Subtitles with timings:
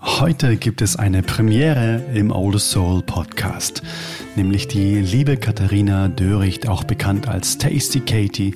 [0.00, 3.82] Heute gibt es eine Premiere im Oldest Soul Podcast,
[4.36, 8.54] nämlich die liebe Katharina Döricht, auch bekannt als Tasty Katie,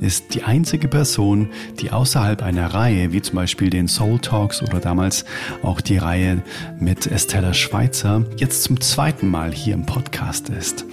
[0.00, 4.80] ist die einzige Person, die außerhalb einer Reihe, wie zum Beispiel den Soul Talks oder
[4.80, 5.24] damals
[5.62, 6.42] auch die Reihe
[6.80, 10.84] mit Estella Schweitzer, jetzt zum zweiten Mal hier im Podcast ist.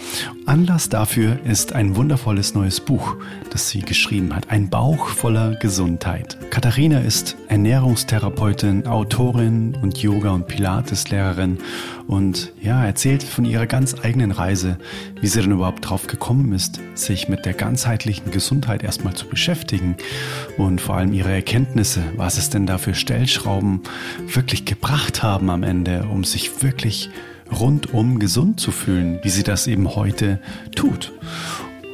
[0.48, 3.18] Anlass dafür ist ein wundervolles neues Buch,
[3.52, 4.50] das sie geschrieben hat.
[4.50, 6.38] Ein Bauch voller Gesundheit.
[6.52, 11.57] Katharina ist Ernährungstherapeutin, Autorin und Yoga- und Pilates-Lehrerin
[12.07, 14.78] und ja, erzählt von ihrer ganz eigenen Reise,
[15.19, 19.97] wie sie dann überhaupt drauf gekommen ist, sich mit der ganzheitlichen Gesundheit erstmal zu beschäftigen
[20.57, 23.82] und vor allem ihre Erkenntnisse, was es denn da für Stellschrauben
[24.33, 27.10] wirklich gebracht haben am Ende, um sich wirklich
[27.51, 30.39] rundum gesund zu fühlen, wie sie das eben heute
[30.75, 31.14] tut.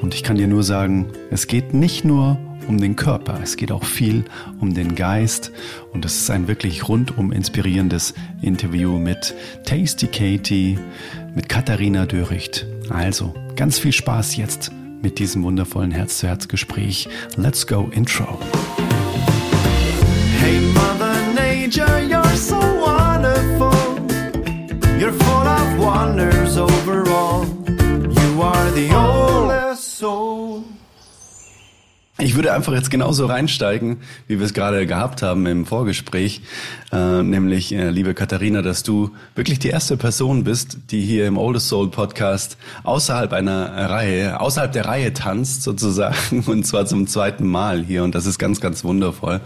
[0.02, 3.72] Und ich kann dir nur sagen, es geht nicht nur um den Körper, es geht
[3.72, 4.26] auch viel
[4.60, 5.52] um den Geist
[5.94, 9.34] und es ist ein wirklich rundum inspirierendes Interview mit
[9.66, 10.78] Tasty Katie,
[11.36, 12.66] mit Katharina Döricht.
[12.90, 17.10] Also ganz viel Spaß jetzt mit diesem wundervollen Herz-zu-Herz-Gespräch.
[17.36, 18.40] Let's go Intro.
[20.40, 22.13] Hey Mother Nature,
[32.24, 36.42] Ich würde einfach jetzt genauso reinsteigen, wie wir es gerade gehabt haben im Vorgespräch,
[36.94, 41.38] äh, nämlich, äh, liebe Katharina, dass du wirklich die erste Person bist, die hier im
[41.38, 47.46] Oldest Soul Podcast außerhalb einer Reihe, außerhalb der Reihe tanzt sozusagen, und zwar zum zweiten
[47.46, 48.06] Mal hier.
[48.06, 49.42] Und das ist ganz, ganz wundervoll.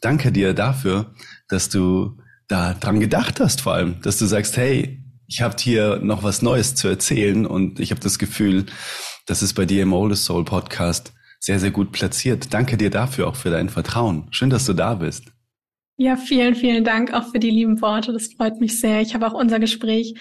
[0.00, 1.06] Danke dir dafür,
[1.48, 5.98] dass du da dran gedacht hast, vor allem, dass du sagst, hey, ich habe hier
[6.00, 8.66] noch was Neues zu erzählen und ich habe das Gefühl,
[9.26, 11.12] dass es bei dir im Oldest Soul Podcast
[11.44, 12.54] sehr, sehr gut platziert.
[12.54, 14.28] Danke dir dafür auch für dein Vertrauen.
[14.30, 15.24] Schön, dass du da bist.
[15.98, 18.14] Ja, vielen, vielen Dank auch für die lieben Worte.
[18.14, 19.02] Das freut mich sehr.
[19.02, 20.14] Ich habe auch unser Gespräch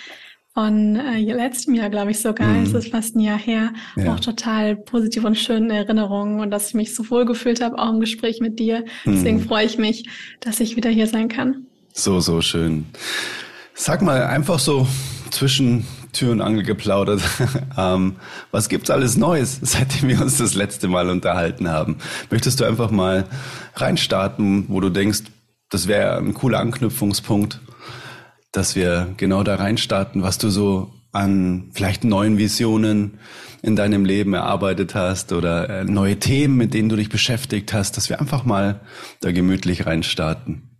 [0.53, 2.63] von äh, letztem Jahr, glaube ich sogar, mhm.
[2.63, 4.13] es ist fast ein Jahr her, ja.
[4.13, 7.89] auch total positiv und schöne Erinnerungen und dass ich mich so wohl gefühlt habe, auch
[7.89, 8.83] im Gespräch mit dir.
[9.06, 9.45] Deswegen mhm.
[9.47, 10.09] freue ich mich,
[10.41, 11.67] dass ich wieder hier sein kann.
[11.94, 12.85] So, so schön.
[13.73, 14.88] Sag mal einfach so
[15.31, 17.22] zwischen Tür und Angel geplaudert.
[17.78, 18.16] ähm,
[18.51, 21.97] was gibt's alles Neues, seitdem wir uns das letzte Mal unterhalten haben?
[22.29, 23.25] Möchtest du einfach mal
[23.75, 25.24] reinstarten, wo du denkst,
[25.69, 27.59] das wäre ein cooler Anknüpfungspunkt,
[28.51, 33.19] dass wir genau da reinstarten, was du so an vielleicht neuen Visionen
[33.62, 37.97] in deinem Leben erarbeitet hast oder äh, neue Themen, mit denen du dich beschäftigt hast,
[37.97, 38.81] dass wir einfach mal
[39.22, 40.72] da gemütlich reinstarten.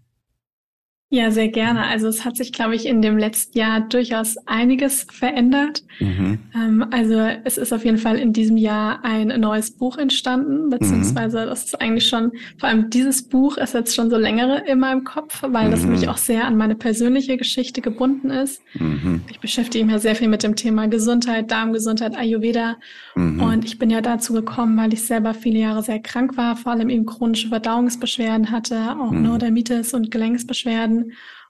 [1.14, 1.86] Ja, sehr gerne.
[1.86, 5.84] Also es hat sich, glaube ich, in dem letzten Jahr durchaus einiges verändert.
[6.00, 6.40] Mhm.
[6.56, 11.42] Ähm, also es ist auf jeden Fall in diesem Jahr ein neues Buch entstanden, beziehungsweise
[11.42, 11.50] mhm.
[11.50, 15.04] das ist eigentlich schon, vor allem dieses Buch ist jetzt schon so längere in meinem
[15.04, 15.72] Kopf, weil mhm.
[15.72, 18.64] das nämlich auch sehr an meine persönliche Geschichte gebunden ist.
[18.74, 19.22] Mhm.
[19.30, 22.78] Ich beschäftige mich ja sehr viel mit dem Thema Gesundheit, Darmgesundheit, Ayurveda.
[23.14, 23.40] Mhm.
[23.40, 26.72] Und ich bin ja dazu gekommen, weil ich selber viele Jahre sehr krank war, vor
[26.72, 29.22] allem eben chronische Verdauungsbeschwerden hatte, auch mhm.
[29.22, 31.03] Neurodermitis und Gelenksbeschwerden.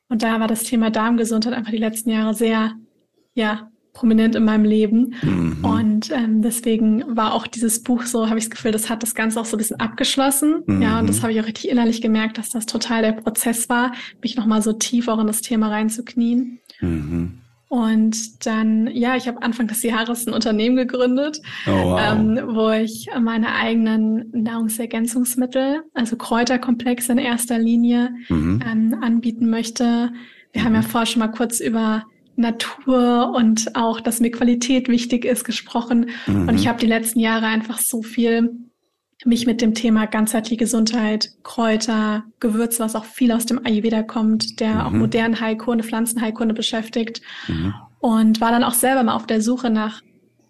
[0.10, 2.74] Und da war das Thema Darmgesundheit einfach die letzten Jahre sehr,
[3.34, 5.14] ja, prominent in meinem Leben.
[5.22, 5.64] Mhm.
[5.64, 9.16] Und ähm, deswegen war auch dieses Buch so, habe ich das Gefühl, das hat das
[9.16, 10.64] Ganze auch so ein bisschen abgeschlossen.
[10.66, 10.82] Mhm.
[10.82, 13.94] Ja, und das habe ich auch richtig innerlich gemerkt, dass das total der Prozess war,
[14.22, 16.60] mich nochmal so tief auch in das Thema reinzuknien.
[16.82, 17.43] Mhm.
[17.74, 22.00] Und dann, ja, ich habe Anfang des Jahres ein Unternehmen gegründet, oh, wow.
[22.04, 28.60] ähm, wo ich meine eigenen Nahrungsergänzungsmittel, also Kräuterkomplexe in erster Linie, mhm.
[28.64, 30.12] ähm, anbieten möchte.
[30.52, 30.66] Wir mhm.
[30.66, 30.86] haben ja mhm.
[30.86, 32.04] vorher schon mal kurz über
[32.36, 36.12] Natur und auch, dass mir Qualität wichtig ist, gesprochen.
[36.28, 36.50] Mhm.
[36.50, 38.52] Und ich habe die letzten Jahre einfach so viel
[39.26, 44.60] mich mit dem Thema ganzheitliche Gesundheit, Kräuter, Gewürze, was auch viel aus dem Ayurveda kommt,
[44.60, 44.82] der mhm.
[44.82, 47.22] auch modernen Heilkunde, Pflanzenheilkunde beschäftigt.
[47.48, 47.74] Mhm.
[48.00, 50.02] Und war dann auch selber mal auf der Suche nach,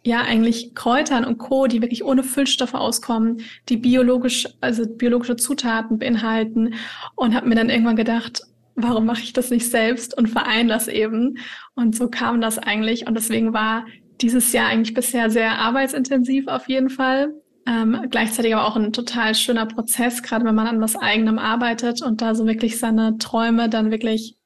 [0.05, 5.99] ja, eigentlich Kräutern und Co., die wirklich ohne Füllstoffe auskommen, die biologisch, also biologische Zutaten
[5.99, 6.73] beinhalten
[7.15, 8.41] und habe mir dann irgendwann gedacht,
[8.75, 11.37] warum mache ich das nicht selbst und vereine das eben?
[11.75, 13.07] Und so kam das eigentlich.
[13.07, 13.85] Und deswegen war
[14.21, 17.33] dieses Jahr eigentlich bisher sehr arbeitsintensiv auf jeden Fall.
[17.65, 22.01] Ähm, gleichzeitig aber auch ein total schöner Prozess, gerade wenn man an was eigenem arbeitet
[22.01, 24.37] und da so wirklich seine Träume dann wirklich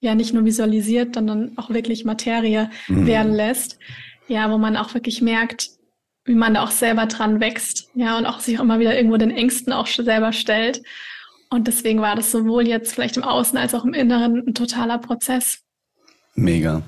[0.00, 3.06] ja nicht nur visualisiert, sondern auch wirklich Materie mhm.
[3.06, 3.78] werden lässt.
[4.28, 5.68] Ja, wo man auch wirklich merkt,
[6.24, 9.18] wie man da auch selber dran wächst, ja, und auch sich auch immer wieder irgendwo
[9.18, 10.82] den Ängsten auch selber stellt.
[11.50, 14.98] Und deswegen war das sowohl jetzt vielleicht im Außen als auch im Inneren ein totaler
[14.98, 15.60] Prozess.
[16.34, 16.82] Mega.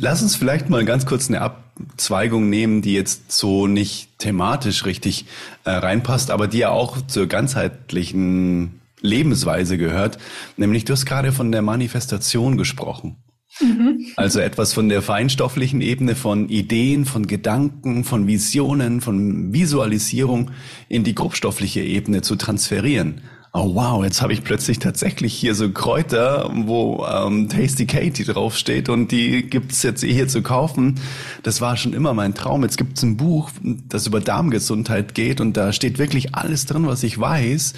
[0.00, 5.26] Lass uns vielleicht mal ganz kurz eine Abzweigung nehmen, die jetzt so nicht thematisch richtig
[5.64, 10.18] äh, reinpasst, aber die ja auch zur ganzheitlichen Lebensweise gehört.
[10.56, 13.16] Nämlich, du hast gerade von der Manifestation gesprochen.
[13.60, 14.06] Mhm.
[14.14, 20.52] Also etwas von der feinstofflichen Ebene von Ideen, von Gedanken, von Visionen, von Visualisierung
[20.88, 23.22] in die grobstoffliche Ebene zu transferieren.
[23.54, 28.90] Oh wow, jetzt habe ich plötzlich tatsächlich hier so Kräuter, wo ähm, Tasty Katie draufsteht
[28.90, 31.00] und die gibt's jetzt hier zu kaufen.
[31.44, 32.62] Das war schon immer mein Traum.
[32.62, 37.02] Jetzt gibt's ein Buch, das über Darmgesundheit geht und da steht wirklich alles drin, was
[37.02, 37.72] ich weiß.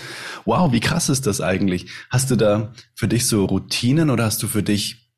[0.45, 1.87] Wow, wie krass ist das eigentlich?
[2.11, 5.13] Hast du da für dich so Routinen oder hast du für dich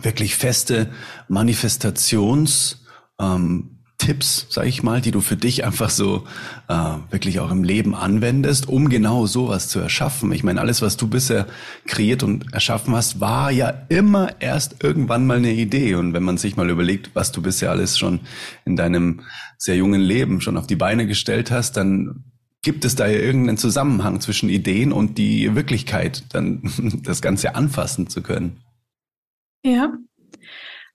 [0.00, 0.88] wirklich feste
[1.28, 2.82] Manifestations
[3.20, 6.24] ähm, Tipps, sag ich mal, die du für dich einfach so
[6.66, 6.74] äh,
[7.10, 10.32] wirklich auch im Leben anwendest, um genau sowas zu erschaffen?
[10.32, 11.46] Ich meine, alles, was du bisher
[11.86, 15.94] kreiert und erschaffen hast, war ja immer erst irgendwann mal eine Idee.
[15.94, 18.18] Und wenn man sich mal überlegt, was du bisher alles schon
[18.64, 19.20] in deinem
[19.56, 22.24] sehr jungen Leben schon auf die Beine gestellt hast, dann
[22.60, 26.62] gibt es da ja irgendeinen Zusammenhang zwischen Ideen und die Wirklichkeit, dann
[27.04, 28.64] das Ganze anfassen zu können.
[29.62, 29.92] Ja,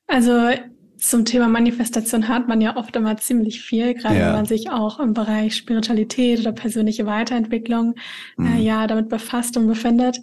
[0.08, 0.50] also
[0.98, 4.28] zum Thema Manifestation hat man ja oft immer ziemlich viel, gerade ja.
[4.28, 7.96] wenn man sich auch im Bereich Spiritualität oder persönliche Weiterentwicklung
[8.38, 8.54] äh, mhm.
[8.54, 10.20] äh, ja damit befasst und befindet.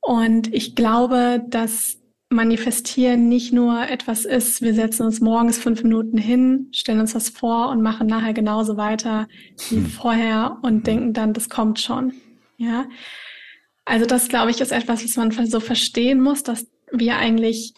[0.00, 1.98] Und ich glaube, dass
[2.28, 7.28] Manifestieren nicht nur etwas ist, wir setzen uns morgens fünf Minuten hin, stellen uns was
[7.28, 9.28] vor und machen nachher genauso weiter
[9.68, 9.86] wie mhm.
[9.86, 10.82] vorher und mhm.
[10.82, 12.14] denken dann, das kommt schon.
[12.56, 12.86] Ja.
[13.84, 17.74] Also das, glaube ich, ist etwas, was man so verstehen muss, dass wir eigentlich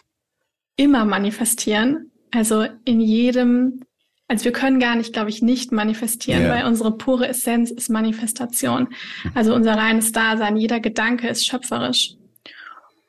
[0.77, 3.81] immer manifestieren also in jedem,
[4.27, 6.55] also wir können gar nicht, glaube ich, nicht manifestieren, yeah.
[6.55, 8.89] weil unsere pure Essenz ist Manifestation.
[9.33, 12.15] Also unser reines Dasein, jeder Gedanke ist schöpferisch.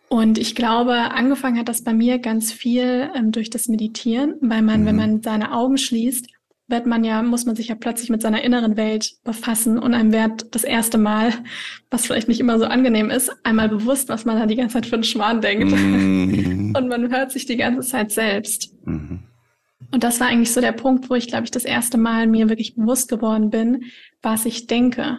[0.08, 4.62] Und ich glaube, angefangen hat das bei mir ganz viel ähm, durch das Meditieren, weil
[4.62, 4.86] man, mhm.
[4.86, 6.28] wenn man seine Augen schließt,
[6.68, 10.12] wird man ja, muss man sich ja plötzlich mit seiner inneren Welt befassen und einem
[10.12, 11.32] wird das erste Mal,
[11.90, 14.86] was vielleicht nicht immer so angenehm ist, einmal bewusst, was man da die ganze Zeit
[14.86, 15.70] für einen Schmarrn denkt.
[15.70, 16.74] Mhm.
[16.76, 18.75] Und man hört sich die ganze Zeit selbst.
[18.86, 19.20] Mhm.
[19.92, 22.48] Und das war eigentlich so der Punkt, wo ich, glaube ich, das erste Mal mir
[22.48, 23.84] wirklich bewusst geworden bin,
[24.22, 25.18] was ich denke.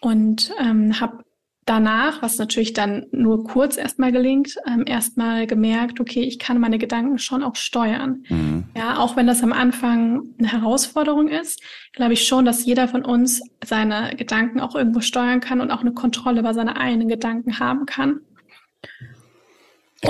[0.00, 1.24] Und ähm, habe
[1.64, 6.78] danach, was natürlich dann nur kurz erstmal gelingt, ähm, erstmal gemerkt, okay, ich kann meine
[6.78, 8.24] Gedanken schon auch steuern.
[8.28, 8.64] Mhm.
[8.76, 11.60] Ja, auch wenn das am Anfang eine Herausforderung ist,
[11.92, 15.80] glaube ich schon, dass jeder von uns seine Gedanken auch irgendwo steuern kann und auch
[15.80, 18.20] eine Kontrolle über seine eigenen Gedanken haben kann.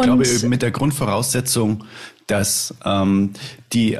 [0.02, 1.84] Ich und, glaube, mit der Grundvoraussetzung,
[2.26, 3.32] dass ähm,
[3.72, 3.98] die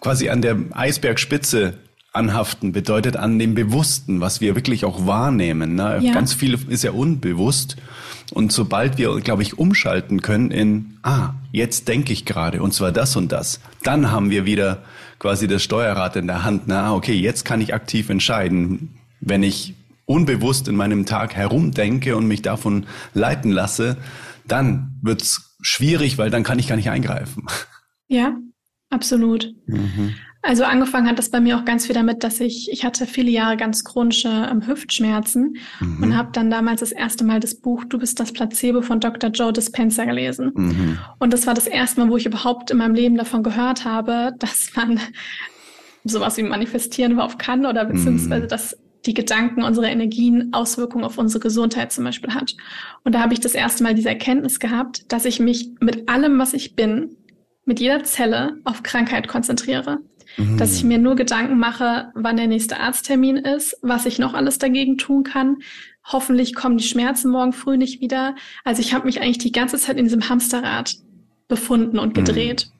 [0.00, 1.78] quasi an der Eisbergspitze
[2.12, 5.74] anhaften bedeutet an dem Bewussten, was wir wirklich auch wahrnehmen.
[5.74, 6.00] Ne?
[6.02, 6.12] Ja.
[6.12, 7.76] Ganz viel ist ja unbewusst.
[8.32, 12.92] Und sobald wir, glaube ich, umschalten können in, ah, jetzt denke ich gerade, und zwar
[12.92, 14.82] das und das, dann haben wir wieder
[15.18, 16.62] quasi das Steuerrad in der Hand.
[16.66, 18.94] Na, okay, jetzt kann ich aktiv entscheiden.
[19.20, 19.74] Wenn ich
[20.04, 23.96] unbewusst in meinem Tag herumdenke und mich davon leiten lasse,
[24.48, 27.46] dann wird's schwierig, weil dann kann ich gar nicht eingreifen.
[28.08, 28.36] Ja,
[28.90, 29.54] absolut.
[29.66, 30.14] Mhm.
[30.40, 33.30] Also angefangen hat das bei mir auch ganz viel damit, dass ich, ich hatte viele
[33.30, 36.02] Jahre ganz chronische ähm, Hüftschmerzen mhm.
[36.02, 39.30] und habe dann damals das erste Mal das Buch Du bist das Placebo von Dr.
[39.30, 40.52] Joe Dispenza gelesen.
[40.54, 40.98] Mhm.
[41.18, 44.32] Und das war das erste Mal, wo ich überhaupt in meinem Leben davon gehört habe,
[44.38, 45.00] dass man
[46.04, 48.48] sowas wie manifestieren überhaupt kann oder beziehungsweise mhm.
[48.48, 52.56] dass die Gedanken, unsere Energien Auswirkungen auf unsere Gesundheit zum Beispiel hat.
[53.04, 56.38] Und da habe ich das erste Mal diese Erkenntnis gehabt, dass ich mich mit allem,
[56.38, 57.16] was ich bin,
[57.64, 59.98] mit jeder Zelle auf Krankheit konzentriere.
[60.36, 60.58] Mhm.
[60.58, 64.58] Dass ich mir nur Gedanken mache, wann der nächste Arzttermin ist, was ich noch alles
[64.58, 65.58] dagegen tun kann.
[66.04, 68.34] Hoffentlich kommen die Schmerzen morgen früh nicht wieder.
[68.64, 70.96] Also ich habe mich eigentlich die ganze Zeit in diesem Hamsterrad
[71.46, 72.24] befunden und mhm.
[72.24, 72.66] gedreht.
[72.66, 72.78] Mhm.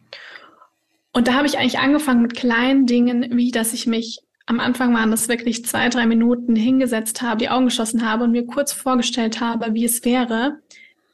[1.12, 4.94] Und da habe ich eigentlich angefangen mit kleinen Dingen, wie dass ich mich am Anfang
[4.94, 8.72] waren das wirklich zwei, drei Minuten hingesetzt habe, die Augen geschlossen habe und mir kurz
[8.72, 10.60] vorgestellt habe, wie es wäre,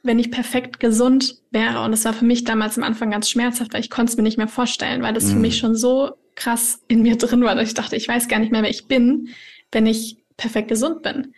[0.05, 1.83] wenn ich perfekt gesund wäre.
[1.83, 4.23] Und es war für mich damals am Anfang ganz schmerzhaft, weil ich konnte es mir
[4.23, 5.31] nicht mehr vorstellen, weil das mhm.
[5.31, 8.39] für mich schon so krass in mir drin war, dass ich dachte, ich weiß gar
[8.39, 9.31] nicht mehr, wer ich bin,
[9.73, 11.35] wenn ich perfekt gesund bin.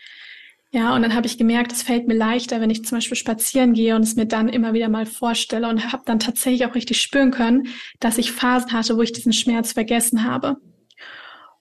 [0.73, 3.73] Ja, und dann habe ich gemerkt, es fällt mir leichter, wenn ich zum Beispiel spazieren
[3.73, 7.01] gehe und es mir dann immer wieder mal vorstelle und habe dann tatsächlich auch richtig
[7.01, 7.69] spüren können,
[8.01, 10.59] dass ich Phasen hatte, wo ich diesen Schmerz vergessen habe.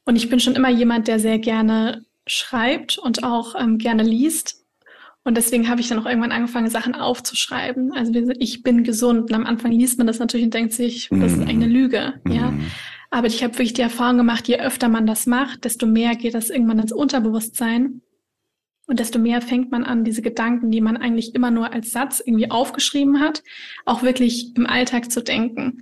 [0.06, 4.64] Und ich bin schon immer jemand, der sehr gerne schreibt und auch ähm, gerne liest.
[5.24, 7.92] Und deswegen habe ich dann auch irgendwann angefangen, Sachen aufzuschreiben.
[7.94, 9.32] Also ich bin gesund.
[9.32, 12.14] Und am Anfang liest man das natürlich und denkt sich, das ist eine Lüge.
[12.24, 12.32] Mm.
[12.32, 12.54] Ja.
[13.10, 16.36] Aber ich habe wirklich die Erfahrung gemacht, je öfter man das macht, desto mehr geht
[16.36, 18.02] das irgendwann ins Unterbewusstsein.
[18.88, 22.22] Und desto mehr fängt man an, diese Gedanken, die man eigentlich immer nur als Satz
[22.24, 23.42] irgendwie aufgeschrieben hat,
[23.86, 25.82] auch wirklich im Alltag zu denken.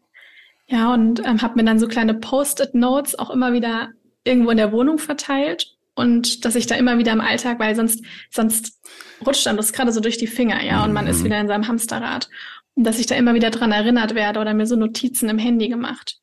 [0.67, 3.89] Ja, und ähm, habe mir dann so kleine Post-it-Notes auch immer wieder
[4.23, 8.03] irgendwo in der Wohnung verteilt und dass ich da immer wieder im Alltag, weil sonst,
[8.31, 8.79] sonst
[9.25, 11.25] rutscht dann das gerade so durch die Finger, ja, und man ist mhm.
[11.25, 12.29] wieder in seinem Hamsterrad.
[12.75, 15.69] Und dass ich da immer wieder dran erinnert werde oder mir so Notizen im Handy
[15.69, 16.22] gemacht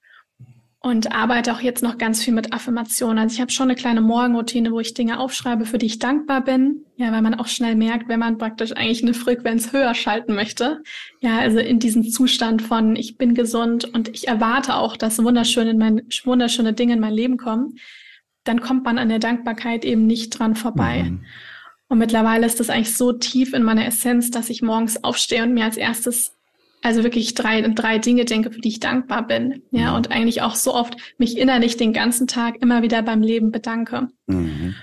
[0.82, 3.18] und arbeite auch jetzt noch ganz viel mit Affirmationen.
[3.18, 6.42] Also ich habe schon eine kleine Morgenroutine, wo ich Dinge aufschreibe, für die ich dankbar
[6.42, 6.86] bin.
[6.96, 10.82] Ja, weil man auch schnell merkt, wenn man praktisch eigentlich eine Frequenz höher schalten möchte.
[11.20, 15.74] Ja, also in diesem Zustand von ich bin gesund und ich erwarte auch, dass wunderschöne,
[15.74, 17.78] mein, wunderschöne Dinge in mein Leben kommen,
[18.44, 21.02] dann kommt man an der Dankbarkeit eben nicht dran vorbei.
[21.02, 21.24] Mhm.
[21.88, 25.52] Und mittlerweile ist das eigentlich so tief in meiner Essenz, dass ich morgens aufstehe und
[25.52, 26.36] mir als erstes
[26.82, 29.62] also wirklich drei, drei Dinge denke, für die ich dankbar bin.
[29.70, 29.96] Ja, mhm.
[29.96, 34.08] und eigentlich auch so oft mich innerlich den ganzen Tag immer wieder beim Leben bedanke.
[34.26, 34.74] Mhm.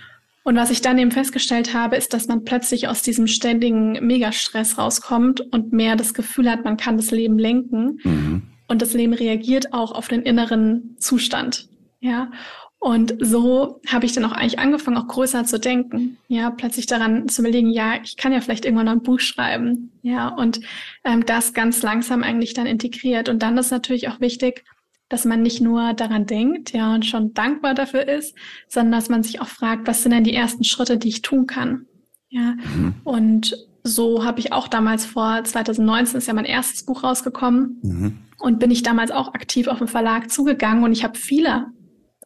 [0.44, 4.77] Und was ich dann eben festgestellt habe, ist, dass man plötzlich aus diesem ständigen Megastress
[4.77, 8.00] rauskommt und mehr das Gefühl hat, man kann das Leben lenken.
[8.04, 8.44] Mhm.
[8.70, 11.68] Und das Leben reagiert auch auf den inneren Zustand.
[12.00, 12.32] Ja.
[12.79, 16.17] Und so habe ich dann auch eigentlich angefangen, auch größer zu denken.
[16.27, 19.91] Ja, plötzlich daran zu überlegen, ja, ich kann ja vielleicht irgendwann noch ein Buch schreiben.
[20.03, 20.62] Ja, und
[21.03, 23.29] ähm, das ganz langsam eigentlich dann integriert.
[23.29, 24.63] Und dann ist natürlich auch wichtig,
[25.10, 28.36] dass man nicht nur daran denkt, ja, und schon dankbar dafür ist,
[28.67, 31.48] sondern dass man sich auch fragt, was sind denn die ersten Schritte, die ich tun
[31.48, 31.88] kann?
[32.29, 32.96] Ja, mhm.
[33.05, 38.17] und so habe ich auch damals vor 2019 ist ja mein erstes Buch rausgekommen mhm.
[38.38, 41.67] und bin ich damals auch aktiv auf den Verlag zugegangen und ich habe viele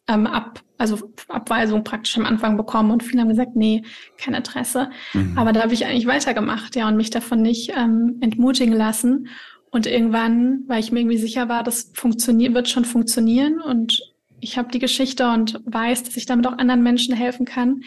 [0.08, 3.82] ähm, ab, also Abweisung praktisch am Anfang bekommen und viele haben gesagt, nee,
[4.18, 4.90] kein Interesse.
[5.12, 5.38] Mhm.
[5.38, 9.28] Aber da habe ich eigentlich weitergemacht, ja, und mich davon nicht ähm, entmutigen lassen.
[9.70, 14.02] Und irgendwann, weil ich mir irgendwie sicher war, das funktioniert, wird schon funktionieren und
[14.40, 17.82] ich habe die Geschichte und weiß, dass ich damit auch anderen Menschen helfen kann,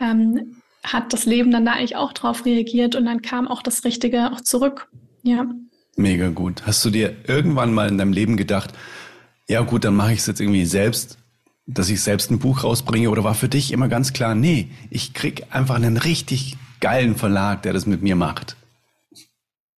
[0.00, 3.84] ähm, hat das Leben dann da eigentlich auch drauf reagiert und dann kam auch das
[3.84, 4.88] Richtige auch zurück.
[5.22, 5.46] Ja.
[5.96, 6.62] Mega gut.
[6.66, 8.72] Hast du dir irgendwann mal in deinem Leben gedacht,
[9.46, 11.19] ja gut, dann mache ich es jetzt irgendwie selbst
[11.74, 15.14] dass ich selbst ein Buch rausbringe oder war für dich immer ganz klar, nee, ich
[15.14, 18.56] krieg einfach einen richtig geilen Verlag, der das mit mir macht?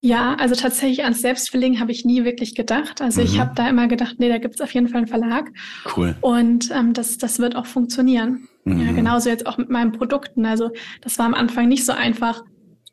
[0.05, 3.01] Ja, also tatsächlich ans Selbstverlegen habe ich nie wirklich gedacht.
[3.01, 3.27] Also mhm.
[3.27, 5.53] ich habe da immer gedacht, nee, da gibt es auf jeden Fall einen Verlag.
[5.97, 6.17] Cool.
[6.21, 8.49] Und ähm, das, das wird auch funktionieren.
[8.65, 8.81] Mhm.
[8.81, 10.45] Ja, genauso jetzt auch mit meinen Produkten.
[10.45, 10.71] Also
[11.03, 12.43] das war am Anfang nicht so einfach,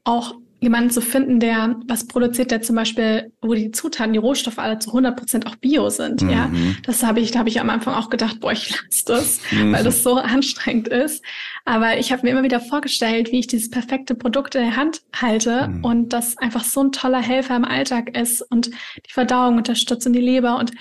[0.04, 4.60] auch jemanden zu finden, der was produziert, der zum Beispiel, wo die Zutaten, die Rohstoffe
[4.60, 6.22] alle zu 100 Prozent auch Bio sind.
[6.22, 6.30] Mhm.
[6.30, 6.52] Ja,
[6.84, 9.74] das habe ich, da habe ich am Anfang auch gedacht, boah, ich lasse das, mhm.
[9.74, 11.24] weil das so anstrengend ist.
[11.66, 15.02] Aber ich habe mir immer wieder vorgestellt, wie ich dieses perfekte Produkt in der Hand
[15.14, 15.86] halte mhm.
[15.86, 20.14] und das einfach so ein toller Helfer im Alltag ist und die Verdauung unterstützt und
[20.14, 20.72] die Leber und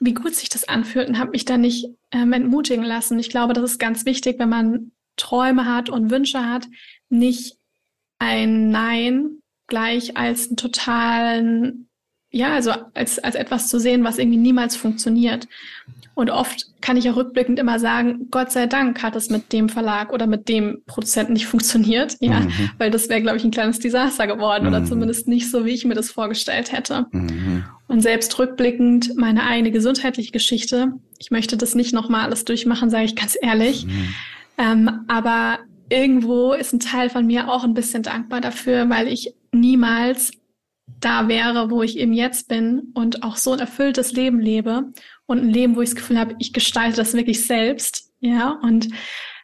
[0.00, 3.18] wie gut sich das anfühlt und habe mich da nicht ähm, entmutigen lassen.
[3.18, 6.66] Ich glaube, das ist ganz wichtig, wenn man Träume hat und Wünsche hat,
[7.08, 7.56] nicht
[8.24, 11.88] ein Nein gleich als einen totalen,
[12.30, 15.46] ja, also als, als etwas zu sehen, was irgendwie niemals funktioniert.
[16.16, 19.68] Und oft kann ich auch rückblickend immer sagen, Gott sei Dank hat es mit dem
[19.68, 22.70] Verlag oder mit dem Produzenten nicht funktioniert, ja, mhm.
[22.78, 24.68] weil das wäre, glaube ich, ein kleines Desaster geworden mhm.
[24.68, 27.06] oder zumindest nicht so, wie ich mir das vorgestellt hätte.
[27.10, 27.64] Mhm.
[27.88, 33.06] Und selbst rückblickend meine eigene gesundheitliche Geschichte, ich möchte das nicht nochmal alles durchmachen, sage
[33.06, 33.84] ich ganz ehrlich.
[33.86, 34.14] Mhm.
[34.56, 39.34] Ähm, aber irgendwo ist ein Teil von mir auch ein bisschen dankbar dafür, weil ich
[39.52, 40.32] niemals
[41.00, 44.92] da wäre, wo ich eben jetzt bin und auch so ein erfülltes Leben lebe
[45.26, 48.88] und ein Leben, wo ich das Gefühl habe, ich gestalte das wirklich selbst, ja, und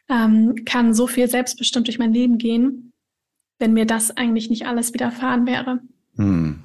[0.09, 2.91] ähm, kann so viel selbstbestimmt durch mein Leben gehen,
[3.59, 5.79] wenn mir das eigentlich nicht alles widerfahren wäre.
[6.15, 6.59] Hm.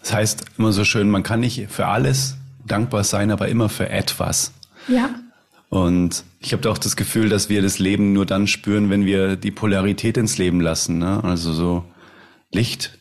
[0.00, 2.36] Das heißt immer so schön, man kann nicht für alles
[2.66, 4.52] dankbar sein, aber immer für etwas.
[4.88, 5.10] Ja.
[5.70, 9.36] Und ich habe auch das Gefühl, dass wir das Leben nur dann spüren, wenn wir
[9.36, 10.98] die Polarität ins Leben lassen.
[10.98, 11.24] Ne?
[11.24, 11.84] Also so
[12.52, 12.98] Licht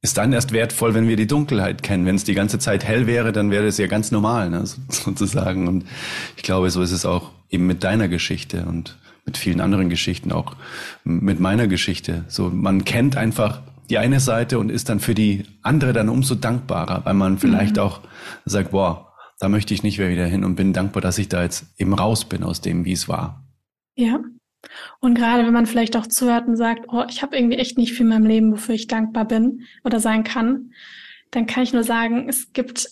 [0.00, 2.06] ist dann erst wertvoll, wenn wir die Dunkelheit kennen.
[2.06, 4.62] Wenn es die ganze Zeit hell wäre, dann wäre es ja ganz normal, ne?
[4.88, 5.66] sozusagen.
[5.66, 5.86] Und
[6.36, 10.30] ich glaube, so ist es auch eben mit deiner Geschichte und mit vielen anderen Geschichten,
[10.30, 10.54] auch
[11.02, 12.24] mit meiner Geschichte.
[12.28, 16.36] So, man kennt einfach die eine Seite und ist dann für die andere dann umso
[16.36, 17.82] dankbarer, weil man vielleicht mhm.
[17.82, 18.00] auch
[18.44, 19.05] sagt, boah,
[19.38, 21.94] da möchte ich nicht mehr wieder hin und bin dankbar, dass ich da jetzt eben
[21.94, 23.44] raus bin aus dem, wie es war.
[23.94, 24.20] Ja.
[25.00, 27.92] Und gerade wenn man vielleicht auch zuhört und sagt, oh, ich habe irgendwie echt nicht
[27.92, 30.72] viel in meinem Leben, wofür ich dankbar bin oder sein kann,
[31.30, 32.88] dann kann ich nur sagen, es gibt,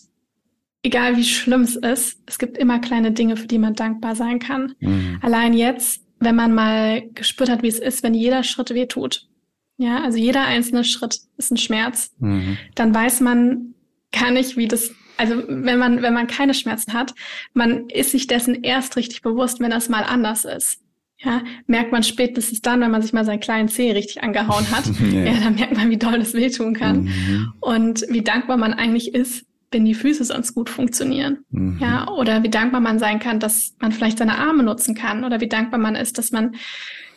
[0.83, 4.39] egal wie schlimm es ist, es gibt immer kleine Dinge, für die man dankbar sein
[4.39, 4.75] kann.
[4.81, 5.19] Mhm.
[5.23, 9.29] Allein jetzt, wenn man mal gespürt hat, wie es ist, wenn jeder Schritt weh tut.
[9.77, 12.15] Ja, also jeder einzelne Schritt ist ein Schmerz.
[12.19, 12.59] Mhm.
[12.75, 13.75] Dann weiß man
[14.13, 17.15] gar nicht, wie das also wenn man, wenn man keine Schmerzen hat,
[17.53, 20.81] man ist sich dessen erst richtig bewusst, wenn das mal anders ist.
[21.19, 24.85] Ja, merkt man spätestens dann, wenn man sich mal seinen kleinen Zeh richtig angehauen hat.
[25.13, 25.21] ja.
[25.21, 27.05] ja, dann merkt man, wie doll das wehtun kann.
[27.05, 27.53] Mhm.
[27.61, 31.39] Und wie dankbar man eigentlich ist, wenn die Füße sonst gut funktionieren.
[31.51, 31.79] Mhm.
[31.81, 35.41] Ja, oder wie dankbar man sein kann, dass man vielleicht seine Arme nutzen kann oder
[35.41, 36.57] wie dankbar man ist, dass man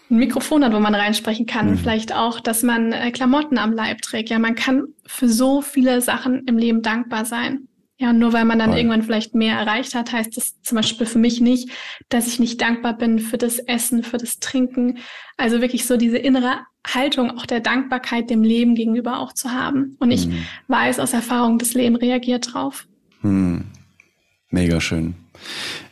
[0.10, 1.72] ein Mikrofon hat, wo man reinsprechen kann.
[1.72, 1.78] Mhm.
[1.78, 4.30] Vielleicht auch, dass man äh, Klamotten am Leib trägt.
[4.30, 7.67] Ja, man kann für so viele Sachen im Leben dankbar sein.
[8.00, 8.80] Ja, und nur weil man dann Voll.
[8.80, 11.70] irgendwann vielleicht mehr erreicht hat, heißt das zum Beispiel für mich nicht,
[12.10, 15.00] dass ich nicht dankbar bin für das Essen, für das Trinken.
[15.36, 19.98] Also wirklich so diese innere Haltung auch der Dankbarkeit dem Leben gegenüber auch zu haben.
[20.00, 20.46] Und ich mhm.
[20.68, 22.88] weiß aus Erfahrung, das Leben reagiert drauf.
[23.24, 23.66] Mhm.
[24.52, 25.16] Mega schön.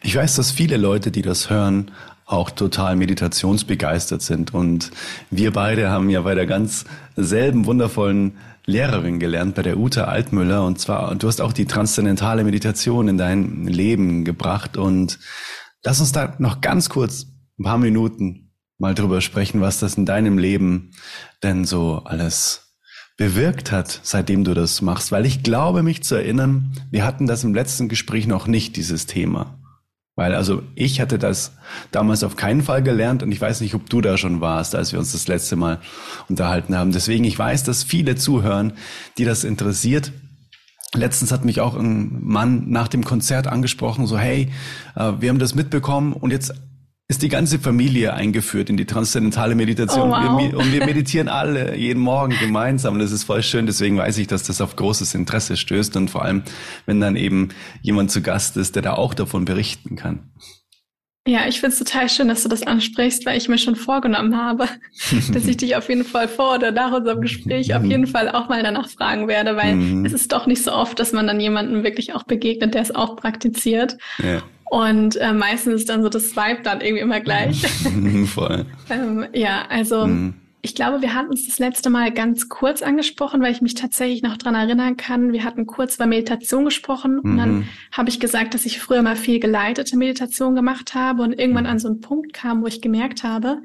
[0.04, 1.92] Ich weiß, dass viele Leute, die das hören,
[2.26, 4.54] auch total meditationsbegeistert sind.
[4.54, 4.92] Und
[5.30, 6.86] wir beide haben ja bei der ganz
[7.16, 10.66] selben wundervollen Lehrerin gelernt, bei der Ute Altmüller.
[10.66, 14.78] Und zwar, du hast auch die transzendentale Meditation in dein Leben gebracht.
[14.78, 15.20] Und
[15.84, 17.28] lass uns da noch ganz kurz
[17.60, 20.92] ein paar Minuten mal drüber sprechen, was das in deinem Leben
[21.44, 22.74] denn so alles
[23.18, 25.12] bewirkt hat, seitdem du das machst.
[25.12, 29.06] Weil ich glaube, mich zu erinnern, wir hatten das im letzten Gespräch noch nicht, dieses
[29.06, 29.58] Thema.
[30.16, 31.52] Weil also ich hatte das
[31.92, 34.94] damals auf keinen Fall gelernt und ich weiß nicht, ob du da schon warst, als
[34.94, 35.80] wir uns das letzte Mal
[36.30, 36.94] unterhalten haben.
[36.94, 38.74] Deswegen, ich weiß, dass viele zuhören,
[39.18, 40.14] die das interessiert.
[40.94, 44.50] Letztens hat mich auch ein Mann nach dem Konzert angesprochen, so hey,
[44.96, 46.54] äh, wir haben das mitbekommen und jetzt
[47.08, 50.10] ist die ganze Familie eingeführt in die transzendentale Meditation.
[50.10, 50.42] Oh, wow.
[50.42, 52.96] wir, und wir meditieren alle jeden Morgen gemeinsam.
[52.96, 53.68] Und das ist voll schön.
[53.68, 55.96] Deswegen weiß ich, dass das auf großes Interesse stößt.
[55.98, 56.44] Und vor allem,
[56.88, 57.50] wenn dann eben
[57.84, 60.32] jemand zu Gast ist, der da auch davon berichten kann.
[61.28, 64.38] Ja, ich finde es total schön, dass du das ansprichst, weil ich mir schon vorgenommen
[64.38, 64.68] habe,
[65.34, 68.48] dass ich dich auf jeden Fall vor oder nach unserem Gespräch auf jeden Fall auch
[68.48, 70.06] mal danach fragen werde, weil mhm.
[70.06, 72.94] es ist doch nicht so oft, dass man dann jemandem wirklich auch begegnet, der es
[72.94, 73.98] auch praktiziert.
[74.20, 74.44] Ja.
[74.76, 77.66] Und äh, meistens ist dann so das Vibe dann irgendwie immer gleich.
[78.34, 78.66] Voll.
[78.90, 80.34] ähm, ja, also mhm.
[80.62, 84.22] ich glaube, wir hatten uns das letzte Mal ganz kurz angesprochen, weil ich mich tatsächlich
[84.22, 85.32] noch dran erinnern kann.
[85.32, 87.32] Wir hatten kurz über Meditation gesprochen mhm.
[87.32, 87.68] und dann mhm.
[87.94, 91.80] habe ich gesagt, dass ich früher mal viel geleitete Meditation gemacht habe und irgendwann an
[91.80, 93.60] so einen Punkt kam, wo ich gemerkt habe,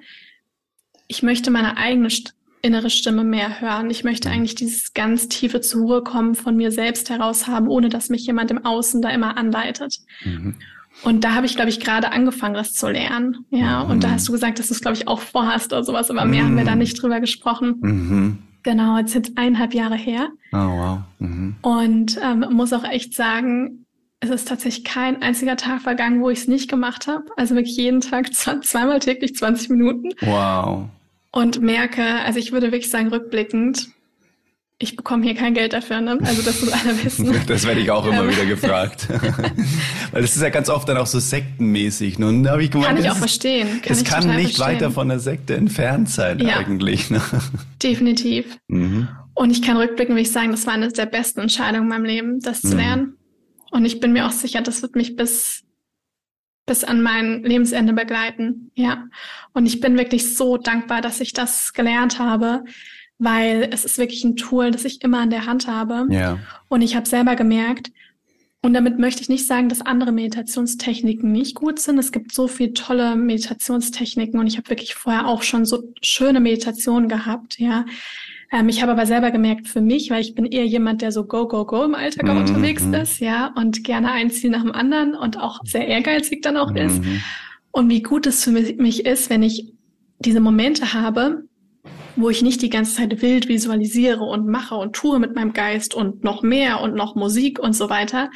[1.08, 3.90] ich möchte meine eigene St innere Stimme mehr hören.
[3.90, 4.34] Ich möchte mhm.
[4.34, 8.24] eigentlich dieses ganz tiefe zur Ruhe kommen von mir selbst heraus haben, ohne dass mich
[8.26, 9.98] jemand im Außen da immer anleitet.
[10.24, 10.54] Mhm.
[11.02, 13.46] Und da habe ich, glaube ich, gerade angefangen, das zu lernen.
[13.50, 13.90] Ja, mhm.
[13.90, 16.24] und da hast du gesagt, dass du es, glaube ich, auch vorhast oder sowas, aber
[16.24, 16.48] mehr mhm.
[16.48, 16.78] haben wir da mhm.
[16.78, 17.76] nicht drüber gesprochen.
[17.80, 18.38] Mhm.
[18.62, 20.28] Genau, jetzt sind eineinhalb Jahre her.
[20.52, 20.98] Oh, wow.
[21.18, 21.56] Mhm.
[21.62, 23.86] Und ähm, muss auch echt sagen,
[24.20, 27.24] es ist tatsächlich kein einziger Tag vergangen, wo ich es nicht gemacht habe.
[27.36, 30.10] Also wirklich jeden Tag zweimal täglich 20 Minuten.
[30.20, 30.88] Wow.
[31.32, 33.88] Und merke, also ich würde wirklich sagen, rückblickend,
[34.82, 36.18] ich bekomme hier kein Geld dafür, ne?
[36.22, 37.38] Also das muss einer wissen.
[37.46, 38.30] das werde ich auch immer ähm.
[38.30, 39.08] wieder gefragt.
[40.10, 42.18] Weil das ist ja ganz oft dann auch so sektenmäßig.
[42.18, 42.28] Ne?
[42.28, 43.82] Und da ich gemeint, kann ich auch verstehen.
[43.82, 44.76] Kann es kann nicht verstehen.
[44.76, 47.10] weiter von der Sekte entfernt sein ja, eigentlich.
[47.10, 47.20] Ne?
[47.82, 48.56] Definitiv.
[48.68, 49.08] Mhm.
[49.34, 52.04] Und ich kann rückblicken, wie ich sagen, das war eine der besten Entscheidungen in meinem
[52.04, 52.76] Leben, das zu mhm.
[52.76, 53.16] lernen.
[53.70, 55.62] Und ich bin mir auch sicher, das wird mich bis
[56.64, 58.70] bis an mein Lebensende begleiten.
[58.74, 59.08] Ja.
[59.52, 62.62] Und ich bin wirklich so dankbar, dass ich das gelernt habe
[63.20, 66.06] weil es ist wirklich ein Tool, das ich immer an der Hand habe.
[66.10, 66.38] Ja.
[66.68, 67.92] Und ich habe selber gemerkt,
[68.62, 71.98] und damit möchte ich nicht sagen, dass andere Meditationstechniken nicht gut sind.
[71.98, 76.40] Es gibt so viele tolle Meditationstechniken und ich habe wirklich vorher auch schon so schöne
[76.40, 77.86] Meditationen gehabt, ja.
[78.52, 81.24] Ähm, ich habe aber selber gemerkt für mich, weil ich bin eher jemand, der so
[81.24, 82.38] go, go, go im Alltag mhm.
[82.38, 86.56] unterwegs ist, ja, und gerne ein Ziel nach dem anderen und auch sehr ehrgeizig dann
[86.56, 86.76] auch mhm.
[86.76, 87.00] ist.
[87.70, 89.72] Und wie gut es für mich ist, wenn ich
[90.18, 91.44] diese Momente habe,
[92.20, 95.94] wo ich nicht die ganze Zeit wild visualisiere und mache und tue mit meinem Geist
[95.94, 98.30] und noch mehr und noch Musik und so weiter,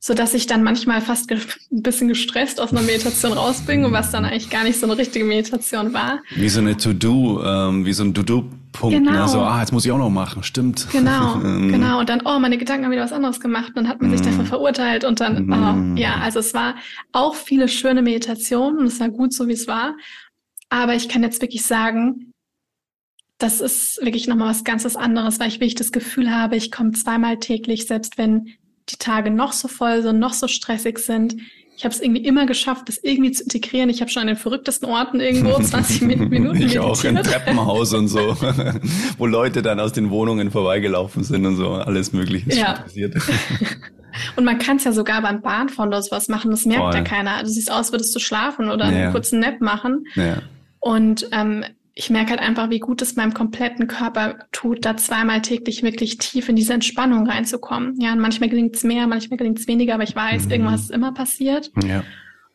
[0.00, 4.24] so dass ich dann manchmal fast ein bisschen gestresst aus einer Meditation rausbringe, was dann
[4.24, 6.20] eigentlich gar nicht so eine richtige Meditation war.
[6.36, 9.10] Wie so eine To-Do, ähm, wie so ein To-Do-Punkt, ne?
[9.10, 9.22] genau.
[9.24, 9.28] ne?
[9.28, 10.86] so, ah, jetzt muss ich auch noch machen, stimmt.
[10.92, 11.68] Genau, mhm.
[11.72, 11.98] genau.
[11.98, 14.44] Und dann, oh, meine Gedanken haben wieder was anderes gemacht, dann hat man sich dafür
[14.44, 14.48] mhm.
[14.48, 16.76] verurteilt und dann, oh, ja, also es war
[17.12, 19.96] auch viele schöne Meditationen und es war gut so, wie es war.
[20.70, 22.27] Aber ich kann jetzt wirklich sagen,
[23.38, 26.92] das ist wirklich nochmal was ganz anderes, weil ich wirklich das Gefühl habe, ich komme
[26.92, 28.48] zweimal täglich, selbst wenn
[28.88, 31.36] die Tage noch so voll sind, noch so stressig sind.
[31.76, 33.88] Ich habe es irgendwie immer geschafft, das irgendwie zu integrieren.
[33.88, 36.82] Ich habe schon an den verrücktesten Orten irgendwo 20 Minuten Ich meditiert.
[36.82, 38.36] auch im Treppenhaus und so,
[39.18, 42.72] wo Leute dann aus den Wohnungen vorbeigelaufen sind und so, alles Mögliche ja.
[42.72, 43.14] passiert.
[44.34, 46.94] Und man kann es ja sogar beim Bahnfahren oder sowas machen, das merkt Voll.
[46.94, 47.40] ja keiner.
[47.42, 48.90] Du siehst aus, würdest du schlafen oder ja.
[48.90, 50.06] einen kurzen Nap machen.
[50.16, 50.38] Ja.
[50.80, 51.64] Und ähm,
[51.98, 56.16] ich merke halt einfach, wie gut es meinem kompletten Körper tut, da zweimal täglich wirklich
[56.18, 58.00] tief in diese Entspannung reinzukommen.
[58.00, 60.50] Ja, und manchmal gelingt es mehr, manchmal gelingt es weniger, aber ich weiß, mhm.
[60.52, 61.72] irgendwas ist immer passiert.
[61.84, 62.04] Ja.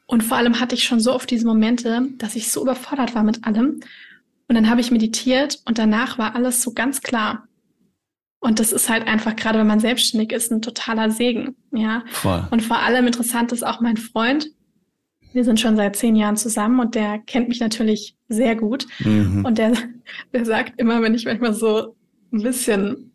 [0.05, 3.23] Und vor allem hatte ich schon so oft diese Momente, dass ich so überfordert war
[3.23, 3.81] mit allem.
[4.47, 7.45] Und dann habe ich meditiert und danach war alles so ganz klar.
[8.39, 11.57] Und das ist halt einfach, gerade wenn man selbstständig ist, ein totaler Segen.
[11.71, 12.03] Ja.
[12.11, 12.47] Voll.
[12.49, 14.47] Und vor allem interessant ist auch mein Freund.
[15.33, 18.85] Wir sind schon seit zehn Jahren zusammen und der kennt mich natürlich sehr gut.
[18.99, 19.43] Mhm.
[19.43, 19.73] Und der,
[20.33, 21.95] der sagt immer, wenn ich manchmal so
[22.31, 23.11] ein bisschen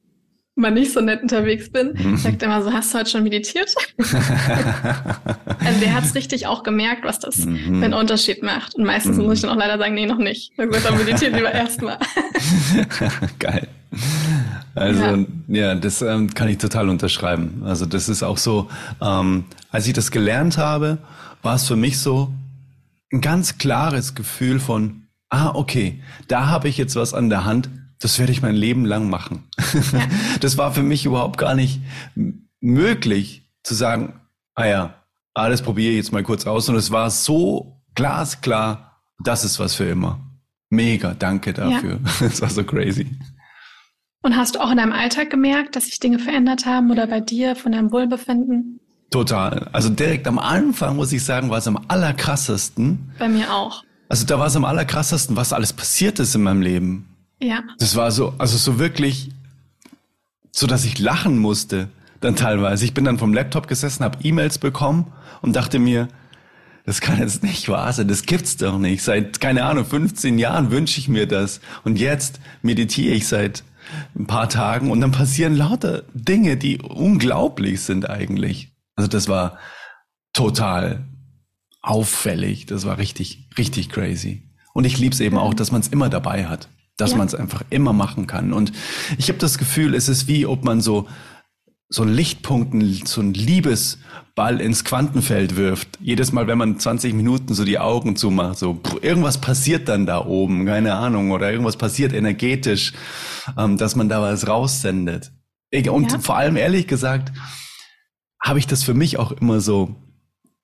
[0.58, 2.16] mal nicht so nett unterwegs bin, mhm.
[2.16, 3.72] sagt er immer so, hast du heute schon meditiert?
[3.98, 7.78] also der hat es richtig auch gemerkt, was das mhm.
[7.78, 8.74] für einen Unterschied macht.
[8.74, 9.24] Und meistens mhm.
[9.24, 10.52] muss ich dann auch leider sagen, nee, noch nicht.
[10.56, 11.98] Dann wird er meditiert lieber erstmal.
[13.38, 13.68] Geil.
[14.74, 17.62] Also ja, ja das ähm, kann ich total unterschreiben.
[17.64, 18.68] Also das ist auch so,
[19.00, 20.98] ähm, als ich das gelernt habe,
[21.42, 22.32] war es für mich so
[23.12, 27.70] ein ganz klares Gefühl von, ah, okay, da habe ich jetzt was an der Hand,
[28.00, 29.44] das werde ich mein Leben lang machen.
[29.72, 30.00] Ja.
[30.40, 31.80] Das war für mich überhaupt gar nicht
[32.60, 34.20] möglich zu sagen,
[34.54, 34.94] ah ja,
[35.34, 36.68] alles probiere ich jetzt mal kurz aus.
[36.68, 40.20] Und es war so glasklar, das ist was für immer.
[40.70, 42.00] Mega, danke dafür.
[42.20, 42.40] Ja.
[42.40, 43.06] war so crazy.
[44.22, 47.20] Und hast du auch in deinem Alltag gemerkt, dass sich Dinge verändert haben oder bei
[47.20, 48.80] dir von deinem Wohlbefinden?
[49.10, 49.68] Total.
[49.72, 53.12] Also direkt am Anfang muss ich sagen, war es am allerkrassesten.
[53.18, 53.82] Bei mir auch.
[54.08, 57.08] Also da war es am allerkrassesten, was alles passiert ist in meinem Leben.
[57.40, 57.62] Ja.
[57.78, 59.30] Das war so, also so wirklich,
[60.50, 61.88] so dass ich lachen musste
[62.20, 62.84] dann teilweise.
[62.84, 66.08] Ich bin dann vom Laptop gesessen, habe E-Mails bekommen und dachte mir,
[66.84, 69.02] das kann jetzt nicht wahr sein, das gibt's doch nicht.
[69.02, 71.60] Seit, keine Ahnung, 15 Jahren wünsche ich mir das.
[71.84, 73.62] Und jetzt meditiere ich seit
[74.18, 78.70] ein paar Tagen und dann passieren lauter Dinge, die unglaublich sind eigentlich.
[78.98, 79.58] Also das war
[80.32, 81.06] total
[81.80, 82.66] auffällig.
[82.66, 84.50] Das war richtig, richtig crazy.
[84.74, 87.16] Und ich lieb's eben auch, dass man es immer dabei hat dass ja.
[87.16, 88.52] man es einfach immer machen kann.
[88.52, 88.72] Und
[89.16, 91.06] ich habe das Gefühl, es ist wie, ob man so
[91.90, 95.88] so Lichtpunkten, so ein Liebesball ins Quantenfeld wirft.
[96.00, 100.04] Jedes Mal, wenn man 20 Minuten so die Augen zumacht, so pff, irgendwas passiert dann
[100.04, 102.92] da oben, keine Ahnung, oder irgendwas passiert energetisch,
[103.56, 105.32] ähm, dass man da was raussendet.
[105.90, 106.18] Und ja.
[106.18, 107.32] vor allem ehrlich gesagt,
[108.40, 109.94] habe ich das für mich auch immer so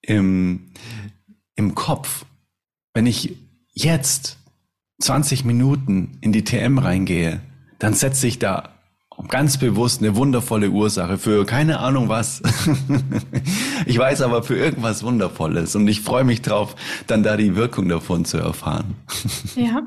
[0.02, 0.70] im,
[1.54, 2.24] im Kopf.
[2.92, 3.36] Wenn ich
[3.72, 4.38] jetzt
[5.00, 7.40] 20 Minuten in die TM reingehe,
[7.78, 8.73] dann setze ich da
[9.28, 12.42] ganz bewusst eine wundervolle Ursache für keine Ahnung was.
[13.86, 17.88] ich weiß aber für irgendwas Wundervolles und ich freue mich drauf, dann da die Wirkung
[17.88, 18.94] davon zu erfahren.
[19.56, 19.82] ja,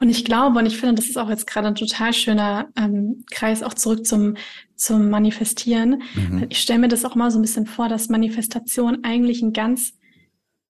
[0.00, 3.24] und ich glaube und ich finde, das ist auch jetzt gerade ein total schöner ähm,
[3.30, 4.34] Kreis auch zurück zum
[4.76, 6.02] zum Manifestieren.
[6.14, 6.46] Mhm.
[6.50, 9.94] Ich stelle mir das auch mal so ein bisschen vor, dass Manifestation eigentlich ein ganz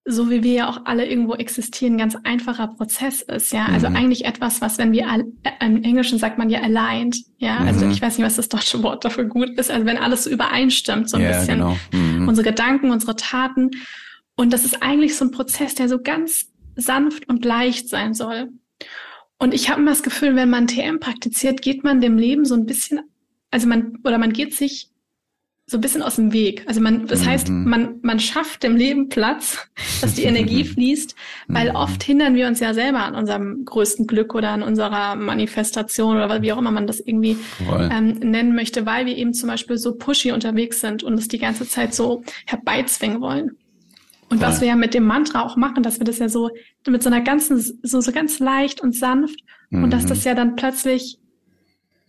[0.09, 3.65] so wie wir ja auch alle irgendwo existieren, ganz einfacher Prozess ist, ja.
[3.65, 3.97] Also mhm.
[3.97, 5.05] eigentlich etwas, was, wenn wir,
[5.43, 7.57] äh, im Englischen sagt man ja aligned, ja.
[7.57, 7.91] Also mhm.
[7.91, 9.69] ich weiß nicht, was das deutsche Wort dafür gut ist.
[9.69, 11.59] Also wenn alles so übereinstimmt, so ein ja, bisschen.
[11.59, 11.77] Genau.
[11.91, 12.27] Mhm.
[12.27, 13.71] Unsere Gedanken, unsere Taten.
[14.35, 18.49] Und das ist eigentlich so ein Prozess, der so ganz sanft und leicht sein soll.
[19.39, 22.55] Und ich habe immer das Gefühl, wenn man TM praktiziert, geht man dem Leben so
[22.55, 23.01] ein bisschen,
[23.51, 24.89] also man, oder man geht sich
[25.69, 26.63] so ein bisschen aus dem Weg.
[26.65, 27.25] Also man, das mhm.
[27.25, 29.67] heißt, man, man schafft dem Leben Platz,
[30.01, 31.13] dass die Energie fließt,
[31.49, 31.75] weil mhm.
[31.75, 36.41] oft hindern wir uns ja selber an unserem größten Glück oder an unserer Manifestation oder
[36.41, 37.37] wie auch immer man das irgendwie
[37.69, 41.37] ähm, nennen möchte, weil wir eben zum Beispiel so pushy unterwegs sind und es die
[41.37, 43.57] ganze Zeit so herbeizwingen wollen.
[44.29, 44.47] Und Voll.
[44.47, 46.49] was wir ja mit dem Mantra auch machen, dass wir das ja so
[46.87, 49.83] mit so einer ganzen, so, so ganz leicht und sanft mhm.
[49.83, 50.27] und dass das mhm.
[50.27, 51.19] ja dann plötzlich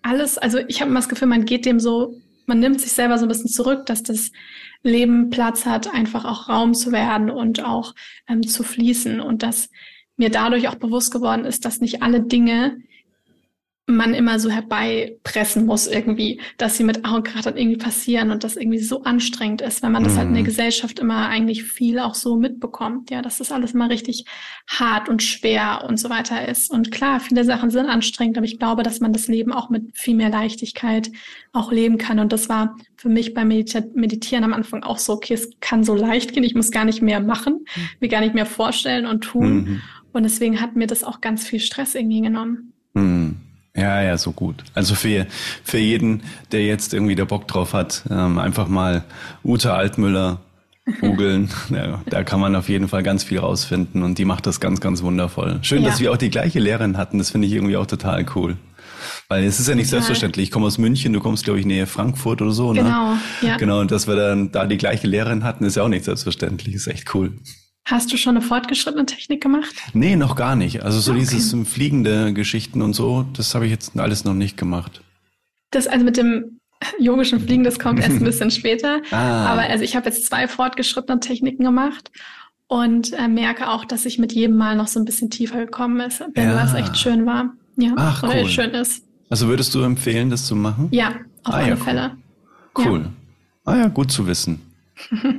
[0.03, 2.14] alles, also ich habe immer das Gefühl, man geht dem so
[2.48, 4.32] man nimmt sich selber so ein bisschen zurück, dass das
[4.82, 7.94] Leben Platz hat, einfach auch Raum zu werden und auch
[8.28, 9.20] ähm, zu fließen.
[9.20, 9.70] Und dass
[10.16, 12.78] mir dadurch auch bewusst geworden ist, dass nicht alle Dinge
[13.90, 18.57] man immer so herbeipressen muss irgendwie, dass sie mit Augen gerade irgendwie passieren und das
[18.57, 20.46] irgendwie so anstrengend ist, wenn man das halt in der mhm.
[20.46, 24.27] Gesellschaft immer eigentlich viel auch so mitbekommt, ja, dass das alles mal richtig
[24.68, 26.70] hart und schwer und so weiter ist.
[26.70, 29.96] Und klar, viele Sachen sind anstrengend, aber ich glaube, dass man das Leben auch mit
[29.96, 31.11] viel mehr Leichtigkeit
[31.55, 32.18] auch leben kann.
[32.18, 35.94] Und das war für mich beim Meditieren am Anfang auch so, okay, es kann so
[35.94, 37.83] leicht gehen, ich muss gar nicht mehr machen, mhm.
[38.01, 39.55] mir gar nicht mehr vorstellen und tun.
[39.55, 39.81] Mhm.
[40.12, 42.74] Und deswegen hat mir das auch ganz viel Stress irgendwie genommen.
[43.78, 44.64] Ja, ja, so gut.
[44.74, 45.26] Also für,
[45.62, 49.04] für jeden, der jetzt irgendwie der Bock drauf hat, ähm, einfach mal
[49.44, 50.40] Ute Altmüller
[51.00, 51.50] googeln.
[51.70, 54.80] ja, da kann man auf jeden Fall ganz viel rausfinden und die macht das ganz,
[54.80, 55.58] ganz wundervoll.
[55.62, 55.90] Schön, ja.
[55.90, 57.18] dass wir auch die gleiche Lehrerin hatten.
[57.18, 58.56] Das finde ich irgendwie auch total cool.
[59.28, 60.00] Weil es ist ja nicht total.
[60.00, 60.44] selbstverständlich.
[60.44, 62.72] Ich komme aus München, du kommst, glaube ich, nähe Frankfurt oder so.
[62.72, 62.82] Ne?
[62.82, 63.56] Genau, ja.
[63.58, 66.74] Genau, und dass wir dann da die gleiche Lehrerin hatten, ist ja auch nicht selbstverständlich.
[66.74, 67.32] Ist echt cool.
[67.90, 69.74] Hast du schon eine fortgeschrittene Technik gemacht?
[69.94, 70.83] Nee, noch gar nicht.
[70.83, 71.20] Also so okay.
[71.20, 75.01] dieses fliegende Geschichten und so, das habe ich jetzt alles noch nicht gemacht.
[75.70, 76.61] Das also mit dem
[76.98, 79.01] yogischen Fliegen, das kommt erst ein bisschen später.
[79.11, 79.46] Ah.
[79.46, 82.11] Aber also ich habe jetzt zwei fortgeschrittene Techniken gemacht
[82.66, 85.98] und äh, merke auch, dass ich mit jedem Mal noch so ein bisschen tiefer gekommen
[86.01, 86.62] ist, wenn ja.
[86.62, 87.55] es echt schön war.
[87.77, 88.48] Ja, Ach, oder cool.
[88.51, 89.03] schön ist.
[89.31, 90.88] Also würdest du empfehlen, das zu machen?
[90.90, 92.11] Ja, auf ah, alle ja, Fälle.
[92.77, 92.87] Cool.
[92.87, 93.01] cool.
[93.01, 93.72] Ja.
[93.72, 94.61] Ah ja, gut zu wissen.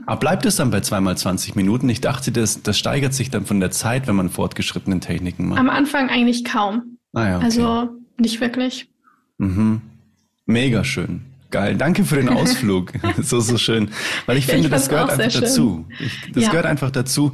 [0.05, 1.89] Aber bleibt es dann bei zweimal 20 Minuten?
[1.89, 5.59] Ich dachte, das, das steigert sich dann von der Zeit, wenn man fortgeschrittenen Techniken macht.
[5.59, 6.97] Am Anfang eigentlich kaum.
[7.13, 7.45] Ah ja, okay.
[7.45, 8.89] Also nicht wirklich.
[9.37, 9.81] Mhm.
[10.45, 11.21] Mega schön.
[11.51, 11.75] Geil.
[11.75, 12.93] Danke für den Ausflug.
[13.21, 13.89] so, so schön.
[14.25, 15.85] Weil ich finde, ich das gehört einfach dazu.
[15.99, 16.49] Ich, das ja.
[16.49, 17.33] gehört einfach dazu,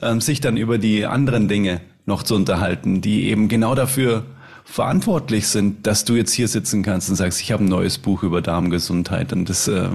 [0.00, 4.24] ähm, sich dann über die anderen Dinge noch zu unterhalten, die eben genau dafür
[4.64, 8.22] verantwortlich sind, dass du jetzt hier sitzen kannst und sagst, ich habe ein neues Buch
[8.22, 9.32] über Darmgesundheit.
[9.32, 9.88] Und das äh,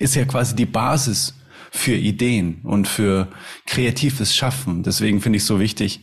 [0.00, 1.34] ist ja quasi die Basis
[1.70, 3.28] für Ideen und für
[3.66, 4.82] kreatives Schaffen.
[4.82, 6.00] Deswegen finde ich es so wichtig,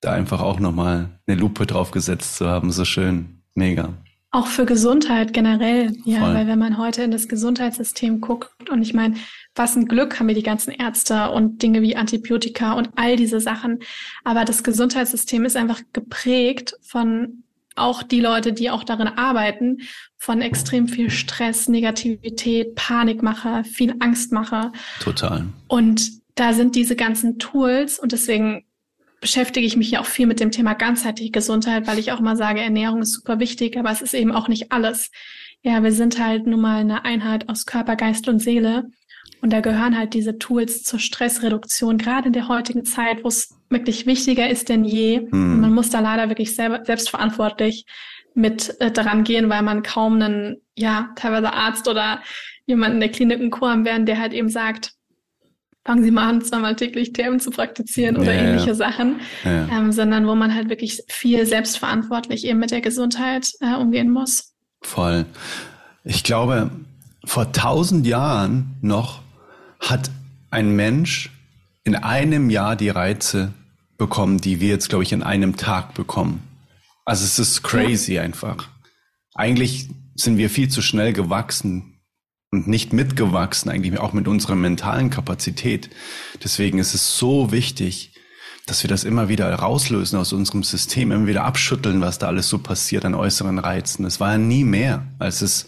[0.00, 2.70] da einfach auch nochmal eine Lupe drauf gesetzt zu haben.
[2.70, 3.42] So schön.
[3.54, 3.94] Mega.
[4.30, 6.34] Auch für Gesundheit generell, ja, Voll.
[6.34, 9.14] weil wenn man heute in das Gesundheitssystem guckt und ich meine,
[9.54, 13.40] was ein Glück haben wir die ganzen Ärzte und Dinge wie Antibiotika und all diese
[13.40, 13.78] Sachen.
[14.24, 17.44] Aber das Gesundheitssystem ist einfach geprägt von
[17.76, 19.78] auch die Leute, die auch darin arbeiten,
[20.16, 24.72] von extrem viel Stress, Negativität, Panikmache, viel Angstmache.
[25.00, 25.46] Total.
[25.68, 28.64] Und da sind diese ganzen Tools und deswegen
[29.20, 32.36] beschäftige ich mich ja auch viel mit dem Thema ganzheitliche Gesundheit, weil ich auch mal
[32.36, 35.10] sage, Ernährung ist super wichtig, aber es ist eben auch nicht alles.
[35.62, 38.90] Ja, wir sind halt nun mal eine Einheit aus Körper, Geist und Seele.
[39.42, 43.56] Und da gehören halt diese Tools zur Stressreduktion, gerade in der heutigen Zeit, wo es
[43.68, 45.20] wirklich wichtiger ist denn je.
[45.20, 45.30] Mhm.
[45.32, 47.84] Und man muss da leider wirklich selber, selbstverantwortlich
[48.34, 52.20] mit äh, dran gehen, weil man kaum einen, ja, teilweise Arzt oder
[52.66, 54.92] jemanden in der Klinik einen Kur haben werden, der halt eben sagt,
[55.84, 58.74] fangen Sie mal an, zweimal täglich Themen zu praktizieren oder ja, ähnliche ja.
[58.74, 59.68] Sachen, ja.
[59.70, 64.52] Ähm, sondern wo man halt wirklich viel selbstverantwortlich eben mit der Gesundheit äh, umgehen muss.
[64.82, 65.24] Voll.
[66.04, 66.70] Ich glaube,
[67.24, 69.22] vor tausend Jahren noch
[69.80, 70.10] hat
[70.50, 71.30] ein Mensch
[71.84, 73.52] in einem Jahr die Reize
[73.98, 76.42] bekommen, die wir jetzt, glaube ich, in einem Tag bekommen.
[77.04, 78.68] Also es ist crazy einfach.
[79.34, 82.00] Eigentlich sind wir viel zu schnell gewachsen
[82.50, 85.90] und nicht mitgewachsen, eigentlich auch mit unserer mentalen Kapazität.
[86.42, 88.12] Deswegen ist es so wichtig,
[88.66, 92.48] dass wir das immer wieder rauslösen aus unserem System, immer wieder abschütteln, was da alles
[92.48, 94.04] so passiert an äußeren Reizen.
[94.04, 95.66] Es war ja nie mehr, als es,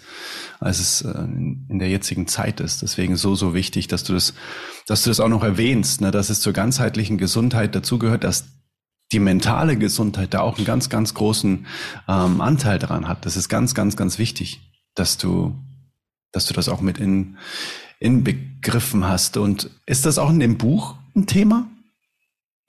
[0.60, 2.82] als es äh, in der jetzigen Zeit ist.
[2.82, 4.34] Deswegen so, so wichtig, dass du das,
[4.86, 8.46] dass du das auch noch erwähnst, ne, dass es zur ganzheitlichen Gesundheit dazugehört, dass
[9.12, 11.66] die mentale Gesundheit da auch einen ganz, ganz großen
[12.08, 13.24] ähm, Anteil daran hat.
[13.24, 14.60] Das ist ganz, ganz, ganz wichtig,
[14.94, 15.56] dass du
[16.32, 17.36] dass du das auch mit in,
[18.00, 19.36] in begriffen hast.
[19.36, 21.66] Und ist das auch in dem Buch ein Thema?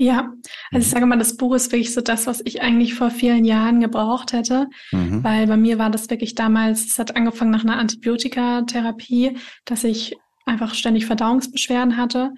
[0.02, 0.32] Ja,
[0.72, 0.92] also ich mhm.
[0.92, 4.32] sage mal, das Buch ist wirklich so das, was ich eigentlich vor vielen Jahren gebraucht
[4.32, 5.22] hätte, mhm.
[5.26, 9.36] weil bei mir war das wirklich damals, es hat angefangen nach einer Antibiotikatherapie,
[9.66, 12.32] dass ich einfach ständig Verdauungsbeschwerden hatte.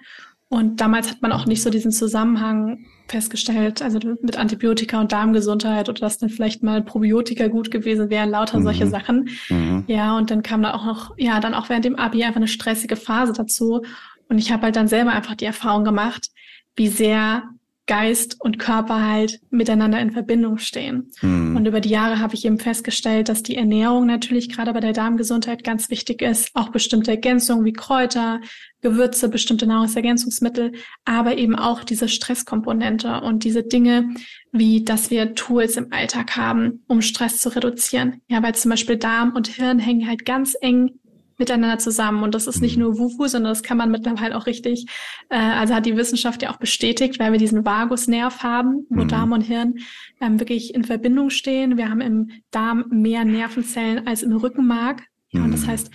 [0.50, 5.88] Und damals hat man auch nicht so diesen Zusammenhang festgestellt, also mit Antibiotika und Darmgesundheit
[5.88, 8.64] oder dass dann vielleicht mal Probiotika gut gewesen wären, lauter mhm.
[8.64, 9.30] solche Sachen.
[9.50, 9.84] Mhm.
[9.86, 12.48] Ja, und dann kam da auch noch, ja, dann auch während dem Abi einfach eine
[12.48, 13.84] stressige Phase dazu.
[14.30, 16.32] Und ich habe halt dann selber einfach die Erfahrung gemacht,
[16.76, 17.44] wie sehr
[17.92, 21.12] Geist und Körper halt miteinander in Verbindung stehen.
[21.22, 21.58] Mhm.
[21.58, 24.94] Und über die Jahre habe ich eben festgestellt, dass die Ernährung natürlich gerade bei der
[24.94, 26.52] Darmgesundheit ganz wichtig ist.
[26.54, 28.40] Auch bestimmte Ergänzungen wie Kräuter,
[28.80, 30.72] Gewürze, bestimmte Nahrungsergänzungsmittel,
[31.04, 34.14] aber eben auch diese Stresskomponente und diese Dinge,
[34.54, 38.22] wie dass wir Tools im Alltag haben, um Stress zu reduzieren.
[38.30, 40.92] Ja, weil zum Beispiel Darm und Hirn hängen halt ganz eng
[41.42, 42.24] miteinander zusammen.
[42.24, 42.84] Und das ist nicht mhm.
[42.84, 44.86] nur Wufu, sondern das kann man mittlerweile auch richtig,
[45.30, 49.08] äh, also hat die Wissenschaft ja auch bestätigt, weil wir diesen Vagusnerv haben, wo mhm.
[49.08, 49.80] Darm und Hirn
[50.22, 51.78] ähm, wirklich in Verbindung stehen.
[51.78, 55.04] Wir haben im Darm mehr Nervenzellen als im Rückenmark.
[55.32, 55.68] Ja, und das mhm.
[55.68, 55.92] heißt,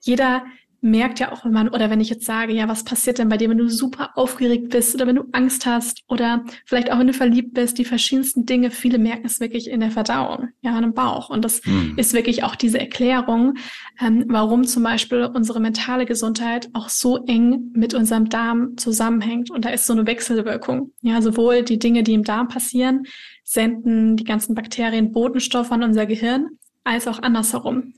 [0.00, 0.44] jeder
[0.90, 3.36] merkt ja auch, wenn man, oder wenn ich jetzt sage, ja, was passiert denn bei
[3.36, 7.06] dir, wenn du super aufgeregt bist oder wenn du Angst hast oder vielleicht auch wenn
[7.06, 10.94] du verliebt bist, die verschiedensten Dinge, viele merken es wirklich in der Verdauung, ja, im
[10.94, 11.30] Bauch.
[11.30, 11.94] Und das mhm.
[11.96, 13.54] ist wirklich auch diese Erklärung,
[14.00, 19.50] ähm, warum zum Beispiel unsere mentale Gesundheit auch so eng mit unserem Darm zusammenhängt.
[19.50, 20.92] Und da ist so eine Wechselwirkung.
[21.02, 23.04] Ja, sowohl die Dinge, die im Darm passieren,
[23.44, 27.94] senden die ganzen Bakterien Botenstoffe an unser Gehirn, als auch andersherum.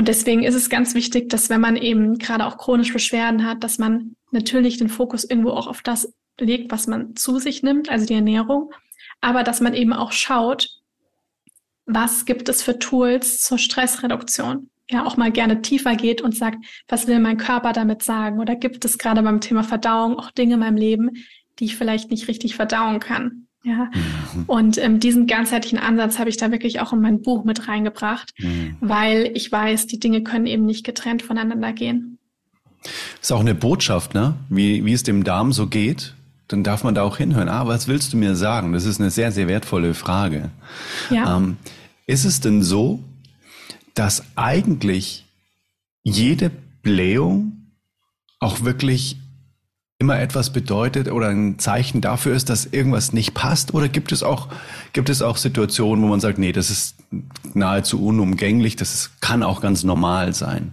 [0.00, 3.62] Und deswegen ist es ganz wichtig, dass wenn man eben gerade auch chronische Beschwerden hat,
[3.62, 7.90] dass man natürlich den Fokus irgendwo auch auf das legt, was man zu sich nimmt,
[7.90, 8.72] also die Ernährung,
[9.20, 10.70] aber dass man eben auch schaut,
[11.84, 14.70] was gibt es für Tools zur Stressreduktion?
[14.90, 18.40] Ja, auch mal gerne tiefer geht und sagt, was will mein Körper damit sagen?
[18.40, 21.10] Oder gibt es gerade beim Thema Verdauung auch Dinge in meinem Leben,
[21.58, 23.48] die ich vielleicht nicht richtig verdauen kann?
[23.62, 23.90] Ja,
[24.34, 24.44] mhm.
[24.46, 28.32] und ähm, diesen ganzheitlichen Ansatz habe ich da wirklich auch in mein Buch mit reingebracht,
[28.38, 28.76] mhm.
[28.80, 32.18] weil ich weiß, die Dinge können eben nicht getrennt voneinander gehen.
[33.20, 34.34] Ist auch eine Botschaft, ne?
[34.48, 36.14] Wie, wie es dem Darm so geht.
[36.48, 37.48] Dann darf man da auch hinhören.
[37.48, 38.72] Ah, was willst du mir sagen?
[38.72, 40.50] Das ist eine sehr, sehr wertvolle Frage.
[41.10, 41.36] Ja.
[41.36, 41.58] Ähm,
[42.06, 43.04] ist es denn so,
[43.94, 45.26] dass eigentlich
[46.02, 46.50] jede
[46.82, 47.72] Blähung
[48.38, 49.18] auch wirklich
[50.00, 53.74] immer etwas bedeutet oder ein Zeichen dafür ist, dass irgendwas nicht passt?
[53.74, 54.48] Oder gibt es auch,
[54.94, 56.96] gibt es auch Situationen, wo man sagt, nee, das ist
[57.54, 60.72] nahezu unumgänglich, das ist, kann auch ganz normal sein?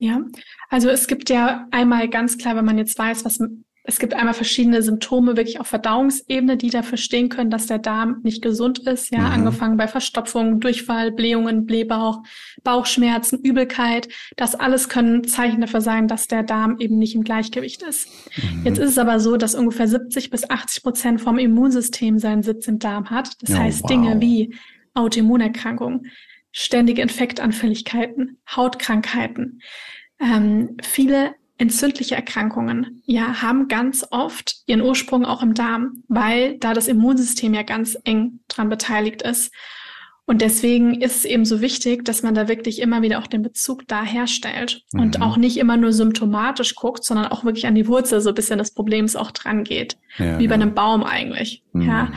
[0.00, 0.22] Ja,
[0.70, 3.40] also es gibt ja einmal ganz klar, wenn man jetzt weiß, was
[3.88, 8.20] es gibt einmal verschiedene Symptome wirklich auf Verdauungsebene, die dafür stehen können, dass der Darm
[8.22, 9.10] nicht gesund ist.
[9.10, 9.32] Ja, mhm.
[9.32, 12.22] angefangen bei Verstopfung, Durchfall, Blähungen, Blähbauch,
[12.62, 14.08] Bauchschmerzen, Übelkeit.
[14.36, 18.10] Das alles können Zeichen dafür sein, dass der Darm eben nicht im Gleichgewicht ist.
[18.36, 18.66] Mhm.
[18.66, 22.68] Jetzt ist es aber so, dass ungefähr 70 bis 80 Prozent vom Immunsystem seinen Sitz
[22.68, 23.30] im Darm hat.
[23.40, 23.90] Das oh, heißt wow.
[23.90, 24.54] Dinge wie
[24.92, 26.08] Autoimmunerkrankungen,
[26.52, 29.62] ständige Infektanfälligkeiten, Hautkrankheiten,
[30.20, 36.72] ähm, viele entzündliche Erkrankungen ja haben ganz oft ihren Ursprung auch im Darm, weil da
[36.72, 39.52] das Immunsystem ja ganz eng dran beteiligt ist.
[40.24, 43.42] Und deswegen ist es eben so wichtig, dass man da wirklich immer wieder auch den
[43.42, 45.00] Bezug da herstellt mhm.
[45.00, 48.34] und auch nicht immer nur symptomatisch guckt, sondern auch wirklich an die Wurzel so ein
[48.34, 49.96] bisschen des Problems auch dran geht.
[50.18, 51.62] Ja, wie bei einem Baum eigentlich.
[51.72, 51.82] Mhm.
[51.82, 52.12] Ja.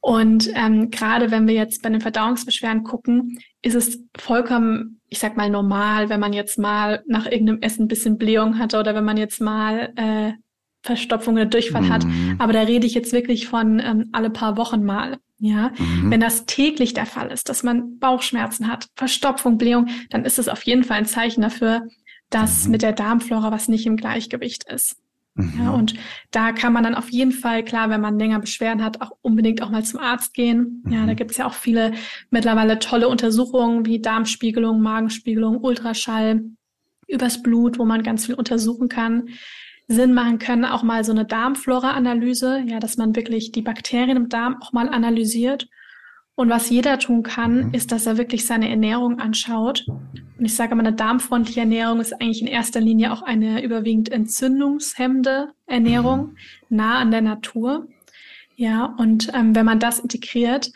[0.00, 5.36] Und ähm, gerade wenn wir jetzt bei den Verdauungsbeschwerden gucken, ist es vollkommen, ich sag
[5.36, 9.04] mal, normal, wenn man jetzt mal nach irgendeinem Essen ein bisschen Blähung hatte oder wenn
[9.04, 10.32] man jetzt mal äh,
[10.82, 11.92] Verstopfung oder Durchfall mhm.
[11.92, 12.06] hat.
[12.38, 15.18] Aber da rede ich jetzt wirklich von ähm, alle paar Wochen mal.
[15.42, 16.10] Ja, mhm.
[16.10, 20.48] wenn das täglich der Fall ist, dass man Bauchschmerzen hat, Verstopfung, Blähung, dann ist es
[20.48, 21.88] auf jeden Fall ein Zeichen dafür,
[22.28, 22.72] dass mhm.
[22.72, 24.96] mit der Darmflora was nicht im Gleichgewicht ist.
[25.40, 25.64] Mhm.
[25.64, 25.94] Ja, und
[26.30, 29.62] da kann man dann auf jeden Fall, klar, wenn man länger Beschwerden hat, auch unbedingt
[29.62, 30.82] auch mal zum Arzt gehen.
[30.84, 30.92] Mhm.
[30.92, 31.92] Ja, da gibt es ja auch viele
[32.30, 36.42] mittlerweile tolle Untersuchungen wie Darmspiegelung, Magenspiegelung, Ultraschall
[37.08, 39.28] übers Blut, wo man ganz viel untersuchen kann.
[39.88, 44.28] Sinn machen können auch mal so eine Darmflora-Analyse, ja, dass man wirklich die Bakterien im
[44.28, 45.68] Darm auch mal analysiert
[46.40, 47.74] und was jeder tun kann, mhm.
[47.74, 49.84] ist, dass er wirklich seine Ernährung anschaut.
[50.40, 54.10] Und ich sage immer, eine darmfreundliche Ernährung ist eigentlich in erster Linie auch eine überwiegend
[54.10, 56.36] entzündungshemmende Ernährung, mhm.
[56.70, 57.88] nah an der Natur.
[58.56, 60.72] Ja, und ähm, wenn man das integriert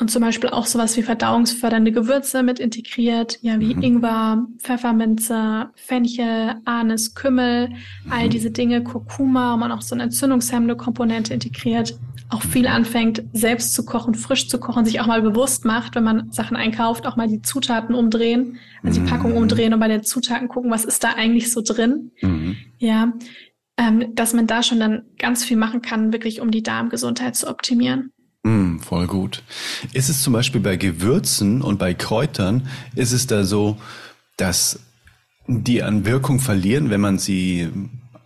[0.00, 3.82] und zum Beispiel auch sowas wie verdauungsfördernde Gewürze mit integriert, ja, wie mhm.
[3.82, 7.70] Ingwer, Pfefferminze, Fenchel, Anis, Kümmel,
[8.08, 8.30] all mhm.
[8.30, 11.98] diese Dinge, Kurkuma, und man auch so eine entzündungshemmende Komponente integriert,
[12.30, 16.04] auch viel anfängt, selbst zu kochen, frisch zu kochen, sich auch mal bewusst macht, wenn
[16.04, 19.38] man Sachen einkauft, auch mal die Zutaten umdrehen, also die Packung mhm.
[19.38, 22.12] umdrehen und bei den Zutaten gucken, was ist da eigentlich so drin.
[22.22, 22.56] Mhm.
[22.78, 23.12] Ja,
[23.76, 27.48] ähm, dass man da schon dann ganz viel machen kann, wirklich um die Darmgesundheit zu
[27.48, 28.12] optimieren.
[28.42, 29.42] Mm, voll gut.
[29.92, 33.76] Ist es zum Beispiel bei Gewürzen und bei Kräutern, ist es da so,
[34.36, 34.80] dass
[35.46, 37.68] die an Wirkung verlieren, wenn man sie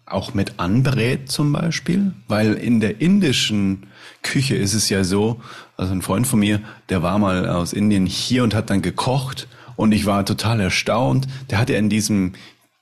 [0.06, 2.12] auch mit anbrät zum Beispiel?
[2.28, 3.86] Weil in der indischen
[4.22, 5.40] Küche ist es ja so,
[5.76, 9.48] also ein Freund von mir, der war mal aus Indien hier und hat dann gekocht
[9.76, 11.26] und ich war total erstaunt.
[11.50, 12.34] Der hatte in diesem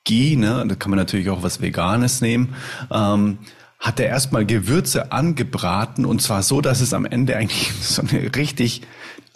[0.04, 2.54] Ghee, ne, da kann man natürlich auch was Veganes nehmen,
[2.90, 3.38] ähm,
[3.82, 8.34] hat er erstmal Gewürze angebraten und zwar so, dass es am Ende eigentlich so eine
[8.34, 8.82] richtig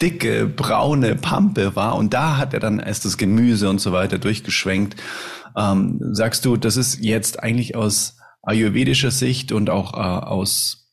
[0.01, 4.17] dicke, braune Pampe war und da hat er dann erst das Gemüse und so weiter
[4.17, 4.95] durchgeschwenkt.
[5.55, 10.85] Ähm, sagst du, das ist jetzt eigentlich aus ayurvedischer Sicht und auch äh, aus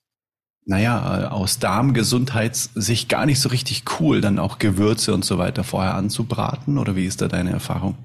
[0.66, 5.62] naja, äh, aus Darmgesundheitssicht gar nicht so richtig cool, dann auch Gewürze und so weiter
[5.62, 6.78] vorher anzubraten?
[6.78, 7.96] Oder wie ist da deine Erfahrung?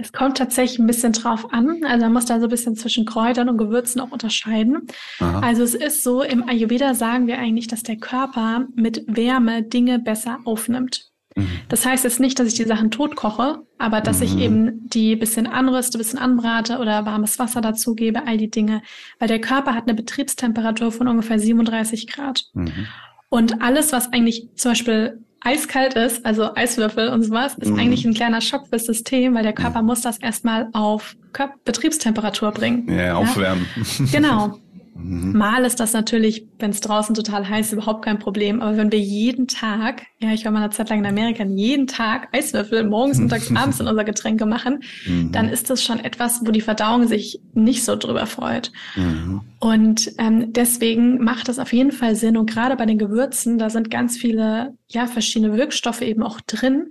[0.00, 1.82] Es kommt tatsächlich ein bisschen drauf an.
[1.84, 4.86] Also man muss da so ein bisschen zwischen Kräutern und Gewürzen auch unterscheiden.
[5.18, 5.40] Aha.
[5.40, 9.98] Also es ist so, im Ayurveda sagen wir eigentlich, dass der Körper mit Wärme Dinge
[9.98, 11.10] besser aufnimmt.
[11.36, 11.48] Mhm.
[11.68, 14.24] Das heißt jetzt nicht, dass ich die Sachen tot koche, aber dass mhm.
[14.24, 18.82] ich eben die bisschen anrüste, bisschen anbrate oder warmes Wasser dazu gebe, all die Dinge.
[19.18, 22.44] Weil der Körper hat eine Betriebstemperatur von ungefähr 37 Grad.
[22.54, 22.86] Mhm.
[23.28, 27.78] Und alles, was eigentlich zum Beispiel eiskalt ist, also Eiswürfel und sowas, ist mhm.
[27.78, 31.16] eigentlich ein kleiner Schock fürs System, weil der Körper muss das erstmal auf
[31.64, 32.86] Betriebstemperatur bringen.
[32.88, 33.14] Ja, ja?
[33.14, 33.66] aufwärmen.
[34.12, 34.58] Genau.
[34.94, 35.36] Mhm.
[35.36, 38.60] Mal ist das natürlich, wenn es draußen total heiß ist, überhaupt kein Problem.
[38.60, 41.86] Aber wenn wir jeden Tag, ja, ich war mal eine Zeit lang in Amerika, jeden
[41.86, 45.32] Tag Eiswürfel morgens, mittags, abends in unser Getränke machen, mhm.
[45.32, 48.72] dann ist das schon etwas, wo die Verdauung sich nicht so drüber freut.
[48.96, 49.40] Mhm.
[49.60, 52.36] Und ähm, deswegen macht das auf jeden Fall Sinn.
[52.36, 56.90] Und gerade bei den Gewürzen, da sind ganz viele, ja, verschiedene Wirkstoffe eben auch drin,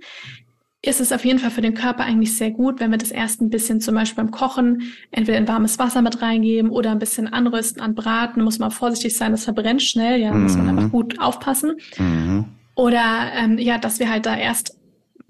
[0.82, 3.42] ist es auf jeden Fall für den Körper eigentlich sehr gut, wenn wir das erst
[3.42, 7.28] ein bisschen zum Beispiel beim Kochen entweder in warmes Wasser mit reingeben oder ein bisschen
[7.28, 8.42] anrösten, anbraten.
[8.42, 10.44] Muss man vorsichtig sein, das verbrennt schnell, ja, mhm.
[10.44, 10.90] muss man einfach mhm.
[10.90, 11.72] gut aufpassen.
[11.98, 12.46] Mhm.
[12.74, 14.78] Oder ähm, ja, dass wir halt da erst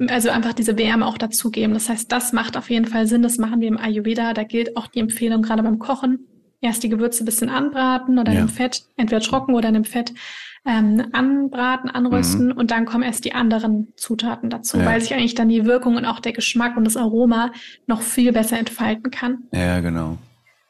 [0.09, 1.74] also einfach diese Wärme auch dazugeben.
[1.74, 3.22] Das heißt, das macht auf jeden Fall Sinn.
[3.22, 4.32] Das machen wir im Ayurveda.
[4.32, 6.20] Da gilt auch die Empfehlung gerade beim Kochen,
[6.61, 8.40] erst die Gewürze ein bisschen anbraten oder ja.
[8.40, 10.14] im Fett, entweder trocken oder in dem Fett
[10.66, 12.52] ähm, anbraten, anrösten mhm.
[12.52, 14.86] und dann kommen erst die anderen Zutaten dazu, ja.
[14.86, 17.52] weil sich eigentlich dann die Wirkung und auch der Geschmack und das Aroma
[17.86, 19.44] noch viel besser entfalten kann.
[19.52, 20.18] Ja, genau.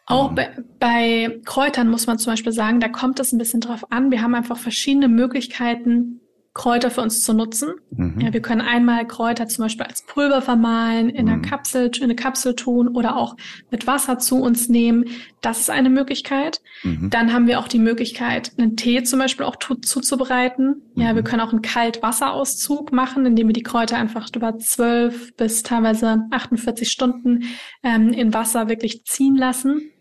[0.06, 0.34] Auch mhm.
[0.36, 4.10] bei, bei Kräutern muss man zum Beispiel sagen, da kommt es ein bisschen drauf an.
[4.10, 6.20] Wir haben einfach verschiedene Möglichkeiten,
[6.52, 7.74] Kräuter für uns zu nutzen.
[7.90, 8.20] Mhm.
[8.20, 11.32] Ja, wir können einmal Kräuter zum Beispiel als Pulver vermahlen, in mhm.
[11.32, 13.36] einer Kapsel, in eine Kapsel tun oder auch
[13.70, 15.04] mit Wasser zu uns nehmen.
[15.40, 16.60] Das ist eine Möglichkeit.
[16.82, 17.08] Mhm.
[17.10, 20.82] Dann haben wir auch die Möglichkeit, einen Tee zum Beispiel auch zuzubereiten.
[20.96, 21.24] Ja, wir mhm.
[21.24, 26.90] können auch einen Kaltwasserauszug machen, indem wir die Kräuter einfach über zwölf bis teilweise 48
[26.90, 27.44] Stunden
[27.84, 29.92] ähm, in Wasser wirklich ziehen lassen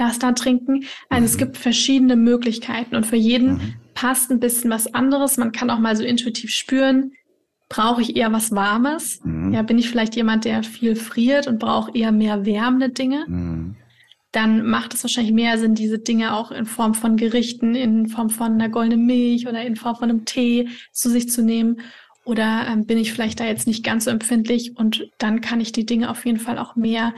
[0.00, 0.84] das dann trinken.
[1.08, 1.38] Also es mhm.
[1.38, 5.38] gibt verschiedene Möglichkeiten und für jeden mhm passt ein bisschen was anderes.
[5.38, 7.14] Man kann auch mal so intuitiv spüren,
[7.68, 9.20] brauche ich eher was Warmes?
[9.24, 9.52] Mhm.
[9.52, 13.24] Ja, bin ich vielleicht jemand, der viel friert und braucht eher mehr wärmende Dinge?
[13.26, 13.74] Mhm.
[14.30, 18.30] Dann macht es wahrscheinlich mehr Sinn, diese Dinge auch in Form von Gerichten, in Form
[18.30, 21.80] von einer goldenen Milch oder in Form von einem Tee zu sich zu nehmen.
[22.24, 25.72] Oder ähm, bin ich vielleicht da jetzt nicht ganz so empfindlich und dann kann ich
[25.72, 27.14] die Dinge auf jeden Fall auch mehr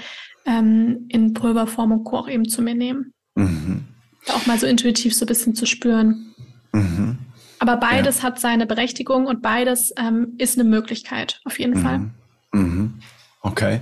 [0.46, 2.18] ähm, in Pulverform und Co.
[2.18, 3.12] auch eben zu mir nehmen.
[3.34, 3.84] Mhm.
[4.28, 6.34] Auch mal so intuitiv so ein bisschen zu spüren.
[6.72, 7.18] Mhm.
[7.58, 8.22] Aber beides ja.
[8.24, 11.82] hat seine Berechtigung und beides ähm, ist eine Möglichkeit, auf jeden mhm.
[11.82, 12.10] Fall.
[12.52, 12.94] Mhm.
[13.42, 13.80] Okay.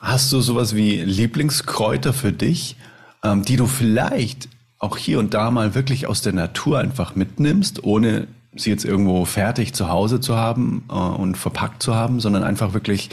[0.00, 2.76] Hast du sowas wie Lieblingskräuter für dich,
[3.24, 7.82] ähm, die du vielleicht auch hier und da mal wirklich aus der Natur einfach mitnimmst,
[7.84, 12.42] ohne sie jetzt irgendwo fertig zu Hause zu haben äh, und verpackt zu haben, sondern
[12.42, 13.10] einfach wirklich,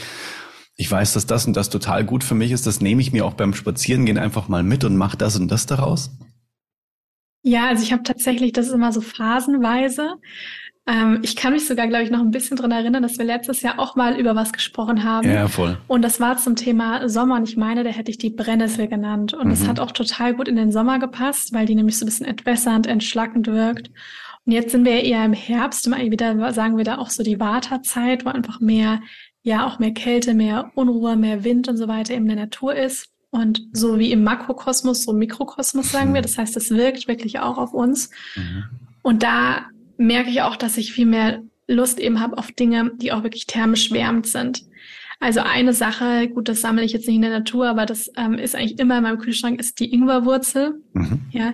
[0.76, 3.24] ich weiß, dass das und das total gut für mich ist, das nehme ich mir
[3.24, 6.10] auch beim Spazierengehen einfach mal mit und mache das und das daraus?
[7.42, 10.14] Ja, also ich habe tatsächlich, das ist immer so phasenweise.
[10.86, 13.62] Ähm, ich kann mich sogar, glaube ich, noch ein bisschen dran erinnern, dass wir letztes
[13.62, 15.30] Jahr auch mal über was gesprochen haben.
[15.30, 15.78] Ja, voll.
[15.86, 17.36] Und das war zum Thema Sommer.
[17.36, 19.32] Und ich meine, da hätte ich die Brennnessel genannt.
[19.32, 19.50] Und mhm.
[19.50, 22.26] das hat auch total gut in den Sommer gepasst, weil die nämlich so ein bisschen
[22.26, 23.90] entwässernd, entschlackend wirkt.
[24.46, 27.40] Und jetzt sind wir eher im Herbst, mal wieder sagen wir da auch so die
[27.40, 29.00] Wartezeit, wo einfach mehr,
[29.44, 33.10] ja, auch mehr Kälte, mehr Unruhe, mehr Wind und so weiter in der Natur ist.
[33.30, 36.22] Und so wie im Makrokosmos, so Mikrokosmos sagen wir.
[36.22, 38.10] Das heißt, es wirkt wirklich auch auf uns.
[38.36, 38.64] Mhm.
[39.02, 39.66] Und da
[39.98, 43.46] merke ich auch, dass ich viel mehr Lust eben habe auf Dinge, die auch wirklich
[43.46, 44.64] thermisch wärmend sind.
[45.20, 48.34] Also eine Sache, gut, das sammle ich jetzt nicht in der Natur, aber das ähm,
[48.34, 50.80] ist eigentlich immer in meinem Kühlschrank, ist die Ingwerwurzel.
[50.94, 51.20] Mhm.
[51.30, 51.52] Ja,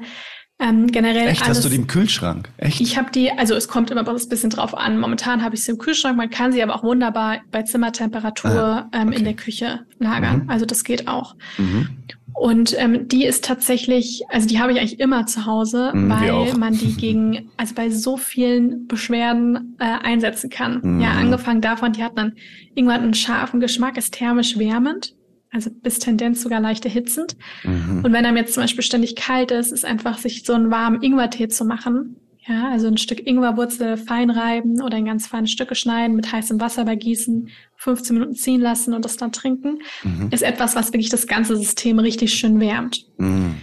[0.61, 2.51] ähm, generell Echt, alles, hast du die im Kühlschrank?
[2.59, 2.81] Echt?
[2.81, 4.99] Ich habe die, also es kommt immer ein bisschen drauf an.
[4.99, 8.91] Momentan habe ich sie im Kühlschrank, man kann sie aber auch wunderbar bei Zimmertemperatur ah,
[8.93, 9.19] ähm, okay.
[9.19, 10.45] in der Küche lagern.
[10.45, 10.51] Mhm.
[10.51, 11.35] Also das geht auch.
[11.59, 11.89] Mhm.
[12.33, 16.55] Und ähm, die ist tatsächlich, also die habe ich eigentlich immer zu Hause, mhm, weil
[16.55, 20.81] man die gegen, also bei so vielen Beschwerden äh, einsetzen kann.
[20.83, 21.01] Mhm.
[21.01, 22.35] Ja, angefangen davon, die hat dann
[22.75, 25.15] irgendwann einen scharfen Geschmack, ist thermisch wärmend
[25.53, 27.37] also bis Tendenz sogar leicht erhitzend.
[27.65, 28.03] Mhm.
[28.05, 31.03] Und wenn einem jetzt zum Beispiel ständig kalt ist, ist einfach sich so einen warmen
[31.03, 32.17] Ingwertee zu machen.
[32.47, 36.61] Ja, also ein Stück Ingwerwurzel fein reiben oder in ganz feine Stücke schneiden, mit heißem
[36.61, 40.29] Wasser begießen, 15 Minuten ziehen lassen und das dann trinken, mhm.
[40.31, 43.07] ist etwas, was wirklich das ganze System richtig schön wärmt.
[43.19, 43.57] Mhm.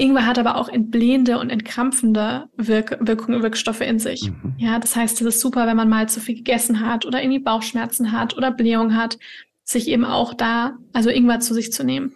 [0.00, 4.30] Ingwer hat aber auch entblähende und entkrampfende Wirk Wirkung, Wirkstoffe in sich.
[4.30, 4.54] Mhm.
[4.56, 7.40] Ja, das heißt, es ist super, wenn man mal zu viel gegessen hat oder irgendwie
[7.40, 9.18] Bauchschmerzen hat oder Blähung hat,
[9.68, 12.14] sich eben auch da, also Ingwer zu sich zu nehmen.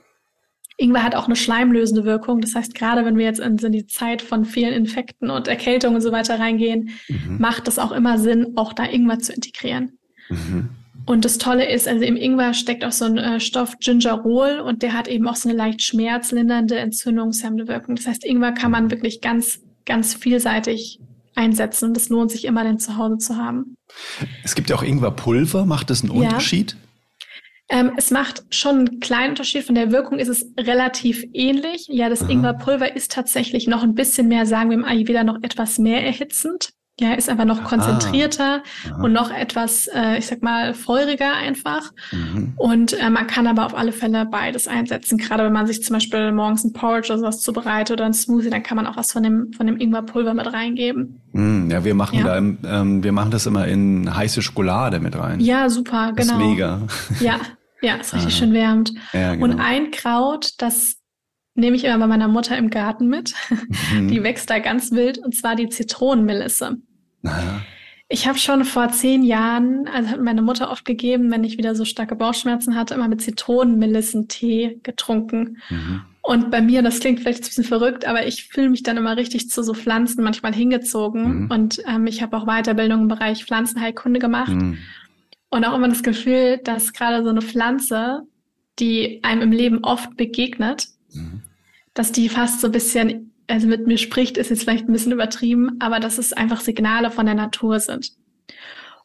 [0.79, 2.41] Ingwer hat auch eine schleimlösende Wirkung.
[2.41, 5.97] Das heißt, gerade wenn wir jetzt in, in die Zeit von vielen Infekten und Erkältungen
[5.97, 7.39] und so weiter reingehen, mhm.
[7.39, 9.99] macht es auch immer Sinn, auch da Ingwer zu integrieren.
[10.31, 10.71] Mhm.
[11.05, 14.83] Und das Tolle ist, also im Ingwer steckt auch so ein äh, Stoff Gingerol und
[14.83, 17.97] der hat eben auch so eine leicht schmerzlindernde, entzündungshemmende Wirkung.
[17.97, 21.01] Das heißt, Ingwer kann man wirklich ganz, ganz vielseitig
[21.35, 23.77] einsetzen und es lohnt sich immer, den zu Hause zu haben.
[24.45, 25.67] Es gibt ja auch Ingwerpulver.
[25.67, 26.77] Macht das einen Unterschied?
[27.73, 29.65] Ähm, es macht schon einen kleinen Unterschied.
[29.65, 31.87] Von der Wirkung ist es relativ ähnlich.
[31.89, 35.79] Ja, das Ingwerpulver ist tatsächlich noch ein bisschen mehr, sagen wir im Ayurveda, noch etwas
[35.79, 36.75] mehr erhitzend.
[37.01, 41.91] Ja, ist einfach noch konzentrierter ah, und noch etwas, äh, ich sag mal, feuriger einfach.
[42.13, 42.53] Mhm.
[42.57, 45.17] Und äh, man kann aber auf alle Fälle beides einsetzen.
[45.17, 48.51] Gerade wenn man sich zum Beispiel morgens ein Porridge oder sowas zubereitet oder ein Smoothie,
[48.51, 51.23] dann kann man auch was von dem, von dem Ingwerpulver mit reingeben.
[51.33, 52.25] Mm, ja, wir machen ja.
[52.25, 55.41] da, ähm, wir machen das immer in heiße Schokolade mit rein.
[55.41, 56.17] Ja, super, genau.
[56.17, 56.83] Das ist mega.
[57.21, 57.41] Ja,
[57.83, 58.95] Ja, ist richtig schön wärmend.
[59.13, 59.45] Ja, genau.
[59.45, 60.97] Und ein Kraut, das
[61.55, 63.35] nehme ich immer bei meiner Mutter im Garten mit.
[63.93, 64.09] Mhm.
[64.09, 66.79] Die wächst da ganz wild, und zwar die Zitronenmelisse.
[67.21, 67.61] Naja.
[68.09, 71.75] Ich habe schon vor zehn Jahren, also hat meine Mutter oft gegeben, wenn ich wieder
[71.75, 75.59] so starke Bauchschmerzen hatte, immer mit Zitronenmelissentee getrunken.
[75.71, 76.03] Mhm.
[76.21, 79.17] Und bei mir, das klingt vielleicht ein bisschen verrückt, aber ich fühle mich dann immer
[79.17, 81.45] richtig zu so Pflanzen manchmal hingezogen.
[81.45, 81.51] Mhm.
[81.51, 84.53] Und ähm, ich habe auch Weiterbildung im Bereich Pflanzenheilkunde gemacht.
[84.53, 84.79] Mhm.
[85.53, 88.23] Und auch immer das Gefühl, dass gerade so eine Pflanze,
[88.79, 91.43] die einem im Leben oft begegnet, mhm.
[91.93, 95.13] dass die fast so ein bisschen, also mit mir spricht, ist jetzt vielleicht ein bisschen
[95.13, 98.13] übertrieben, aber dass es einfach Signale von der Natur sind.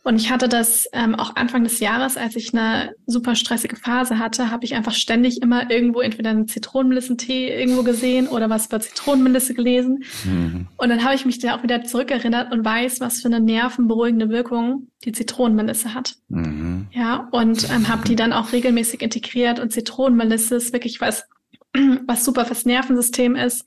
[0.08, 4.20] Und ich hatte das ähm, auch Anfang des Jahres, als ich eine super stressige Phase
[4.20, 8.80] hatte, habe ich einfach ständig immer irgendwo entweder einen Zitronenmelissentee irgendwo gesehen oder was über
[8.80, 10.06] Zitronenmelisse gelesen.
[10.24, 10.68] Mhm.
[10.78, 14.30] Und dann habe ich mich da auch wieder zurückerinnert und weiß, was für eine nervenberuhigende
[14.30, 16.16] Wirkung die Zitronenmelisse hat.
[16.30, 16.88] Mhm.
[16.94, 19.60] Ja, und ähm, habe die dann auch regelmäßig integriert.
[19.60, 21.28] Und Zitronenmelisse ist wirklich was,
[22.08, 23.66] was super fürs Nervensystem ist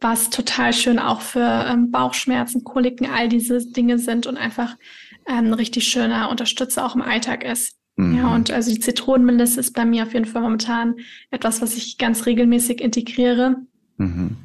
[0.00, 5.09] was total schön auch für ähm, Bauchschmerzen, Koliken, all diese Dinge sind und einfach ein
[5.26, 7.76] ähm, richtig schöner Unterstützer auch im Alltag ist.
[7.96, 8.18] Mhm.
[8.18, 10.96] Ja, und also die Zitronenmelisse ist bei mir auf jeden Fall momentan
[11.30, 13.56] etwas, was ich ganz regelmäßig integriere.
[13.96, 14.36] Mhm.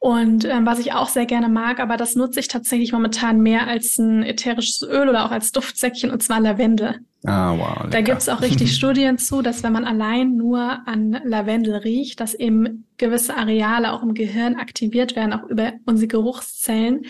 [0.00, 3.66] Und ähm, was ich auch sehr gerne mag, aber das nutze ich tatsächlich momentan mehr
[3.66, 7.00] als ein ätherisches Öl oder auch als Duftsäckchen, und zwar Lavendel.
[7.24, 7.76] Ah, wow.
[7.78, 7.88] Lecker.
[7.90, 12.20] Da gibt es auch richtig Studien zu, dass wenn man allein nur an Lavendel riecht,
[12.20, 17.06] dass eben gewisse Areale auch im Gehirn aktiviert werden, auch über unsere Geruchszellen,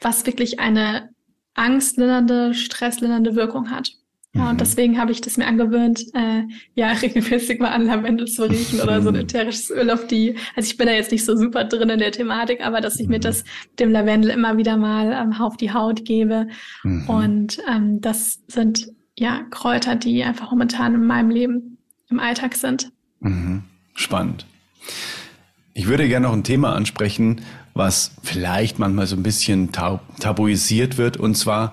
[0.00, 1.10] was wirklich eine
[1.54, 3.92] angstlindernde, stresslindernde Wirkung hat.
[4.36, 4.58] Ja, und mhm.
[4.58, 6.42] deswegen habe ich das mir angewöhnt, äh,
[6.74, 10.34] ja, regelmäßig mal an Lavendel zu riechen oder so ein ätherisches Öl auf die.
[10.56, 13.08] Also ich bin da jetzt nicht so super drin in der Thematik, aber dass ich
[13.08, 13.22] mir mhm.
[13.22, 13.44] das
[13.78, 16.48] dem Lavendel immer wieder mal ähm, auf die Haut gebe.
[16.82, 17.08] Mhm.
[17.08, 21.78] Und ähm, das sind ja Kräuter, die einfach momentan in meinem Leben
[22.10, 22.90] im Alltag sind.
[23.20, 23.62] Mhm.
[23.94, 24.46] Spannend.
[25.74, 27.40] Ich würde gerne noch ein Thema ansprechen,
[27.74, 31.72] was vielleicht manchmal so ein bisschen tab tabuisiert wird, und zwar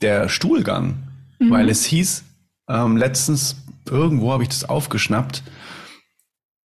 [0.00, 1.02] der Stuhlgang.
[1.38, 1.50] Mhm.
[1.50, 2.24] Weil es hieß,
[2.68, 3.56] ähm, letztens,
[3.90, 5.42] irgendwo habe ich das aufgeschnappt,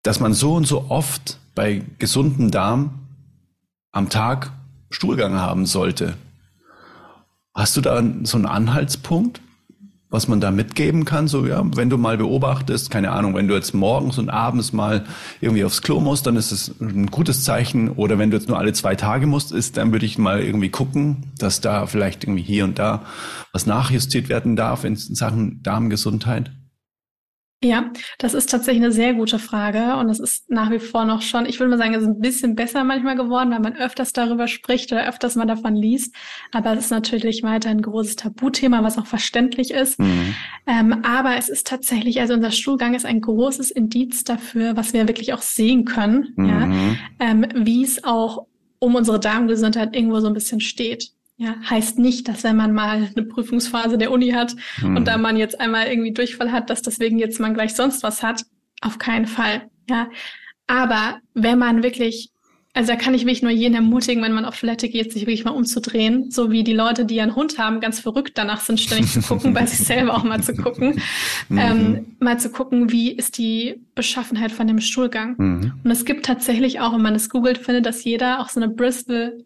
[0.04, 3.00] dass man so und so oft bei gesundem Darm
[3.92, 4.52] am Tag
[4.90, 6.16] Stuhlgang haben sollte.
[7.54, 9.42] Hast du da so einen Anhaltspunkt?
[10.10, 13.56] Was man da mitgeben kann, so ja, wenn du mal beobachtest, keine Ahnung, wenn du
[13.56, 15.06] jetzt morgens und abends mal
[15.42, 17.90] irgendwie aufs Klo musst, dann ist es ein gutes Zeichen.
[17.90, 20.70] Oder wenn du jetzt nur alle zwei Tage musst, ist, dann würde ich mal irgendwie
[20.70, 23.04] gucken, dass da vielleicht irgendwie hier und da
[23.52, 26.52] was nachjustiert werden darf in Sachen Darmgesundheit.
[27.64, 31.24] Ja, das ist tatsächlich eine sehr gute Frage und es ist nach wie vor noch
[31.24, 34.14] schon, ich würde mal sagen, es ist ein bisschen besser manchmal geworden, weil man öfters
[34.14, 36.14] darüber spricht oder öfters mal davon liest.
[36.52, 40.00] Aber es ist natürlich weiter ein großes Tabuthema, was auch verständlich ist.
[40.00, 40.36] Mhm.
[40.68, 45.08] Ähm, aber es ist tatsächlich, also unser Stuhlgang ist ein großes Indiz dafür, was wir
[45.08, 46.46] wirklich auch sehen können, mhm.
[46.48, 48.46] ja, ähm, wie es auch
[48.78, 51.12] um unsere Darmgesundheit irgendwo so ein bisschen steht.
[51.40, 54.98] Ja, heißt nicht, dass wenn man mal eine Prüfungsphase der Uni hat hm.
[54.98, 58.24] und da man jetzt einmal irgendwie Durchfall hat, dass deswegen jetzt man gleich sonst was
[58.24, 58.44] hat.
[58.82, 59.70] Auf keinen Fall.
[59.88, 60.10] Ja,
[60.66, 62.32] aber wenn man wirklich,
[62.74, 65.46] also da kann ich wirklich nur jeden ermutigen, wenn man auf Toilette geht, sich wirklich
[65.46, 69.12] mal umzudrehen, so wie die Leute, die einen Hund haben, ganz verrückt danach sind, ständig
[69.12, 71.02] zu gucken, bei sich selber auch mal zu gucken,
[71.50, 71.58] mhm.
[71.58, 75.36] ähm, mal zu gucken, wie ist die Beschaffenheit von dem Stuhlgang.
[75.38, 75.74] Mhm.
[75.84, 78.70] Und es gibt tatsächlich auch, wenn man es googelt, findet, dass jeder auch so eine
[78.70, 79.46] Bristol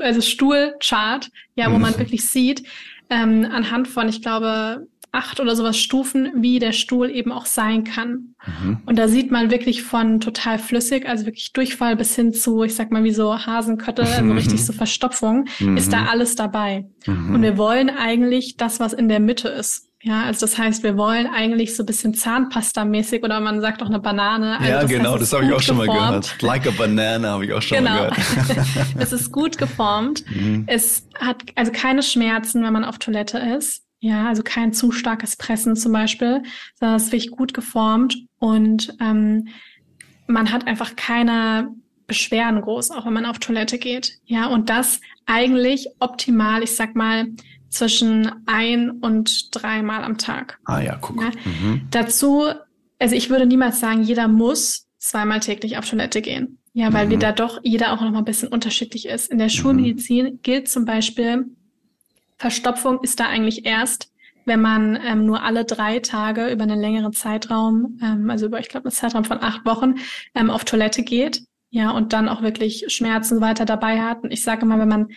[0.00, 1.98] also Stuhlchart, ja, wo man mhm.
[1.98, 2.64] wirklich sieht,
[3.10, 7.84] ähm, anhand von, ich glaube, acht oder sowas Stufen, wie der Stuhl eben auch sein
[7.84, 8.34] kann.
[8.44, 8.78] Mhm.
[8.84, 12.74] Und da sieht man wirklich von total flüssig, also wirklich Durchfall bis hin zu, ich
[12.74, 14.28] sag mal, wie so Hasenköttel, mhm.
[14.28, 15.76] so richtig so Verstopfung, mhm.
[15.76, 16.86] ist da alles dabei.
[17.06, 17.34] Mhm.
[17.34, 19.88] Und wir wollen eigentlich das, was in der Mitte ist.
[20.06, 23.86] Ja, also das heißt, wir wollen eigentlich so ein bisschen Zahnpasta-mäßig oder man sagt auch
[23.86, 24.58] eine Banane.
[24.58, 25.98] Also ja, das genau, heißt, das habe ich auch schon geformt.
[25.98, 26.42] mal gehört.
[26.42, 27.90] Like a banana habe ich auch schon genau.
[27.90, 28.66] mal gehört.
[28.98, 30.22] es ist gut geformt.
[30.28, 30.64] Mhm.
[30.66, 33.82] Es hat also keine Schmerzen, wenn man auf Toilette ist.
[34.00, 36.42] Ja, also kein zu starkes Pressen zum Beispiel,
[36.78, 39.48] sondern es ist wirklich gut geformt und ähm,
[40.26, 41.70] man hat einfach keine
[42.06, 44.18] Beschwerden groß, auch wenn man auf Toilette geht.
[44.26, 47.28] Ja, und das eigentlich optimal, ich sag mal,
[47.74, 50.58] zwischen ein und dreimal am Tag.
[50.64, 51.20] Ah ja, guck.
[51.20, 51.30] Ja.
[51.44, 51.82] Mhm.
[51.90, 52.46] Dazu,
[52.98, 56.58] also ich würde niemals sagen, jeder muss zweimal täglich auf Toilette gehen.
[56.72, 57.10] Ja, weil mhm.
[57.10, 59.30] wir da doch jeder auch noch mal ein bisschen unterschiedlich ist.
[59.30, 59.52] In der mhm.
[59.52, 60.38] Schulmedizin mhm.
[60.42, 61.46] gilt zum Beispiel,
[62.36, 64.10] Verstopfung ist da eigentlich erst,
[64.44, 68.68] wenn man ähm, nur alle drei Tage über einen längeren Zeitraum, ähm, also über, ich
[68.68, 69.94] glaube, einen Zeitraum von acht Wochen,
[70.34, 71.42] ähm, auf Toilette geht.
[71.70, 74.22] Ja, und dann auch wirklich Schmerzen weiter dabei hat.
[74.22, 75.08] Und ich sage mal, wenn man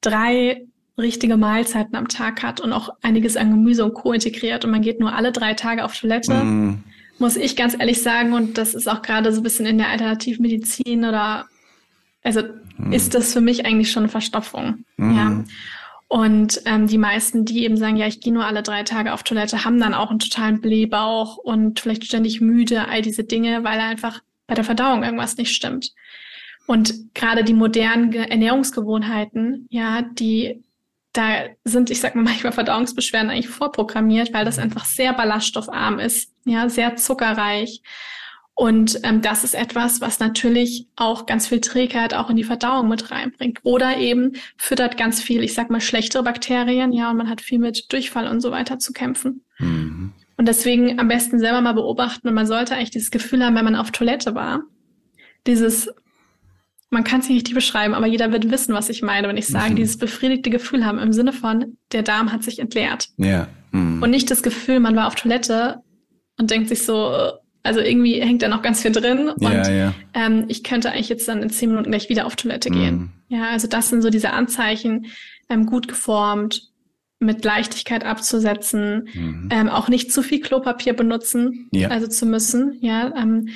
[0.00, 0.66] drei
[0.98, 4.12] richtige Mahlzeiten am Tag hat und auch einiges an Gemüse und Co.
[4.12, 6.84] integriert und man geht nur alle drei Tage auf Toilette, mm.
[7.18, 9.88] muss ich ganz ehrlich sagen, und das ist auch gerade so ein bisschen in der
[9.88, 11.46] Alternativmedizin oder
[12.22, 12.42] also
[12.76, 12.92] mm.
[12.92, 14.84] ist das für mich eigentlich schon eine Verstopfung.
[14.96, 15.16] Mm.
[15.16, 15.44] Ja.
[16.08, 19.22] Und ähm, die meisten, die eben sagen, ja, ich gehe nur alle drei Tage auf
[19.22, 23.80] Toilette, haben dann auch einen totalen Blähbauch und vielleicht ständig müde, all diese Dinge, weil
[23.80, 25.94] einfach bei der Verdauung irgendwas nicht stimmt.
[26.66, 30.62] Und gerade die modernen Ernährungsgewohnheiten, ja, die
[31.12, 36.32] da sind, ich sag mal, manchmal Verdauungsbeschwerden eigentlich vorprogrammiert, weil das einfach sehr ballaststoffarm ist,
[36.44, 37.82] ja, sehr zuckerreich.
[38.54, 42.88] Und ähm, das ist etwas, was natürlich auch ganz viel Trägheit auch in die Verdauung
[42.88, 43.60] mit reinbringt.
[43.62, 47.58] Oder eben füttert ganz viel, ich sag mal, schlechtere Bakterien, ja, und man hat viel
[47.58, 49.42] mit Durchfall und so weiter zu kämpfen.
[49.58, 50.12] Mhm.
[50.36, 53.64] Und deswegen am besten selber mal beobachten und man sollte eigentlich dieses Gefühl haben, wenn
[53.64, 54.62] man auf Toilette war.
[55.46, 55.88] Dieses,
[56.92, 59.46] man kann es nicht richtig beschreiben, aber jeder wird wissen, was ich meine, wenn ich
[59.46, 59.76] sage, mhm.
[59.76, 63.08] dieses befriedigte Gefühl haben im Sinne von, der Darm hat sich entleert.
[63.16, 63.48] Ja.
[63.72, 64.02] Mhm.
[64.02, 65.80] Und nicht das Gefühl, man war auf Toilette
[66.38, 67.32] und denkt sich so,
[67.62, 69.94] also irgendwie hängt da noch ganz viel drin und ja, ja.
[70.12, 72.94] Ähm, ich könnte eigentlich jetzt dann in zehn Minuten gleich wieder auf Toilette gehen.
[73.28, 73.36] Mhm.
[73.36, 75.06] Ja, also das sind so diese Anzeichen,
[75.48, 76.72] ähm, gut geformt,
[77.20, 79.48] mit Leichtigkeit abzusetzen, mhm.
[79.50, 81.88] ähm, auch nicht zu viel Klopapier benutzen, ja.
[81.88, 83.48] also zu müssen, ja, ähm,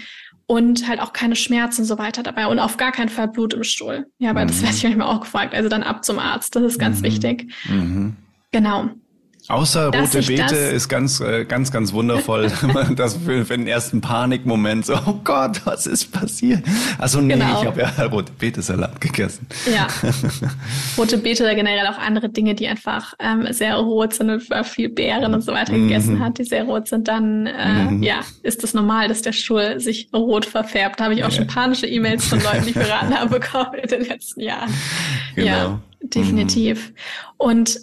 [0.47, 3.55] und halt auch keine Schmerzen und so weiter dabei und auf gar keinen Fall Blut
[3.55, 4.07] im Stuhl.
[4.19, 4.49] Ja, weil mhm.
[4.49, 5.55] das werde ich manchmal auch gefragt.
[5.55, 7.05] Also dann ab zum Arzt, das ist ganz mhm.
[7.05, 7.53] wichtig.
[7.69, 8.17] Mhm.
[8.53, 8.91] Genau.
[9.49, 12.51] Außer rote Beete ist ganz, äh, ganz, ganz wundervoll.
[12.97, 16.65] das für, für den ersten Panikmoment so, oh Gott, was ist passiert?
[16.99, 17.61] Also nee, genau.
[17.61, 19.47] ich habe ja rote Beete-Salat gegessen.
[19.73, 19.87] Ja,
[20.99, 24.89] rote Beete oder generell auch andere Dinge, die einfach ähm, sehr rot sind und viel
[24.89, 25.89] Beeren und so weiter mhm.
[25.89, 28.03] gegessen hat, die sehr rot sind, dann äh, mhm.
[28.03, 30.99] ja, ist es normal, dass der Stuhl sich rot verfärbt.
[30.99, 31.37] Da habe ich auch ja.
[31.37, 34.73] schon panische E-Mails von Leuten, die ich beraten habe, bekommen in den letzten Jahren.
[35.37, 35.47] Genau.
[35.47, 36.89] Ja, definitiv.
[36.89, 36.95] Mhm.
[37.37, 37.81] Und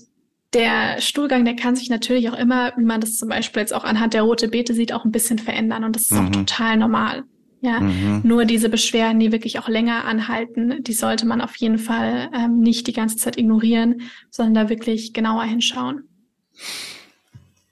[0.54, 3.84] der Stuhlgang, der kann sich natürlich auch immer, wie man das zum Beispiel jetzt auch
[3.84, 5.84] anhand der rote Beete sieht, auch ein bisschen verändern.
[5.84, 6.28] Und das ist mhm.
[6.28, 7.24] auch total normal.
[7.62, 8.22] Ja, mhm.
[8.26, 12.60] nur diese Beschwerden, die wirklich auch länger anhalten, die sollte man auf jeden Fall ähm,
[12.60, 16.04] nicht die ganze Zeit ignorieren, sondern da wirklich genauer hinschauen.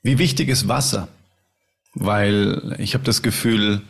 [0.02, 1.10] Wie wichtig ist Wasser?
[1.94, 3.82] Weil ich habe das Gefühl,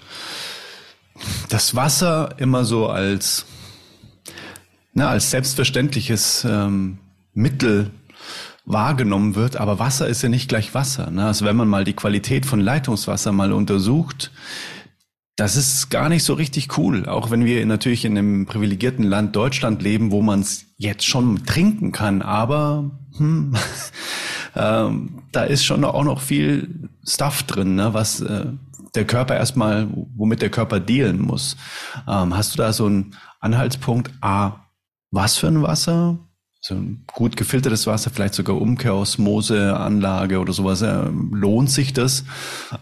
[1.50, 3.46] dass Wasser immer so als,
[4.94, 6.98] na, als selbstverständliches ähm,
[7.36, 7.92] Mittel
[8.66, 9.58] wahrgenommen wird.
[9.58, 11.12] Aber Wasser ist ja nicht gleich Wasser.
[11.12, 11.26] Ne?
[11.26, 14.32] Also wenn man mal die Qualität von Leitungswasser mal untersucht,
[15.36, 17.08] das ist gar nicht so richtig cool.
[17.08, 21.46] Auch wenn wir natürlich in einem privilegierten Land Deutschland leben, wo man es jetzt schon
[21.46, 22.22] trinken kann.
[22.22, 23.56] Aber hm,
[24.56, 27.94] ähm, da ist schon auch noch viel Stuff drin, ne?
[27.94, 28.48] was äh,
[28.94, 31.56] der Körper erstmal, womit der Körper dealen muss.
[32.08, 34.12] Ähm, hast du da so einen Anhaltspunkt?
[34.22, 34.68] A,
[35.12, 36.20] was für ein Wasser?
[36.62, 42.24] So ein gut gefiltertes Wasser, vielleicht sogar Umkehrosmoseanlage oder sowas, äh, lohnt sich das?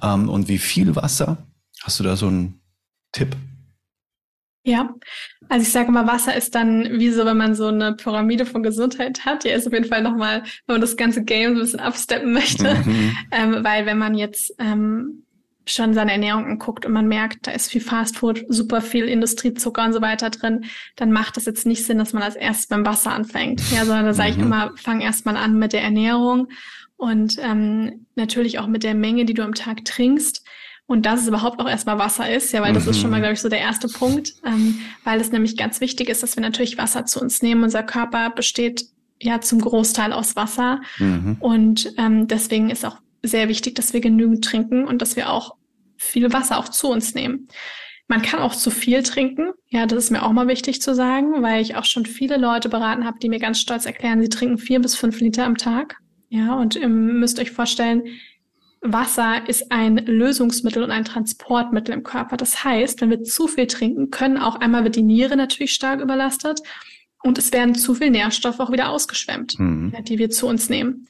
[0.03, 1.37] Ähm, und wie viel Wasser?
[1.83, 2.59] Hast du da so einen
[3.13, 3.35] Tipp?
[4.63, 4.93] Ja,
[5.47, 8.61] also ich sage mal, Wasser ist dann wie so, wenn man so eine Pyramide von
[8.61, 9.45] Gesundheit hat.
[9.45, 12.33] Ja, ist auf jeden Fall nochmal, wenn man das ganze Game so ein bisschen absteppen
[12.33, 12.75] möchte.
[12.75, 13.17] Mhm.
[13.31, 15.23] Ähm, weil wenn man jetzt ähm,
[15.71, 19.93] schon seine Ernährung anguckt und man merkt, da ist viel Fastfood, super viel Industriezucker und
[19.93, 20.65] so weiter drin,
[20.95, 23.61] dann macht es jetzt nicht Sinn, dass man als erstes beim Wasser anfängt.
[23.71, 24.37] Ja, sondern da sage mhm.
[24.37, 26.47] ich immer, fang erstmal an mit der Ernährung
[26.97, 30.45] und ähm, natürlich auch mit der Menge, die du am Tag trinkst.
[30.85, 32.89] Und dass es überhaupt auch erstmal Wasser ist, ja, weil das mhm.
[32.89, 33.21] ist schon mal, mhm.
[33.21, 36.41] glaube ich, so der erste Punkt, ähm, weil es nämlich ganz wichtig ist, dass wir
[36.41, 37.63] natürlich Wasser zu uns nehmen.
[37.63, 38.85] Unser Körper besteht
[39.21, 40.81] ja zum Großteil aus Wasser.
[40.97, 41.37] Mhm.
[41.39, 45.55] Und ähm, deswegen ist auch sehr wichtig, dass wir genügend trinken und dass wir auch
[45.99, 47.47] viel Wasser auch zu uns nehmen.
[48.07, 49.51] Man kann auch zu viel trinken.
[49.67, 52.67] Ja, das ist mir auch mal wichtig zu sagen, weil ich auch schon viele Leute
[52.67, 55.97] beraten habe, die mir ganz stolz erklären, sie trinken vier bis fünf Liter am Tag.
[56.29, 58.03] Ja, und ihr müsst euch vorstellen,
[58.81, 62.37] Wasser ist ein Lösungsmittel und ein Transportmittel im Körper.
[62.37, 65.99] Das heißt, wenn wir zu viel trinken, können auch einmal wird die Niere natürlich stark
[65.99, 66.61] überlastet
[67.21, 69.93] und es werden zu viel Nährstoffe auch wieder ausgeschwemmt, mhm.
[70.05, 71.07] die wir zu uns nehmen.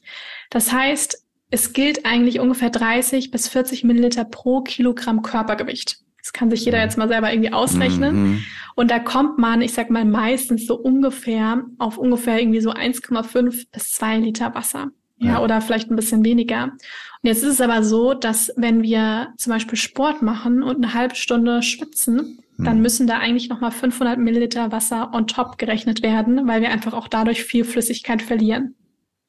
[0.50, 5.98] Das heißt, es gilt eigentlich ungefähr 30 bis 40 Milliliter pro Kilogramm Körpergewicht.
[6.22, 6.84] Das kann sich jeder mhm.
[6.84, 8.22] jetzt mal selber irgendwie ausrechnen.
[8.22, 8.44] Mhm.
[8.76, 13.66] Und da kommt man, ich sag mal, meistens so ungefähr auf ungefähr irgendwie so 1,5
[13.72, 14.90] bis 2 Liter Wasser.
[15.18, 16.64] Ja, ja, oder vielleicht ein bisschen weniger.
[16.64, 16.78] Und
[17.22, 21.14] jetzt ist es aber so, dass wenn wir zum Beispiel Sport machen und eine halbe
[21.14, 22.64] Stunde schwitzen, mhm.
[22.64, 26.94] dann müssen da eigentlich nochmal 500 Milliliter Wasser on top gerechnet werden, weil wir einfach
[26.94, 28.74] auch dadurch viel Flüssigkeit verlieren.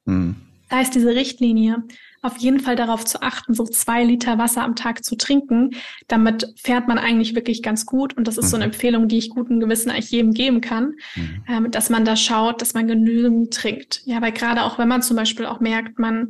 [0.05, 0.35] Mhm.
[0.69, 1.83] Da ist diese Richtlinie
[2.21, 5.71] auf jeden Fall darauf zu achten, so zwei Liter Wasser am Tag zu trinken.
[6.07, 8.15] Damit fährt man eigentlich wirklich ganz gut.
[8.15, 8.49] Und das ist mhm.
[8.49, 8.71] so eine mhm.
[8.71, 11.43] Empfehlung, die ich guten Gewissen eigentlich jedem geben kann, mhm.
[11.47, 14.01] ähm, dass man da schaut, dass man genügend trinkt.
[14.05, 16.29] Ja, weil gerade auch wenn man zum Beispiel auch merkt, man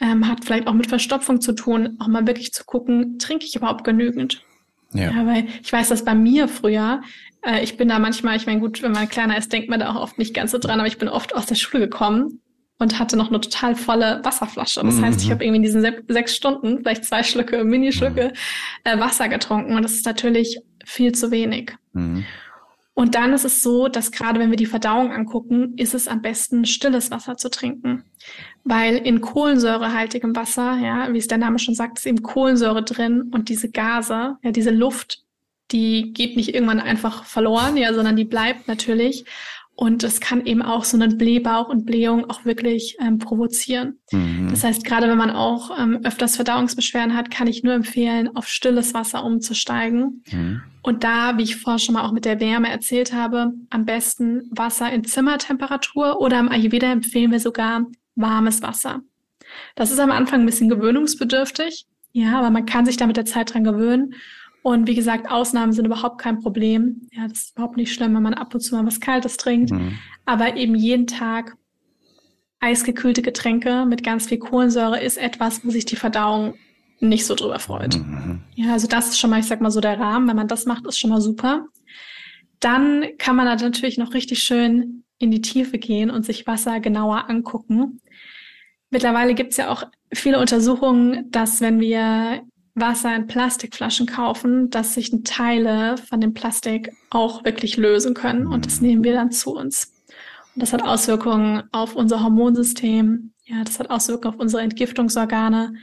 [0.00, 3.54] ähm, hat vielleicht auch mit Verstopfung zu tun, auch mal wirklich zu gucken, trinke ich
[3.54, 4.42] überhaupt genügend?
[4.92, 5.12] Ja.
[5.12, 7.02] ja, weil ich weiß, dass bei mir früher,
[7.42, 9.92] äh, ich bin da manchmal, ich meine, gut, wenn man kleiner ist, denkt man da
[9.92, 12.40] auch oft nicht ganz so dran, aber ich bin oft aus der Schule gekommen
[12.80, 14.80] und hatte noch eine total volle Wasserflasche.
[14.82, 15.04] Das mhm.
[15.04, 15.32] heißt, ich mhm.
[15.32, 18.90] habe irgendwie in diesen se sechs Stunden vielleicht zwei Schlücke, Minischlücke mhm.
[18.90, 21.76] äh, Wasser getrunken und das ist natürlich viel zu wenig.
[21.92, 22.24] Mhm.
[22.94, 26.20] Und dann ist es so, dass gerade wenn wir die Verdauung angucken, ist es am
[26.20, 28.04] besten stilles Wasser zu trinken.
[28.64, 33.30] Weil in kohlensäurehaltigem Wasser, ja, wie es der Name schon sagt, ist eben Kohlensäure drin
[33.32, 35.24] und diese Gase, ja, diese Luft
[35.72, 39.24] die geht nicht irgendwann einfach verloren, ja, sondern die bleibt natürlich.
[39.80, 43.98] Und es kann eben auch so einen Blähbauch und Blähung auch wirklich ähm, provozieren.
[44.12, 44.48] Mhm.
[44.50, 48.46] Das heißt, gerade wenn man auch ähm, öfters Verdauungsbeschwerden hat, kann ich nur empfehlen, auf
[48.46, 50.22] stilles Wasser umzusteigen.
[50.30, 50.60] Mhm.
[50.82, 54.42] Und da, wie ich vorher schon mal auch mit der Wärme erzählt habe, am besten
[54.50, 59.00] Wasser in Zimmertemperatur oder im Ayurveda empfehlen wir sogar warmes Wasser.
[59.76, 63.24] Das ist am Anfang ein bisschen gewöhnungsbedürftig, ja, aber man kann sich da mit der
[63.24, 64.12] Zeit dran gewöhnen.
[64.62, 67.08] Und wie gesagt, Ausnahmen sind überhaupt kein Problem.
[67.12, 69.70] Ja, das ist überhaupt nicht schlimm, wenn man ab und zu mal was Kaltes trinkt.
[69.70, 69.98] Mhm.
[70.26, 71.56] Aber eben jeden Tag
[72.60, 76.54] eisgekühlte Getränke mit ganz viel Kohlensäure ist etwas, wo sich die Verdauung
[77.00, 77.96] nicht so drüber freut.
[77.96, 78.42] Mhm.
[78.54, 80.28] Ja, also das ist schon mal, ich sag mal so der Rahmen.
[80.28, 81.66] Wenn man das macht, ist schon mal super.
[82.60, 87.30] Dann kann man natürlich noch richtig schön in die Tiefe gehen und sich Wasser genauer
[87.30, 88.00] angucken.
[88.90, 92.42] Mittlerweile gibt es ja auch viele Untersuchungen, dass wenn wir
[92.74, 98.66] Wasser in Plastikflaschen kaufen, dass sich Teile von dem Plastik auch wirklich lösen können und
[98.66, 99.92] das nehmen wir dann zu uns.
[100.54, 105.74] Und das hat Auswirkungen auf unser Hormonsystem, ja, das hat Auswirkungen auf unsere Entgiftungsorgane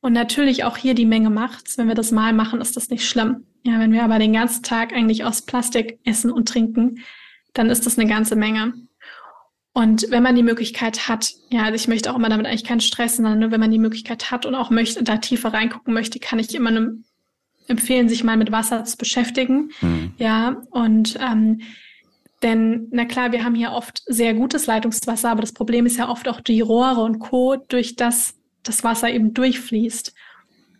[0.00, 1.76] und natürlich auch hier die Menge macht's.
[1.76, 3.44] Wenn wir das mal machen, ist das nicht schlimm.
[3.62, 7.00] Ja, wenn wir aber den ganzen Tag eigentlich aus Plastik essen und trinken,
[7.52, 8.72] dann ist das eine ganze Menge.
[9.72, 12.80] Und wenn man die Möglichkeit hat, ja, also ich möchte auch immer damit eigentlich keinen
[12.80, 16.18] Stress, sondern nur wenn man die Möglichkeit hat und auch möchte, da tiefer reingucken möchte,
[16.18, 16.72] kann ich immer
[17.68, 19.70] empfehlen, sich mal mit Wasser zu beschäftigen.
[19.80, 20.12] Mhm.
[20.18, 21.60] Ja, und ähm,
[22.42, 26.08] denn, na klar, wir haben hier oft sehr gutes Leitungswasser, aber das Problem ist ja
[26.08, 30.14] oft auch die Rohre und Co., durch das das Wasser eben durchfließt.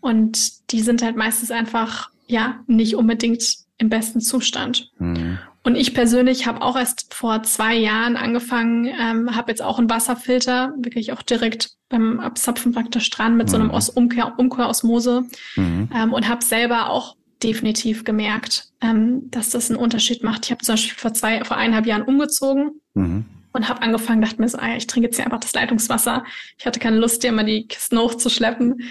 [0.00, 3.42] Und die sind halt meistens einfach, ja, nicht unbedingt
[3.78, 4.90] im besten Zustand.
[4.98, 5.38] Mhm.
[5.62, 9.90] Und ich persönlich habe auch erst vor zwei Jahren angefangen, ähm, habe jetzt auch einen
[9.90, 13.50] Wasserfilter, wirklich auch direkt beim Abzapfen praktisch dran mit mhm.
[13.50, 13.74] so einem mhm.
[13.74, 15.24] Os Umkehr, Umkehrosmose
[15.56, 15.90] mhm.
[15.94, 20.46] ähm, und habe selber auch definitiv gemerkt, ähm, dass das einen Unterschied macht.
[20.46, 23.26] Ich habe zum Beispiel vor zwei, vor eineinhalb Jahren umgezogen mhm.
[23.52, 26.24] und habe angefangen, dachte mir so, ah, ich trinke jetzt hier einfach das Leitungswasser.
[26.58, 28.82] Ich hatte keine Lust, dir immer die Kisten hochzuschleppen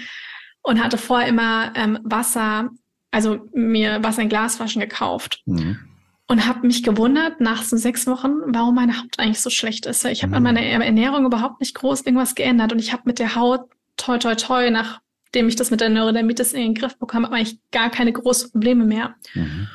[0.62, 2.70] und hatte vorher immer ähm, Wasser,
[3.10, 5.42] also mir Wasser in Glasflaschen gekauft.
[5.46, 5.89] Mhm
[6.30, 10.04] und habe mich gewundert nach so sechs Wochen, warum meine Haut eigentlich so schlecht ist.
[10.04, 10.44] Ich habe an mhm.
[10.44, 13.62] meiner Ernährung überhaupt nicht groß irgendwas geändert und ich habe mit der Haut
[13.96, 17.58] toi toi toi, nachdem ich das mit der Neurodermitis in den Griff bekomme, habe eigentlich
[17.72, 19.16] gar keine großen Probleme mehr.
[19.34, 19.66] Mhm.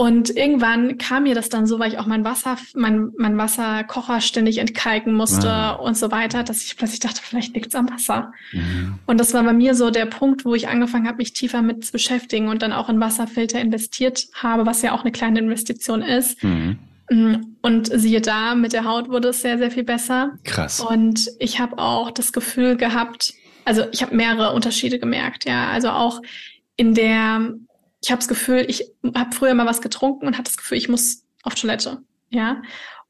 [0.00, 4.22] Und irgendwann kam mir das dann so, weil ich auch mein Wasser, mein, mein Wasserkocher
[4.22, 5.72] ständig entkalken musste ja.
[5.72, 8.32] und so weiter, dass ich plötzlich dachte, vielleicht liegt's am Wasser.
[8.52, 8.98] Mhm.
[9.04, 11.84] Und das war bei mir so der Punkt, wo ich angefangen habe, mich tiefer mit
[11.84, 16.00] zu beschäftigen und dann auch in Wasserfilter investiert habe, was ja auch eine kleine Investition
[16.00, 16.42] ist.
[16.42, 16.78] Mhm.
[17.10, 20.38] Mm, und siehe da, mit der Haut wurde es sehr, sehr viel besser.
[20.44, 20.80] Krass.
[20.80, 23.34] Und ich habe auch das Gefühl gehabt,
[23.66, 25.68] also ich habe mehrere Unterschiede gemerkt, ja.
[25.68, 26.22] Also auch
[26.76, 27.52] in der
[28.02, 30.88] ich habe das Gefühl, ich habe früher mal was getrunken und hatte das Gefühl, ich
[30.88, 31.98] muss auf Toilette.
[32.30, 32.62] Ja.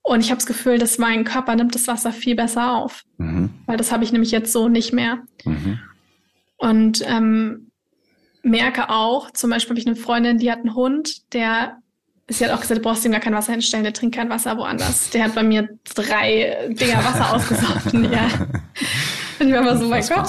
[0.02, 3.04] Und ich habe das Gefühl, dass mein Körper nimmt das Wasser viel besser auf.
[3.18, 3.50] Mhm.
[3.66, 5.18] Weil das habe ich nämlich jetzt so nicht mehr.
[5.44, 5.78] Mhm.
[6.56, 7.70] Und ähm,
[8.42, 11.80] merke auch, zum Beispiel habe ich eine Freundin, die hat einen Hund, der
[12.30, 14.56] sie hat auch gesagt, du brauchst ihm gar kein Wasser hinstellen, der trinkt kein Wasser
[14.56, 15.10] woanders.
[15.12, 18.28] Der hat bei mir drei Dinger Wasser ausgesoffen, ja.
[19.40, 20.28] Und ich war immer so, mein Gott,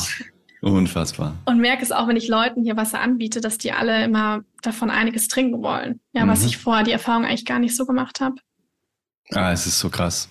[0.61, 1.35] Unfassbar.
[1.45, 4.91] Und merke es auch, wenn ich Leuten hier Wasser anbiete, dass die alle immer davon
[4.91, 5.99] einiges trinken wollen.
[6.13, 6.29] Ja, mhm.
[6.29, 8.35] was ich vorher die Erfahrung eigentlich gar nicht so gemacht habe.
[9.33, 10.29] Ah, es ist so krass.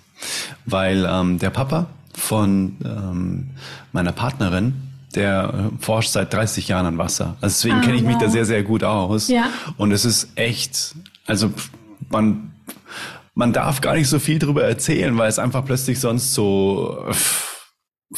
[0.66, 3.50] Weil ähm, der Papa von ähm,
[3.92, 4.74] meiner Partnerin,
[5.16, 7.36] der äh, forscht seit 30 Jahren an Wasser.
[7.40, 8.10] Also deswegen ah, kenne ich wow.
[8.10, 9.26] mich da sehr, sehr gut aus.
[9.26, 9.48] Ja.
[9.78, 10.94] Und es ist echt,
[11.26, 11.52] also
[12.08, 12.52] man,
[13.34, 17.04] man darf gar nicht so viel drüber erzählen, weil es einfach plötzlich sonst so.
[17.10, 17.49] Pff,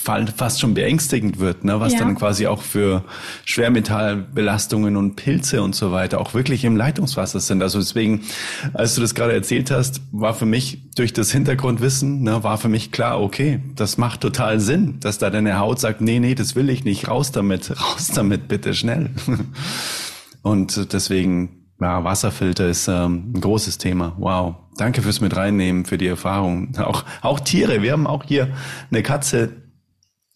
[0.03, 1.79] fast schon beängstigend wird, ne?
[1.81, 2.01] was ja.
[2.01, 3.05] dann quasi auch für
[3.45, 7.63] Schwermetallbelastungen und Pilze und so weiter auch wirklich im Leitungswasser sind.
[7.63, 8.23] Also deswegen,
[8.75, 12.69] als du das gerade erzählt hast, war für mich durch das Hintergrundwissen, ne, war für
[12.69, 16.57] mich klar, okay, das macht total Sinn, dass da deine Haut sagt, nee, nee, das
[16.57, 19.11] will ich nicht, raus damit, raus damit, bitte schnell.
[20.43, 24.15] und deswegen, ja, Wasserfilter ist ähm, ein großes Thema.
[24.19, 24.57] Wow.
[24.77, 26.77] Danke fürs mit reinnehmen, für die Erfahrung.
[26.79, 27.83] Auch, auch Tiere.
[27.83, 28.49] Wir haben auch hier
[28.91, 29.62] eine Katze,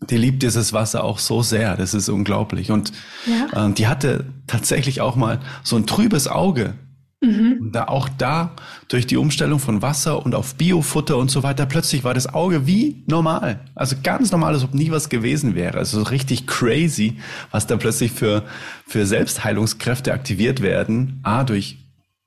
[0.00, 1.76] die liebt dieses Wasser auch so sehr.
[1.76, 2.70] Das ist unglaublich.
[2.70, 2.92] Und
[3.26, 3.64] ja.
[3.64, 6.74] ähm, die hatte tatsächlich auch mal so ein trübes Auge.
[7.22, 7.58] Mhm.
[7.60, 8.54] Und da auch da
[8.88, 12.66] durch die Umstellung von Wasser und auf Biofutter und so weiter, plötzlich war das Auge
[12.66, 13.60] wie normal.
[13.74, 15.78] Also ganz normal, als ob nie was gewesen wäre.
[15.78, 17.16] Also richtig crazy,
[17.50, 18.44] was da plötzlich für,
[18.86, 21.20] für Selbstheilungskräfte aktiviert werden.
[21.22, 21.78] A, durch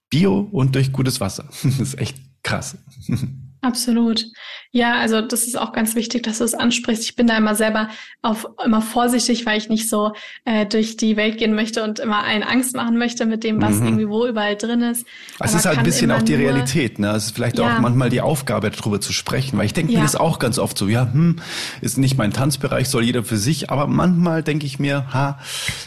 [0.10, 1.46] Bio und durch gutes Wasser.
[1.64, 2.78] Das ist echt krass.
[3.62, 4.26] Absolut.
[4.72, 7.04] Ja, also das ist auch ganz wichtig, dass du es ansprichst.
[7.04, 7.90] Ich bin da immer selber
[8.22, 10.14] auf immer vorsichtig, weil ich nicht so
[10.46, 13.76] äh, durch die Welt gehen möchte und immer allen Angst machen möchte mit dem, was
[13.76, 13.88] mhm.
[13.88, 15.06] irgendwie wo überall drin ist.
[15.40, 17.10] Es ist halt ein bisschen auch die Realität, ne?
[17.10, 17.76] Es ist vielleicht ja.
[17.76, 20.00] auch manchmal die Aufgabe, darüber zu sprechen, weil ich denke ja.
[20.00, 21.38] mir das auch ganz oft so, ja, hm,
[21.82, 25.40] ist nicht mein Tanzbereich, soll jeder für sich, aber manchmal denke ich mir, ha,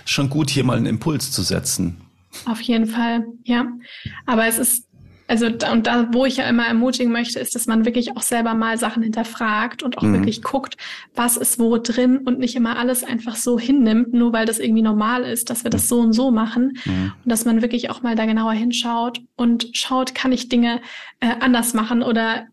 [0.04, 2.02] schon gut, hier mal einen Impuls zu setzen.
[2.46, 3.66] Auf jeden Fall, ja.
[4.26, 4.86] Aber es ist
[5.32, 8.52] also und da, wo ich ja immer ermutigen möchte, ist, dass man wirklich auch selber
[8.52, 10.12] mal Sachen hinterfragt und auch mhm.
[10.12, 10.76] wirklich guckt,
[11.14, 14.82] was ist wo drin und nicht immer alles einfach so hinnimmt, nur weil das irgendwie
[14.82, 16.76] normal ist, dass wir das so und so machen.
[16.84, 17.14] Mhm.
[17.24, 20.82] Und dass man wirklich auch mal da genauer hinschaut und schaut, kann ich Dinge
[21.20, 22.48] äh, anders machen oder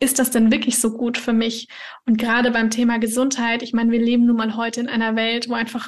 [0.00, 1.68] ist das denn wirklich so gut für mich?
[2.04, 5.48] Und gerade beim Thema Gesundheit, ich meine, wir leben nun mal heute in einer Welt,
[5.48, 5.86] wo einfach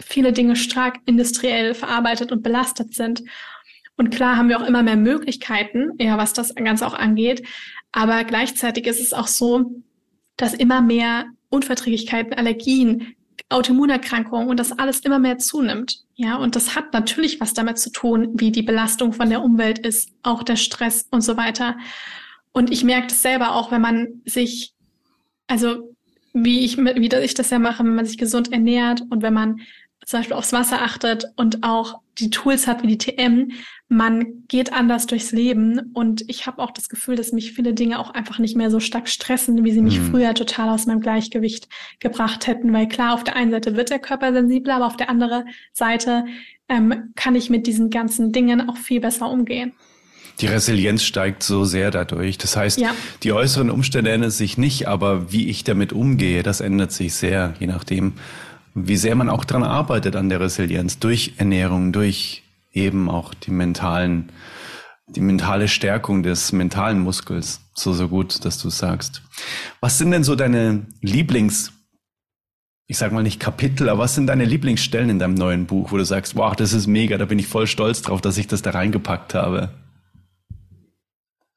[0.00, 3.24] viele Dinge stark industriell verarbeitet und belastet sind.
[4.00, 7.46] Und klar haben wir auch immer mehr Möglichkeiten, ja, was das Ganze auch angeht.
[7.92, 9.82] Aber gleichzeitig ist es auch so,
[10.38, 13.14] dass immer mehr Unverträglichkeiten, Allergien,
[13.50, 16.02] Autoimmunerkrankungen und das alles immer mehr zunimmt.
[16.14, 19.78] Ja, und das hat natürlich was damit zu tun, wie die Belastung von der Umwelt
[19.80, 21.76] ist, auch der Stress und so weiter.
[22.52, 24.72] Und ich merke das selber auch, wenn man sich,
[25.46, 25.94] also
[26.32, 29.60] wie ich, wie ich das ja mache, wenn man sich gesund ernährt und wenn man
[30.10, 33.52] zum Beispiel aufs Wasser achtet und auch die Tools hat wie die TM,
[33.88, 38.00] man geht anders durchs Leben und ich habe auch das Gefühl, dass mich viele Dinge
[38.00, 40.10] auch einfach nicht mehr so stark stressen, wie sie mich mhm.
[40.10, 41.68] früher total aus meinem Gleichgewicht
[42.00, 42.72] gebracht hätten.
[42.72, 46.24] Weil klar, auf der einen Seite wird der Körper sensibler, aber auf der anderen Seite
[46.68, 49.74] ähm, kann ich mit diesen ganzen Dingen auch viel besser umgehen.
[50.40, 52.36] Die Resilienz steigt so sehr dadurch.
[52.36, 52.94] Das heißt, ja.
[53.22, 57.54] die äußeren Umstände ändern sich nicht, aber wie ich damit umgehe, das ändert sich sehr,
[57.60, 58.14] je nachdem,
[58.74, 62.42] wie sehr man auch dran arbeitet an der Resilienz durch Ernährung, durch
[62.72, 64.30] eben auch die mentalen,
[65.08, 67.60] die mentale Stärkung des mentalen Muskels.
[67.74, 69.22] So, so gut, dass du sagst.
[69.80, 71.72] Was sind denn so deine Lieblings,
[72.86, 75.96] ich sag mal nicht Kapitel, aber was sind deine Lieblingsstellen in deinem neuen Buch, wo
[75.96, 78.62] du sagst, wow, das ist mega, da bin ich voll stolz drauf, dass ich das
[78.62, 79.70] da reingepackt habe?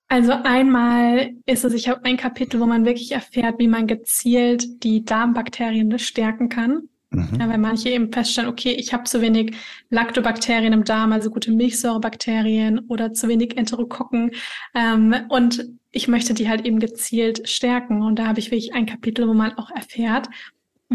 [0.07, 4.83] Also einmal ist es, ich habe ein Kapitel, wo man wirklich erfährt, wie man gezielt
[4.83, 6.83] die Darmbakterien stärken kann.
[7.13, 7.39] Mhm.
[7.39, 9.55] Ja, weil manche eben feststellen, okay, ich habe zu wenig
[9.89, 14.31] Lactobakterien im Darm, also gute Milchsäurebakterien oder zu wenig Enterokokken.
[14.73, 18.01] Ähm, und ich möchte die halt eben gezielt stärken.
[18.01, 20.27] Und da habe ich wirklich ein Kapitel, wo man auch erfährt,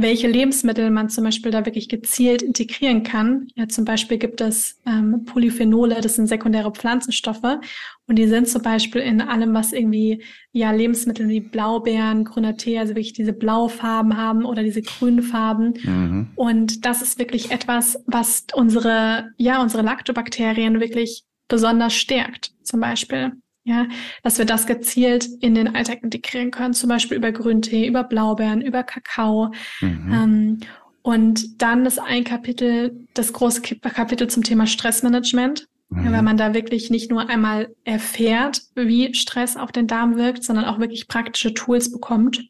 [0.00, 3.48] welche Lebensmittel man zum Beispiel da wirklich gezielt integrieren kann.
[3.54, 7.58] Ja, zum Beispiel gibt es ähm, Polyphenole, das sind sekundäre Pflanzenstoffe
[8.06, 10.22] und die sind zum Beispiel in allem, was irgendwie
[10.52, 15.22] ja Lebensmittel wie Blaubeeren, grüner Tee, also wirklich diese blaue Farben haben oder diese grünen
[15.22, 15.74] Farben.
[15.82, 16.28] Mhm.
[16.36, 23.32] Und das ist wirklich etwas, was unsere ja unsere Lactobakterien wirklich besonders stärkt, zum Beispiel.
[23.68, 23.86] Ja,
[24.22, 28.62] dass wir das gezielt in den Alltag integrieren können, zum Beispiel über Grüntee, über Blaubeeren,
[28.62, 29.52] über Kakao.
[29.82, 30.10] Mhm.
[30.10, 30.60] Ähm,
[31.02, 36.06] und dann ist ein Kapitel, das große Kapitel zum Thema Stressmanagement, mhm.
[36.06, 40.44] ja, weil man da wirklich nicht nur einmal erfährt, wie Stress auf den Darm wirkt,
[40.44, 42.48] sondern auch wirklich praktische Tools bekommt.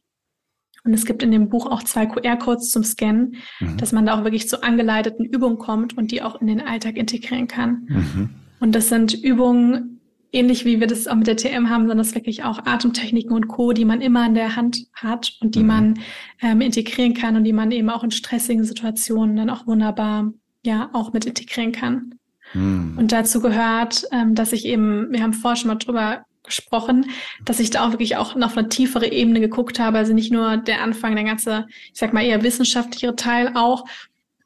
[0.85, 3.77] Und es gibt in dem Buch auch zwei QR-Codes zum Scannen, mhm.
[3.77, 6.97] dass man da auch wirklich zu angeleiteten Übungen kommt und die auch in den Alltag
[6.97, 7.87] integrieren kann.
[7.89, 8.31] Mhm.
[8.61, 9.97] Und das sind Übungen,
[10.33, 13.49] ähnlich wie wir das auch mit der TM haben, sondern das wirklich auch Atemtechniken und
[13.49, 15.66] Co., die man immer in der Hand hat und die mhm.
[15.66, 16.01] man
[16.43, 20.33] ähm, integrieren kann und die man eben auch in stressigen Situationen dann auch wunderbar
[20.64, 22.14] ja auch mit integrieren kann.
[22.53, 22.95] Mhm.
[22.99, 27.11] Und dazu gehört, ähm, dass ich eben, wir haben vorher schon mal drüber gesprochen,
[27.45, 29.99] dass ich da auch wirklich auch noch auf eine tiefere Ebene geguckt habe.
[29.99, 33.85] Also nicht nur der Anfang, der ganze, ich sag mal eher wissenschaftlichere Teil auch,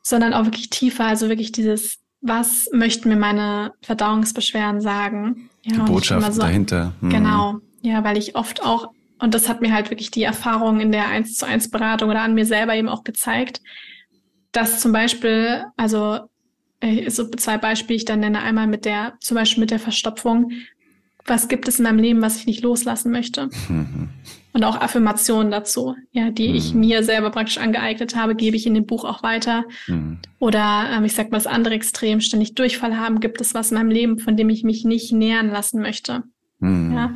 [0.02, 5.50] sondern auch wirklich tiefer, also wirklich dieses, was möchten mir meine Verdauungsbeschwerden sagen?
[5.62, 6.94] Ja, die Botschaft so, dahinter.
[7.00, 7.10] Hm.
[7.10, 7.58] Genau.
[7.82, 11.08] Ja, weil ich oft auch, und das hat mir halt wirklich die Erfahrung in der
[11.08, 13.60] 1 zu 1 Beratung oder an mir selber eben auch gezeigt,
[14.52, 16.20] dass zum Beispiel, also
[16.80, 20.52] äh, so zwei Beispiele ich dann nenne, einmal mit der, zum Beispiel mit der Verstopfung,
[21.24, 23.48] was gibt es in meinem Leben, was ich nicht loslassen möchte?
[23.68, 24.10] Mhm.
[24.54, 26.54] Und auch Affirmationen dazu, ja, die mhm.
[26.54, 29.64] ich mir selber praktisch angeeignet habe, gebe ich in dem Buch auch weiter.
[29.86, 30.18] Mhm.
[30.38, 33.78] Oder ähm, ich sag mal das andere Extrem, ständig Durchfall haben, gibt es was in
[33.78, 36.24] meinem Leben, von dem ich mich nicht nähern lassen möchte.
[36.58, 36.92] Mhm.
[36.94, 37.14] Ja.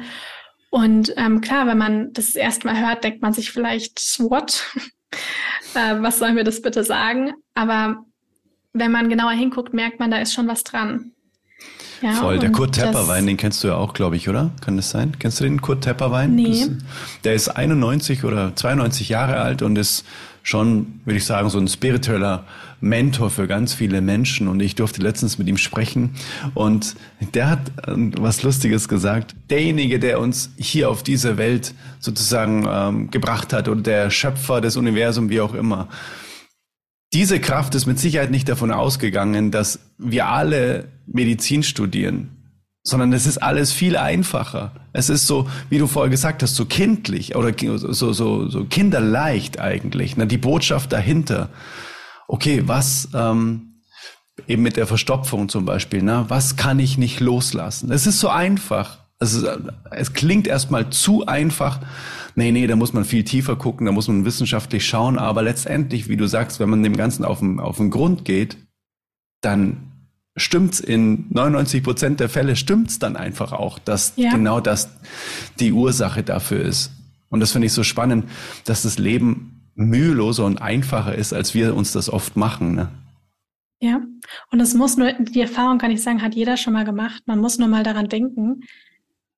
[0.71, 4.65] Und ähm, klar, wenn man das erstmal hört, denkt man sich vielleicht, what?
[5.75, 7.33] äh, was soll mir das bitte sagen?
[7.55, 8.05] Aber
[8.73, 11.13] wenn man genauer hinguckt, merkt man, da ist schon was dran.
[12.03, 12.39] Ja, Voll.
[12.39, 14.51] Der Kurt Tepperwein, den kennst du ja auch, glaube ich, oder?
[14.61, 15.13] Kann das sein?
[15.19, 16.35] Kennst du den Kurt Tepperwein?
[16.35, 16.51] Nee.
[16.51, 16.71] Das,
[17.25, 20.05] der ist 91 oder 92 Jahre alt und ist
[20.43, 22.45] schon, würde ich sagen, so ein spiritueller
[22.81, 24.47] Mentor für ganz viele Menschen.
[24.47, 26.11] Und ich durfte letztens mit ihm sprechen.
[26.55, 26.95] Und
[27.35, 29.35] der hat ähm, was Lustiges gesagt.
[29.51, 34.77] Derjenige, der uns hier auf diese Welt sozusagen ähm, gebracht hat und der Schöpfer des
[34.77, 35.89] Universums, wie auch immer,
[37.13, 42.37] diese Kraft ist mit Sicherheit nicht davon ausgegangen, dass wir alle Medizin studieren,
[42.83, 44.73] sondern es ist alles viel einfacher.
[44.93, 49.61] Es ist so, wie du vorher gesagt hast, so kindlich oder so, so, so kinderleicht
[49.61, 50.17] eigentlich.
[50.17, 50.27] Ne?
[50.27, 51.49] Die Botschaft dahinter.
[52.29, 53.81] Okay, was ähm,
[54.47, 56.25] eben mit der Verstopfung zum Beispiel, ne?
[56.29, 57.91] was kann ich nicht loslassen?
[57.91, 58.99] Es ist so einfach.
[59.19, 59.49] Es, ist,
[59.91, 61.81] es klingt erstmal zu einfach.
[62.39, 65.19] Nee, nee, da muss man viel tiefer gucken, da muss man wissenschaftlich schauen.
[65.19, 68.59] Aber letztendlich, wie du sagst, wenn man dem Ganzen auf den, auf den Grund geht,
[69.41, 69.91] dann
[70.37, 74.31] stimmt's in 99 Prozent der Fälle stimmt's dann einfach auch, dass ja.
[74.31, 74.91] genau das
[75.59, 76.93] die Ursache dafür ist.
[77.31, 78.29] Und das finde ich so spannend,
[78.67, 82.75] dass das Leben müheloser und einfacher ist, als wir uns das oft machen.
[82.75, 82.89] Ne?
[83.81, 84.03] Ja,
[84.51, 87.23] und es muss nur, die Erfahrung kann ich sagen, hat jeder schon mal gemacht.
[87.27, 88.61] Man muss nur mal daran denken,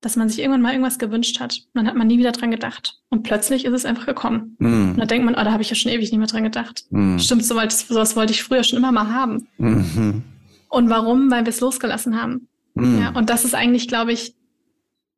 [0.01, 1.62] dass man sich irgendwann mal irgendwas gewünscht hat.
[1.74, 2.99] Dann hat man nie wieder dran gedacht.
[3.11, 4.57] Und plötzlich ist es einfach gekommen.
[4.59, 4.90] Mm.
[4.90, 6.84] Und da denkt man, oh, da habe ich ja schon ewig nicht mehr dran gedacht.
[6.90, 7.18] Mm.
[7.18, 9.49] Stimmt, so sowas wollte ich früher schon immer mal haben.
[9.59, 10.22] Mm -hmm.
[10.68, 11.30] Und warum?
[11.30, 12.49] Weil wir es losgelassen haben.
[12.74, 13.01] Mm.
[13.01, 14.36] Ja, und das ist eigentlich, glaube ich,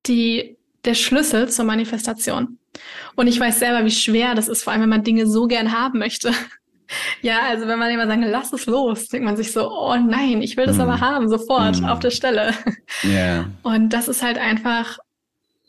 [0.06, 0.56] die,
[0.86, 2.58] der Schlüssel zur Manifestation.
[3.16, 5.72] Und ich weiß selber, wie schwer das ist, vor allem wenn man Dinge so gern
[5.72, 6.32] haben möchte.
[7.22, 10.43] Ja, also wenn man immer sagt, lass es los, denkt man sich so, oh nein,
[10.43, 10.82] ich will das mm.
[10.82, 11.84] aber haben, sofort, mm.
[11.84, 12.55] auf der Stelle.
[13.05, 13.47] Yeah.
[13.62, 14.99] Und das ist halt einfach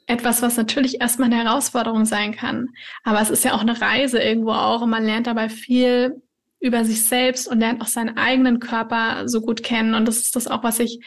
[0.08, 2.70] etwas, was natürlich erstmal eine Herausforderung sein kann.
[3.04, 6.22] Aber es ist ja auch eine Reise irgendwo auch und man lernt dabei viel
[6.60, 9.96] über sich selbst und lernt auch seinen eigenen Körper so gut kennen.
[9.96, 11.00] Und das ist das auch, was ich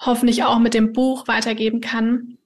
[0.00, 2.38] hoffentlich auch mit dem Buch weitergeben kann.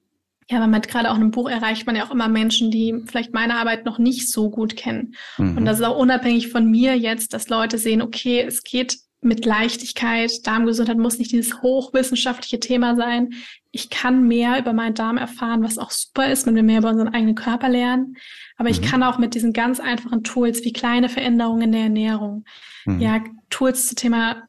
[0.52, 3.02] Ja, weil man gerade auch in einem Buch erreicht man ja auch immer Menschen, die
[3.06, 5.14] vielleicht meine Arbeit noch nicht so gut kennen.
[5.38, 5.56] Mhm.
[5.56, 9.46] Und das ist auch unabhängig von mir jetzt, dass Leute sehen, okay, es geht mit
[9.46, 10.46] Leichtigkeit.
[10.46, 13.32] Darmgesundheit muss nicht dieses hochwissenschaftliche Thema sein.
[13.70, 16.90] Ich kann mehr über meinen Darm erfahren, was auch super ist, wenn wir mehr über
[16.90, 18.18] unseren eigenen Körper lernen.
[18.58, 18.74] Aber mhm.
[18.74, 22.44] ich kann auch mit diesen ganz einfachen Tools wie kleine Veränderungen in der Ernährung,
[22.84, 23.00] mhm.
[23.00, 24.42] ja, Tools zum Thema,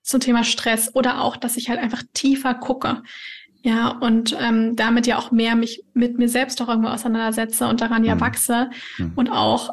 [0.00, 3.02] zum Thema Stress oder auch, dass ich halt einfach tiefer gucke.
[3.66, 7.80] Ja, und ähm, damit ja auch mehr mich mit mir selbst auch irgendwo auseinandersetze und
[7.80, 8.20] daran ja mhm.
[8.20, 9.12] wachse mhm.
[9.16, 9.70] und auch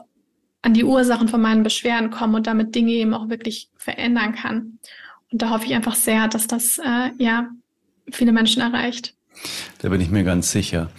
[0.62, 4.80] an die Ursachen von meinen Beschwerden komme und damit Dinge eben auch wirklich verändern kann.
[5.30, 7.50] Und da hoffe ich einfach sehr, dass das äh, ja
[8.10, 9.14] viele Menschen erreicht.
[9.80, 10.90] Da bin ich mir ganz sicher.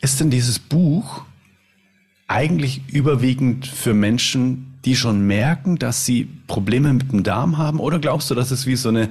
[0.00, 1.24] Ist denn dieses Buch
[2.28, 7.78] eigentlich überwiegend für Menschen, die schon merken, dass sie Probleme mit dem Darm haben?
[7.78, 9.10] Oder glaubst du, dass es wie so eine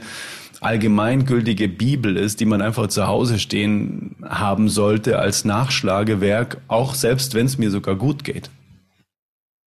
[0.61, 7.33] allgemeingültige Bibel ist, die man einfach zu Hause stehen haben sollte als Nachschlagewerk, auch selbst
[7.33, 8.49] wenn es mir sogar gut geht?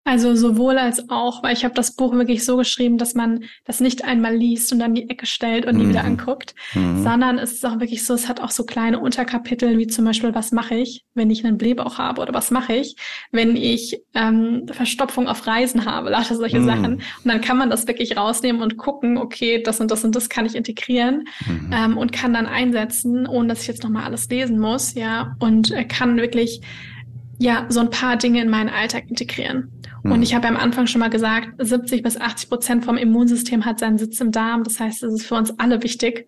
[0.02, 3.80] Also sowohl als auch, weil ich habe das Buch wirklich so geschrieben, dass man das
[3.80, 5.80] nicht einmal liest und dann die Ecke stellt und mhm.
[5.80, 7.02] die wieder anguckt, mhm.
[7.02, 10.34] sondern es ist auch wirklich so, es hat auch so kleine Unterkapitel, wie zum Beispiel,
[10.34, 12.96] was mache ich, wenn ich einen Blähbauch habe oder was mache ich,
[13.30, 16.66] wenn ich ähm, Verstopfung auf Reisen habe, lauter solche mhm.
[16.66, 16.94] Sachen.
[16.94, 20.30] Und dann kann man das wirklich rausnehmen und gucken, okay, das und das und das
[20.30, 21.70] kann ich integrieren mhm.
[21.74, 25.72] ähm, und kann dann einsetzen, ohne dass ich jetzt nochmal alles lesen muss, ja, und
[25.72, 26.62] äh, kann wirklich
[27.40, 29.72] ja, so ein paar Dinge in meinen Alltag integrieren.
[30.02, 30.12] Mhm.
[30.12, 33.78] Und ich habe am Anfang schon mal gesagt, 70 bis 80 Prozent vom Immunsystem hat
[33.78, 34.64] seinen Sitz im Darm.
[34.64, 36.26] Das heißt, es ist für uns alle wichtig,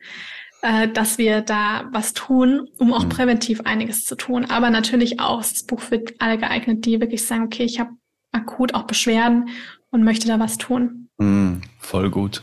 [0.63, 3.11] äh, dass wir da was tun, um auch mhm.
[3.11, 4.47] präventiv einiges zu tun.
[4.47, 7.91] Aber natürlich auch ist das Buch für alle geeignet, die wirklich sagen, okay, ich habe
[8.33, 9.49] akut auch Beschwerden
[9.91, 11.09] und möchte da was tun.
[11.19, 12.43] Mhm, voll gut.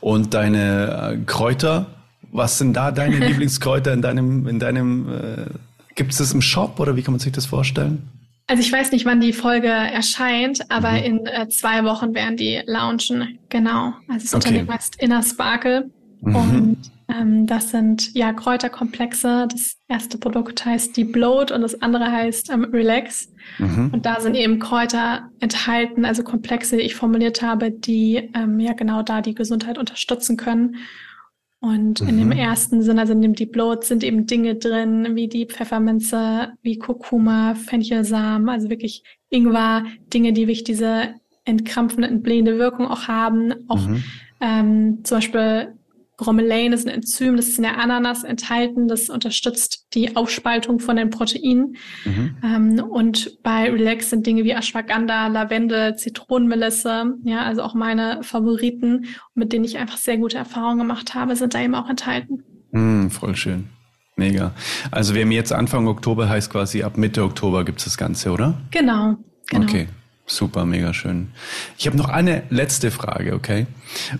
[0.00, 1.86] Und deine äh, Kräuter,
[2.30, 5.46] was sind da deine Lieblingskräuter in deinem, in deinem äh
[5.98, 8.08] Gibt es das im Shop oder wie kann man sich das vorstellen?
[8.48, 10.96] Also ich weiß nicht, wann die Folge erscheint, aber mhm.
[11.04, 13.38] in äh, zwei Wochen werden die launchen.
[13.50, 13.92] Genau.
[14.08, 14.48] Also das okay.
[14.48, 15.90] Unternehmen heißt Inner Sparkle.
[16.22, 16.34] Mhm.
[16.34, 16.78] Und
[17.08, 19.48] ähm, das sind ja Kräuterkomplexe.
[19.50, 23.28] Das erste Produkt heißt die Bloat und das andere heißt ähm, Relax.
[23.58, 23.90] Mhm.
[23.92, 28.72] Und da sind eben Kräuter enthalten, also Komplexe, die ich formuliert habe, die ähm, ja
[28.72, 30.76] genau da die Gesundheit unterstützen können.
[31.60, 32.08] Und mhm.
[32.08, 32.32] in dem mhm.
[32.32, 36.78] ersten Sinne, also in dem Deep Bloat, sind eben Dinge drin, wie die Pfefferminze, wie
[36.78, 43.54] Kurkuma, Fenchelsamen, also wirklich Ingwer, Dinge, die wirklich diese entkrampfende, entblähende Wirkung auch haben.
[43.68, 44.04] Auch mhm.
[44.40, 45.77] ähm, zum Beispiel
[46.18, 50.96] Bromelain ist ein Enzym, das ist in der Ananas enthalten, das unterstützt die Aufspaltung von
[50.96, 51.76] den Proteinen.
[52.04, 52.36] Mhm.
[52.42, 59.06] Ähm, und bei Relax sind Dinge wie Ashwagandha, Lavendel, Zitronenmelisse, ja, also auch meine Favoriten,
[59.34, 62.42] mit denen ich einfach sehr gute Erfahrungen gemacht habe, sind da eben auch enthalten.
[62.72, 63.68] Mm, voll schön.
[64.16, 64.50] Mega.
[64.90, 68.32] Also wir haben jetzt Anfang Oktober, heißt quasi ab Mitte Oktober gibt es das Ganze,
[68.32, 68.60] oder?
[68.72, 69.16] Genau,
[69.46, 69.62] genau.
[69.62, 69.86] Okay,
[70.26, 71.28] super, mega schön.
[71.78, 73.68] Ich habe noch eine letzte Frage, okay?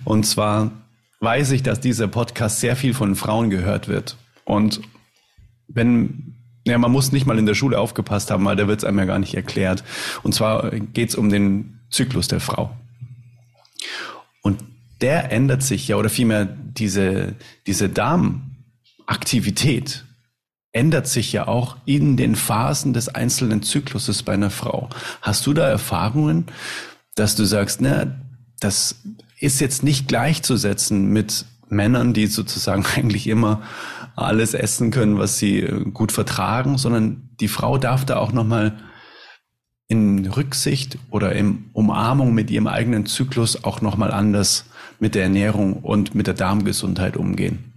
[0.05, 0.71] Und zwar
[1.19, 4.17] weiß ich, dass dieser Podcast sehr viel von Frauen gehört wird.
[4.45, 4.81] Und
[5.67, 8.85] wenn, ja, man muss nicht mal in der Schule aufgepasst haben, weil da wird es
[8.85, 9.83] einem ja gar nicht erklärt.
[10.23, 12.75] Und zwar geht es um den Zyklus der Frau.
[14.41, 14.63] Und
[15.01, 17.35] der ändert sich ja, oder vielmehr diese,
[17.67, 18.55] diese Darm,
[19.05, 20.05] Aktivität
[20.71, 24.89] ändert sich ja auch in den Phasen des einzelnen Zykluses bei einer Frau.
[25.21, 26.45] Hast du da Erfahrungen,
[27.15, 28.15] dass du sagst, na,
[28.59, 29.01] das
[29.39, 33.61] ist jetzt nicht gleichzusetzen mit Männern, die sozusagen eigentlich immer
[34.15, 38.77] alles essen können, was sie äh, gut vertragen, sondern die Frau darf da auch nochmal
[39.87, 44.65] in Rücksicht oder in Umarmung mit ihrem eigenen Zyklus auch nochmal anders
[44.99, 47.69] mit der Ernährung und mit der Darmgesundheit umgehen.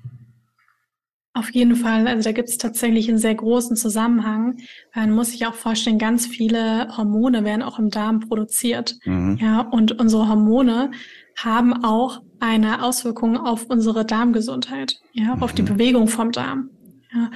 [1.34, 2.06] Auf jeden Fall.
[2.06, 4.58] Also da gibt es tatsächlich einen sehr großen Zusammenhang.
[4.94, 8.96] Man muss sich auch vorstellen, ganz viele Hormone werden auch im Darm produziert.
[9.06, 9.38] Mhm.
[9.40, 10.90] Ja, und unsere Hormone
[11.36, 15.42] haben auch eine Auswirkung auf unsere Darmgesundheit, ja, mhm.
[15.42, 15.66] auf die mhm.
[15.66, 16.70] Bewegung vom Darm.
[17.12, 17.30] Ja.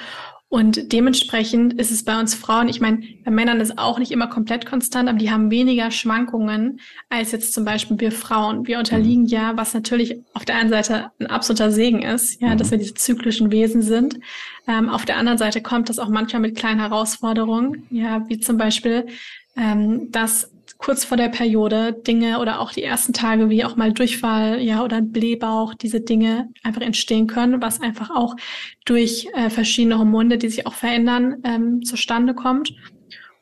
[0.48, 4.28] Und dementsprechend ist es bei uns Frauen, ich meine, bei Männern ist auch nicht immer
[4.28, 8.66] komplett konstant, aber die haben weniger Schwankungen als jetzt zum Beispiel wir Frauen.
[8.66, 9.28] Wir unterliegen mhm.
[9.28, 12.58] ja, was natürlich auf der einen Seite ein absoluter Segen ist, ja, mhm.
[12.58, 14.20] dass wir diese zyklischen Wesen sind.
[14.68, 18.56] Ähm, auf der anderen Seite kommt das auch manchmal mit kleinen Herausforderungen, ja, wie zum
[18.56, 19.06] Beispiel,
[19.56, 23.92] ähm, dass kurz vor der Periode Dinge oder auch die ersten Tage wie auch mal
[23.92, 28.36] Durchfall, ja, oder ein Blähbauch, diese Dinge einfach entstehen können, was einfach auch
[28.84, 32.72] durch äh, verschiedene Hormone, die sich auch verändern, ähm, zustande kommt.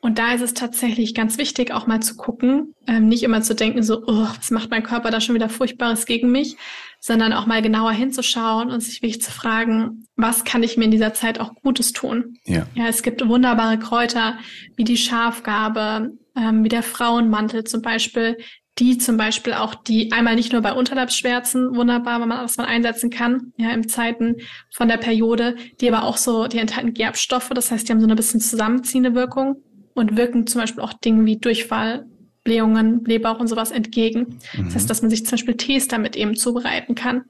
[0.05, 3.55] Und da ist es tatsächlich ganz wichtig, auch mal zu gucken, ähm, nicht immer zu
[3.55, 6.57] denken, so, oh, was macht mein Körper da schon wieder Furchtbares gegen mich,
[6.99, 10.91] sondern auch mal genauer hinzuschauen und sich wirklich zu fragen, was kann ich mir in
[10.91, 12.37] dieser Zeit auch Gutes tun?
[12.45, 14.37] Ja, ja es gibt wunderbare Kräuter
[14.75, 18.37] wie die Schafgabe, ähm, wie der Frauenmantel zum Beispiel,
[18.77, 22.65] die zum Beispiel auch die einmal nicht nur bei Unterleibsschmerzen wunderbar, wenn man, was man
[22.65, 24.37] einsetzen kann, ja, im Zeiten
[24.71, 28.07] von der Periode, die aber auch so, die enthalten Gerbstoffe, das heißt, die haben so
[28.07, 29.61] eine bisschen zusammenziehende Wirkung
[29.93, 32.05] und wirken zum Beispiel auch Dingen wie Durchfall,
[32.43, 34.39] Blähungen, Blähbauch und sowas entgegen.
[34.53, 34.65] Mhm.
[34.65, 37.23] Das heißt, dass man sich zum Beispiel Tees damit eben zubereiten kann.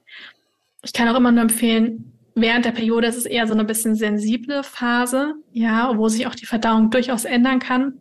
[0.84, 3.96] Ich kann auch immer nur empfehlen, während der Periode ist es eher so eine bisschen
[3.96, 8.00] sensible Phase, ja, wo sich auch die Verdauung durchaus ändern kann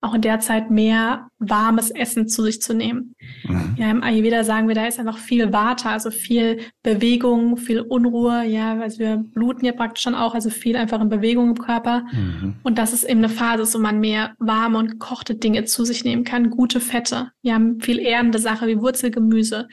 [0.00, 3.16] auch in der Zeit mehr warmes Essen zu sich zu nehmen.
[3.44, 3.74] Mhm.
[3.78, 8.44] Ja, im Ayurveda sagen wir, da ist einfach viel Vata, also viel Bewegung, viel Unruhe.
[8.44, 12.04] Ja, also wir bluten ja praktisch schon auch, also viel einfach in Bewegung im Körper.
[12.12, 12.56] Mhm.
[12.62, 16.04] Und das ist eben eine Phase, wo man mehr warme und gekochte Dinge zu sich
[16.04, 17.32] nehmen kann, gute Fette.
[17.42, 19.66] Wir haben viel erdende Sache wie Wurzelgemüse.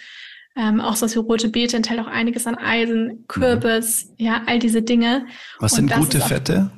[0.57, 4.25] Ähm, auch so wie rote Beete enthält auch einiges an Eisen, Kürbis, mhm.
[4.25, 5.27] ja, all diese Dinge.
[5.59, 6.71] Was sind gute Fette?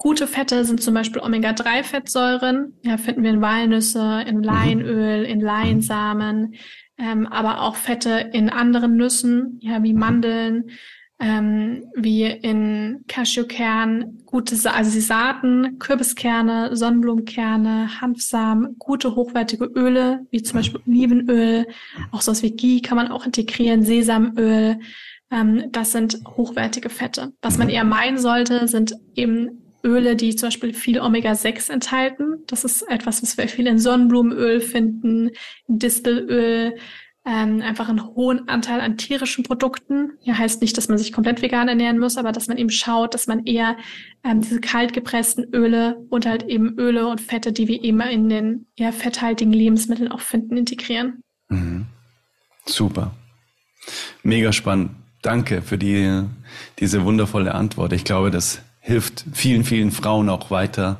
[0.00, 2.74] Gute Fette sind zum Beispiel Omega-3-Fettsäuren.
[2.84, 4.42] Ja, finden wir in Walnüsse, in mhm.
[4.44, 6.54] Leinöl, in Leinsamen,
[6.98, 10.70] ähm, aber auch Fette in anderen Nüssen, ja, wie Mandeln,
[11.18, 20.26] ähm, wie in Cashewkern, gute, Sa also die Saaten, Kürbiskerne, Sonnenblumenkerne, Hanfsamen, gute hochwertige Öle,
[20.30, 21.66] wie zum Beispiel Olivenöl,
[22.12, 24.78] auch sowas wie Ghee kann man auch integrieren, Sesamöl.
[25.32, 27.32] Ähm, das sind hochwertige Fette.
[27.42, 27.74] Was man mhm.
[27.74, 32.42] eher meinen sollte, sind eben Öle, die zum Beispiel viel Omega-6 enthalten.
[32.46, 35.30] Das ist etwas, was wir viel in Sonnenblumenöl finden,
[35.68, 36.74] in Distelöl,
[37.28, 40.12] ähm, einfach einen hohen Anteil an tierischen Produkten.
[40.22, 43.12] Ja, heißt nicht, dass man sich komplett vegan ernähren muss, aber dass man eben schaut,
[43.12, 43.76] dass man eher
[44.24, 48.28] ähm, diese kalt gepressten Öle und halt eben Öle und Fette, die wir eben in
[48.28, 51.22] den eher fetthaltigen Lebensmitteln auch finden, integrieren.
[51.48, 51.86] Mhm.
[52.64, 53.12] Super.
[54.22, 54.92] Mega spannend.
[55.20, 56.22] Danke für die,
[56.78, 57.92] diese wundervolle Antwort.
[57.92, 60.98] Ich glaube, das hilft vielen, vielen Frauen auch weiter,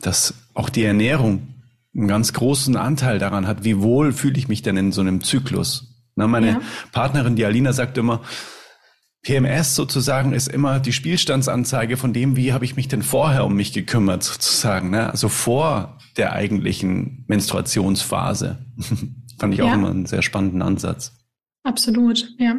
[0.00, 1.46] dass auch die Ernährung
[1.94, 5.22] einen ganz großen Anteil daran hat, wie wohl fühle ich mich denn in so einem
[5.22, 6.06] Zyklus.
[6.16, 6.60] Na, meine ja.
[6.90, 8.22] Partnerin, die Alina, sagt immer,
[9.22, 13.54] PMS sozusagen ist immer die Spielstandsanzeige von dem, wie habe ich mich denn vorher um
[13.54, 14.88] mich gekümmert, sozusagen.
[14.90, 15.10] Ne?
[15.10, 18.58] Also vor der eigentlichen Menstruationsphase.
[19.38, 19.66] Fand ich ja.
[19.66, 21.12] auch immer einen sehr spannenden Ansatz.
[21.62, 22.56] Absolut, ja.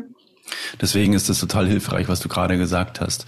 [0.81, 3.25] Deswegen ist es total hilfreich, was du gerade gesagt hast.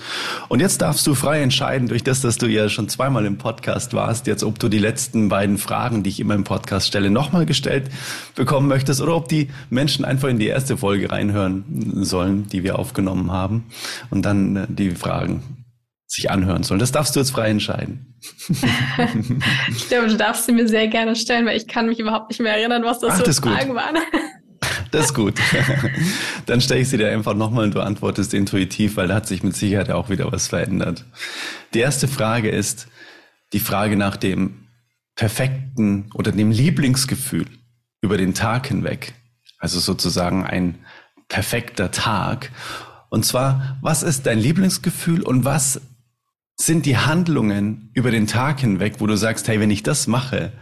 [0.50, 3.94] Und jetzt darfst du frei entscheiden, durch das, dass du ja schon zweimal im Podcast
[3.94, 7.46] warst, jetzt ob du die letzten beiden Fragen, die ich immer im Podcast stelle, nochmal
[7.46, 7.90] gestellt
[8.36, 12.78] bekommen möchtest oder ob die Menschen einfach in die erste Folge reinhören sollen, die wir
[12.80, 13.66] aufgenommen haben
[14.10, 15.66] und dann äh, die Fragen
[16.08, 16.80] sich anhören sollen.
[16.80, 18.16] Das darfst du jetzt frei entscheiden.
[19.70, 22.40] ich glaube, du darfst sie mir sehr gerne stellen, weil ich kann mich überhaupt nicht
[22.40, 23.98] mehr erinnern, was das Ach, für Fragen waren.
[24.96, 25.38] Das ist gut.
[26.46, 29.44] Dann stelle ich sie dir einfach nochmal und du antwortest intuitiv, weil da hat sich
[29.44, 31.04] mit Sicherheit auch wieder was verändert.
[31.74, 32.88] Die erste Frage ist
[33.52, 34.68] die Frage nach dem
[35.18, 37.46] perfekten oder dem Lieblingsgefühl
[38.00, 39.16] über den Tag hinweg.
[39.58, 40.80] Also sozusagen ein
[41.28, 42.52] perfekter Tag.
[43.10, 45.82] Und zwar, was ist dein Lieblingsgefühl und was
[46.56, 50.54] sind die Handlungen über den Tag hinweg, wo du sagst, hey, wenn ich das mache,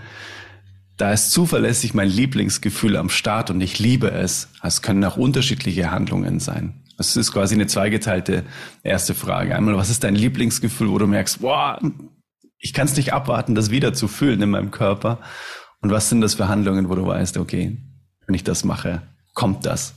[0.97, 4.49] da ist zuverlässig mein Lieblingsgefühl am Start und ich liebe es.
[4.61, 6.83] Es können auch unterschiedliche Handlungen sein.
[6.97, 8.43] Das ist quasi eine zweigeteilte
[8.83, 9.55] erste Frage.
[9.55, 11.79] Einmal, was ist dein Lieblingsgefühl, wo du merkst, boah,
[12.59, 15.19] ich kann es nicht abwarten, das wieder zu fühlen in meinem Körper.
[15.81, 17.77] Und was sind das für Handlungen, wo du weißt, okay,
[18.25, 19.01] wenn ich das mache,
[19.33, 19.95] kommt das?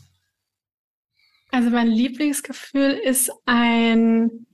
[1.52, 4.46] Also mein Lieblingsgefühl ist ein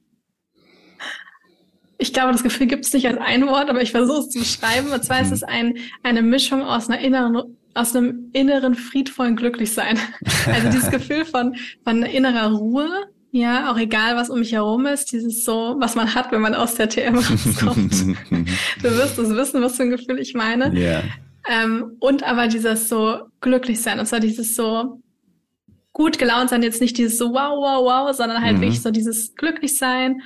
[2.03, 4.41] ich glaube, das Gefühl gibt es nicht als ein Wort, aber ich versuche es zu
[4.41, 4.91] beschreiben.
[4.91, 9.99] Und zwar ist es ein, eine Mischung aus einer inneren, aus einem inneren friedvollen Glücklichsein.
[10.53, 11.55] Also dieses Gefühl von,
[11.85, 12.89] von innerer Ruhe,
[13.31, 16.57] ja, auch egal, was um mich herum ist, dieses so, was man hat, wenn man
[16.57, 17.93] aus der TM rauskommt.
[18.31, 20.73] du wirst es wissen, was für ein Gefühl ich meine.
[20.75, 21.05] Yeah.
[21.49, 25.01] Ähm, und aber dieses so glücklich sein, und zwar dieses so
[25.93, 28.63] gut gelaunt sein, jetzt nicht dieses so wow, wow, wow, sondern halt mhm.
[28.63, 30.23] wirklich so dieses glücklich sein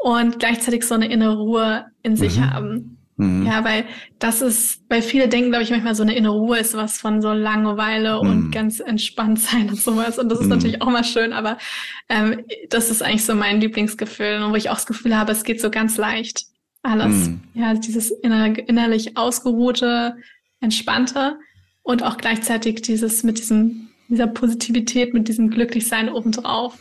[0.00, 2.50] und gleichzeitig so eine innere Ruhe in sich mhm.
[2.50, 2.96] haben.
[3.16, 3.46] Mhm.
[3.46, 3.84] Ja, weil
[4.18, 7.20] das ist, weil viele denken, glaube ich, manchmal so eine innere Ruhe ist was von
[7.20, 8.30] so Langeweile mhm.
[8.30, 10.18] und ganz entspannt sein und sowas.
[10.18, 10.52] Und das ist mhm.
[10.52, 11.58] natürlich auch mal schön, aber
[12.08, 12.40] ähm,
[12.70, 15.60] das ist eigentlich so mein Lieblingsgefühl und wo ich auch das Gefühl habe, es geht
[15.60, 16.46] so ganz leicht.
[16.82, 17.28] Alles.
[17.28, 17.40] Mhm.
[17.52, 20.16] Ja, dieses inner, innerlich ausgeruhte,
[20.60, 21.38] entspannte
[21.82, 26.78] und auch gleichzeitig dieses mit diesem, dieser Positivität, mit diesem Glücklichsein obendrauf.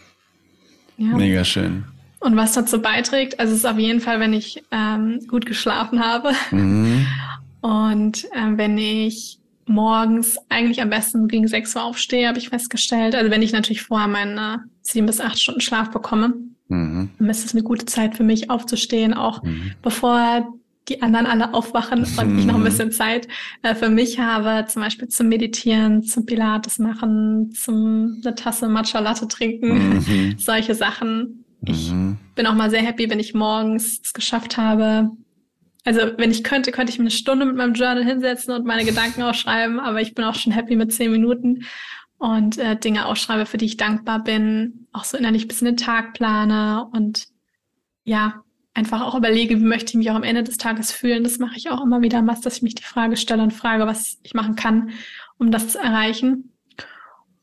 [0.95, 1.17] Ja.
[1.17, 1.83] Mega schön.
[2.19, 6.03] Und was dazu beiträgt, also es ist auf jeden Fall, wenn ich ähm, gut geschlafen
[6.03, 7.07] habe mhm.
[7.61, 13.15] und ähm, wenn ich morgens eigentlich am besten gegen 6 Uhr aufstehe, habe ich festgestellt.
[13.15, 16.33] Also wenn ich natürlich vorher meine sieben bis acht Stunden Schlaf bekomme,
[16.67, 17.11] mhm.
[17.17, 19.73] dann ist es eine gute Zeit für mich aufzustehen, auch mhm.
[19.81, 20.47] bevor
[20.89, 22.65] die anderen alle aufwachen und ich noch ein mhm.
[22.65, 23.27] bisschen Zeit
[23.61, 28.99] äh, für mich habe, zum Beispiel zum Meditieren, zum Pilates machen, zum eine Tasse Matcha
[28.99, 30.35] Latte trinken, mhm.
[30.37, 31.38] solche Sachen.
[31.65, 32.17] Ich mhm.
[32.35, 35.11] bin auch mal sehr happy, wenn ich morgens es geschafft habe.
[35.85, 38.85] Also wenn ich könnte, könnte ich mir eine Stunde mit meinem Journal hinsetzen und meine
[38.85, 41.65] Gedanken aufschreiben, aber ich bin auch schon happy mit zehn Minuten
[42.17, 45.77] und äh, Dinge aufschreibe, für die ich dankbar bin, auch so innerlich bis in den
[45.77, 47.27] Tag plane und
[48.03, 51.23] ja, einfach auch überlege, wie möchte ich mich auch am Ende des Tages fühlen.
[51.23, 54.19] Das mache ich auch immer wieder dass ich mich die Frage stelle und frage, was
[54.23, 54.91] ich machen kann,
[55.37, 56.51] um das zu erreichen.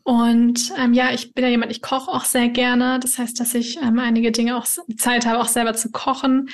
[0.07, 3.01] Und ähm, ja, ich bin ja jemand, ich koche auch sehr gerne.
[3.01, 6.49] Das heißt, dass ich ähm, einige Dinge auch Zeit habe, auch selber zu kochen.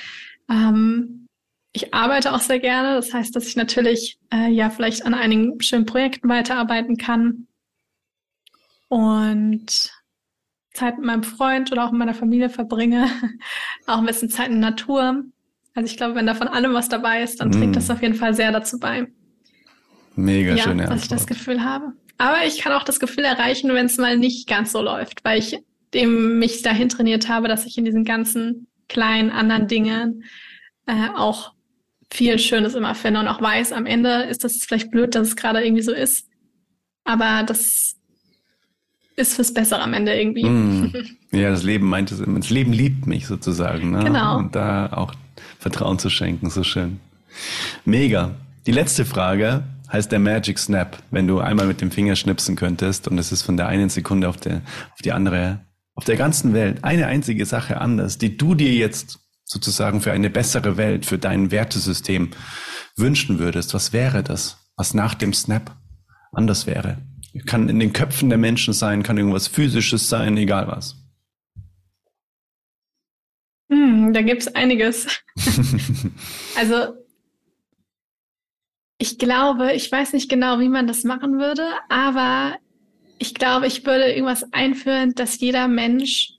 [0.49, 1.27] Ähm,
[1.71, 2.95] ich arbeite auch sehr gerne.
[2.95, 7.45] Das heißt, dass ich natürlich äh, ja vielleicht an einigen schönen Projekten weiterarbeiten kann.
[8.87, 9.91] Und
[10.73, 13.07] Zeit mit meinem Freund oder auch mit meiner Familie verbringe.
[13.85, 15.25] auch ein bisschen Zeit in der Natur.
[15.75, 17.73] Also ich glaube, wenn da von allem was dabei ist, dann trägt mm.
[17.73, 19.11] das auf jeden Fall sehr dazu bei.
[20.15, 20.95] Mega ja, schöne Antwort.
[20.95, 21.93] Dass ich das Gefühl habe.
[22.23, 25.39] Aber ich kann auch das Gefühl erreichen, wenn es mal nicht ganz so läuft, weil
[25.39, 25.59] ich
[25.93, 30.23] dem mich dahin trainiert habe, dass ich in diesen ganzen kleinen anderen Dingen
[30.85, 31.51] äh, auch
[32.09, 35.35] viel Schönes immer finde und auch weiß, am Ende ist das vielleicht blöd, dass es
[35.35, 36.29] gerade irgendwie so ist.
[37.03, 37.97] Aber das
[39.17, 40.45] ist fürs Bessere am Ende irgendwie.
[40.45, 40.93] Mm.
[41.33, 42.39] Ja, das Leben meint es immer.
[42.39, 43.91] Das Leben liebt mich sozusagen.
[43.91, 44.03] Ne?
[44.03, 44.37] Genau.
[44.37, 45.13] Und da auch
[45.57, 46.99] Vertrauen zu schenken, so schön.
[47.85, 48.35] Mega.
[48.67, 49.63] Die letzte Frage
[49.93, 53.43] heißt der Magic Snap, wenn du einmal mit dem Finger schnipsen könntest und es ist
[53.43, 57.45] von der einen Sekunde auf, der, auf die andere, auf der ganzen Welt eine einzige
[57.45, 62.31] Sache anders, die du dir jetzt sozusagen für eine bessere Welt, für dein Wertesystem
[62.97, 65.75] wünschen würdest, was wäre das, was nach dem Snap
[66.31, 66.97] anders wäre?
[67.45, 70.95] Kann in den Köpfen der Menschen sein, kann irgendwas Physisches sein, egal was.
[73.69, 75.07] Hm, da gibt's einiges.
[76.57, 77.02] also
[79.03, 82.55] ich glaube, ich weiß nicht genau, wie man das machen würde, aber
[83.19, 86.35] ich glaube, ich würde irgendwas einführen, dass jeder Mensch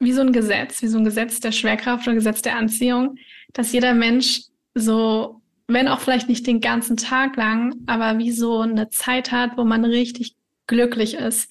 [0.00, 3.16] wie so ein Gesetz, wie so ein Gesetz der Schwerkraft oder Gesetz der Anziehung,
[3.54, 4.42] dass jeder Mensch
[4.74, 9.56] so, wenn auch vielleicht nicht den ganzen Tag lang, aber wie so eine Zeit hat,
[9.56, 10.36] wo man richtig
[10.66, 11.50] glücklich ist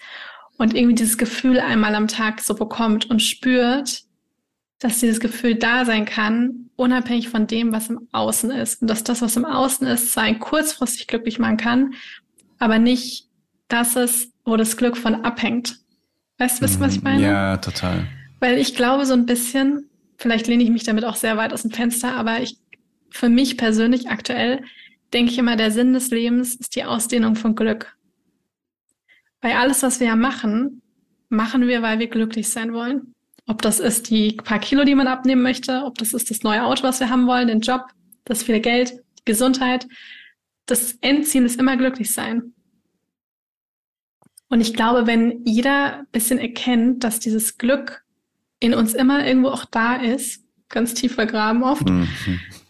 [0.59, 4.03] und irgendwie dieses Gefühl einmal am Tag so bekommt und spürt,
[4.79, 8.81] dass dieses Gefühl da sein kann, unabhängig von dem, was im Außen ist.
[8.81, 11.93] Und dass das, was im Außen ist, zwar ein kurzfristig glücklich machen kann,
[12.59, 13.27] aber nicht
[13.67, 15.79] das ist, wo das Glück von abhängt.
[16.37, 17.21] Weißt du, was ich meine?
[17.21, 18.07] Ja, total.
[18.39, 21.63] Weil ich glaube so ein bisschen, vielleicht lehne ich mich damit auch sehr weit aus
[21.63, 22.57] dem Fenster, aber ich,
[23.09, 24.63] für mich persönlich aktuell,
[25.13, 27.97] denke ich immer, der Sinn des Lebens ist die Ausdehnung von Glück.
[29.41, 30.81] Weil alles, was wir ja machen,
[31.27, 33.13] machen wir, weil wir glücklich sein wollen.
[33.49, 36.63] Ob das ist die paar Kilo, die man abnehmen möchte, ob das ist das neue
[36.63, 37.87] Auto, was wir haben wollen, den Job,
[38.23, 39.87] das viele Geld, die Gesundheit.
[40.67, 42.53] Das Endziel ist immer glücklich sein.
[44.49, 48.03] Und ich glaube, wenn jeder ein bisschen erkennt, dass dieses Glück
[48.59, 52.07] in uns immer irgendwo auch da ist, ganz tief vergraben oft, mhm.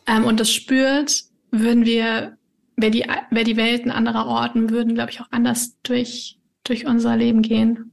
[0.08, 2.38] ähm, und das spürt, würden wir,
[2.78, 6.40] wäre die, wär die Welt ein anderer Ort und würden, glaube ich, auch anders durch,
[6.64, 7.92] durch unser Leben gehen.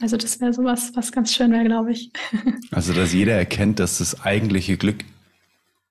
[0.00, 2.10] Also das wäre sowas, was ganz schön wäre, glaube ich.
[2.70, 5.04] Also, dass jeder erkennt, dass das eigentliche Glück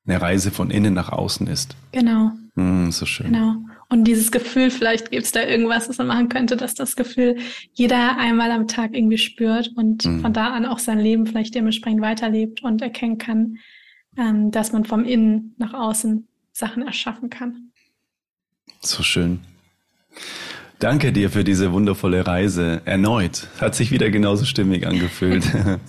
[0.05, 1.75] eine Reise von innen nach außen ist.
[1.93, 2.31] Genau.
[2.55, 3.31] Mm, so schön.
[3.31, 3.55] Genau.
[3.87, 7.37] Und dieses Gefühl, vielleicht gibt es da irgendwas, was man machen könnte, dass das Gefühl
[7.73, 10.19] jeder einmal am Tag irgendwie spürt und mm.
[10.19, 13.57] von da an auch sein Leben vielleicht dementsprechend weiterlebt und erkennen kann,
[14.17, 17.71] ähm, dass man vom Innen nach außen Sachen erschaffen kann.
[18.81, 19.39] So schön.
[20.83, 22.81] Danke dir für diese wundervolle Reise.
[22.83, 23.47] Erneut.
[23.61, 25.45] Hat sich wieder genauso stimmig angefühlt.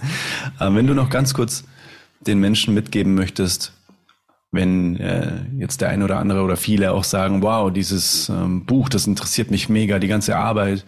[0.60, 1.64] Ähm, wenn du noch ganz kurz
[2.20, 3.72] den Menschen mitgeben möchtest,
[4.52, 8.88] wenn äh, jetzt der eine oder andere oder viele auch sagen, wow, dieses ähm, Buch,
[8.88, 10.84] das interessiert mich mega, die ganze Arbeit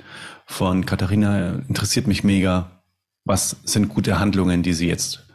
[0.46, 2.82] von Katharina interessiert mich mega.
[3.24, 5.26] Was sind gute Handlungen, die sie jetzt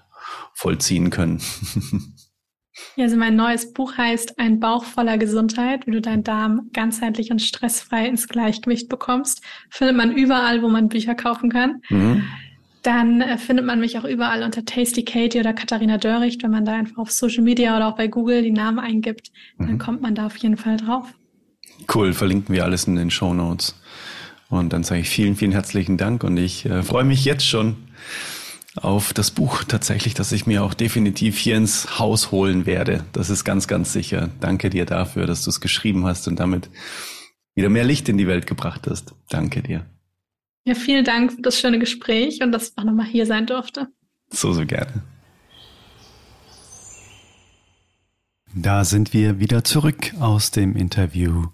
[0.53, 1.41] vollziehen können?
[2.95, 7.31] Ja, also mein neues Buch heißt Ein Bauch voller Gesundheit, wie du deinen Darm ganzheitlich
[7.31, 9.41] und stressfrei ins Gleichgewicht bekommst.
[9.69, 11.81] Findet man überall, wo man Bücher kaufen kann.
[11.89, 12.23] Mhm.
[12.83, 16.43] Dann äh, findet man mich auch überall unter Tasty Katie oder Katharina Dörricht.
[16.43, 19.67] Wenn man da einfach auf Social Media oder auch bei Google die Namen eingibt, mhm.
[19.67, 21.13] dann kommt man da auf jeden Fall drauf.
[21.93, 23.75] Cool, verlinken wir alles in den Show Notes.
[24.49, 27.77] Und dann sage ich vielen, vielen herzlichen Dank und ich äh, freue mich jetzt schon
[28.75, 33.03] auf das Buch tatsächlich, dass ich mir auch definitiv hier ins Haus holen werde.
[33.11, 34.29] Das ist ganz, ganz sicher.
[34.39, 36.69] Danke dir dafür, dass du es geschrieben hast und damit
[37.53, 39.13] wieder mehr Licht in die Welt gebracht hast.
[39.29, 39.85] Danke dir.
[40.63, 43.87] Ja, vielen Dank für das schöne Gespräch und dass ich auch nochmal hier sein durfte.
[44.29, 45.03] So, so gerne.
[48.53, 51.47] Da sind wir wieder zurück aus dem Interview.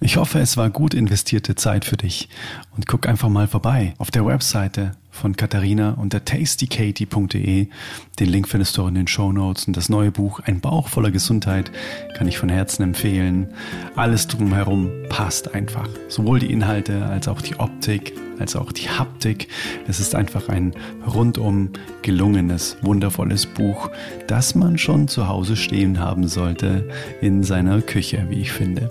[0.00, 2.28] Ich hoffe, es war gut investierte Zeit für dich
[2.76, 7.68] und guck einfach mal vorbei auf der Webseite von Katharina unter tastykatie.de.
[8.18, 10.88] Den Link findest du auch in den Show Notes und das neue Buch Ein Bauch
[10.88, 11.70] voller Gesundheit
[12.16, 13.48] kann ich von Herzen empfehlen.
[13.94, 15.88] Alles drumherum passt einfach.
[16.08, 19.48] Sowohl die Inhalte als auch die Optik, als auch die Haptik.
[19.86, 20.72] Es ist einfach ein
[21.06, 21.70] rundum
[22.02, 23.90] gelungenes, wundervolles Buch,
[24.26, 26.88] das man schon zu Hause stehen haben sollte
[27.20, 28.90] in seiner Küche, wie ich finde.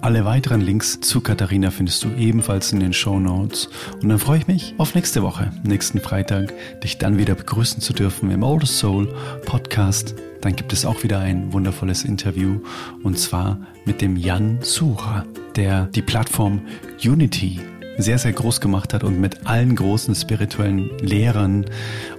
[0.00, 3.68] Alle weiteren Links zu Katharina findest du ebenfalls in den Show Notes.
[4.02, 6.52] Und dann freue ich mich auf nächste Woche, nächsten Freitag,
[6.82, 9.14] dich dann wieder begrüßen zu dürfen im Oldest Soul
[9.44, 10.14] Podcast.
[10.40, 12.60] Dann gibt es auch wieder ein wundervolles Interview
[13.02, 15.24] und zwar mit dem Jan Sucher,
[15.56, 16.60] der die Plattform
[17.02, 17.60] Unity
[17.98, 21.66] sehr, sehr groß gemacht hat und mit allen großen spirituellen Lehrern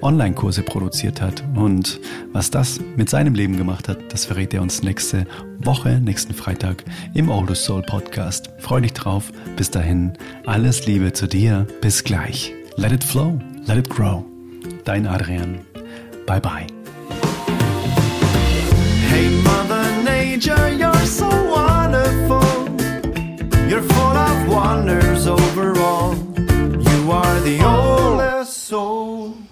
[0.02, 1.44] Online-Kurse produziert hat.
[1.56, 2.00] Und
[2.32, 5.26] was das mit seinem Leben gemacht hat, das verrät er uns nächste
[5.60, 6.84] Woche, nächsten Freitag
[7.14, 8.50] im Oldest Soul Podcast.
[8.60, 9.32] Freu dich drauf.
[9.58, 10.14] Bis dahin,
[10.46, 11.68] alles Liebe zu dir.
[11.82, 12.54] Bis gleich.
[12.78, 14.26] Let it flow, let it grow.
[14.84, 15.66] Dein Adrian.
[16.28, 16.68] Bye bye.
[19.10, 22.44] Hey, Mother Nature, you're so wonderful.
[23.70, 26.16] You're full of wonders overall.
[26.90, 29.45] You are the oldest soul.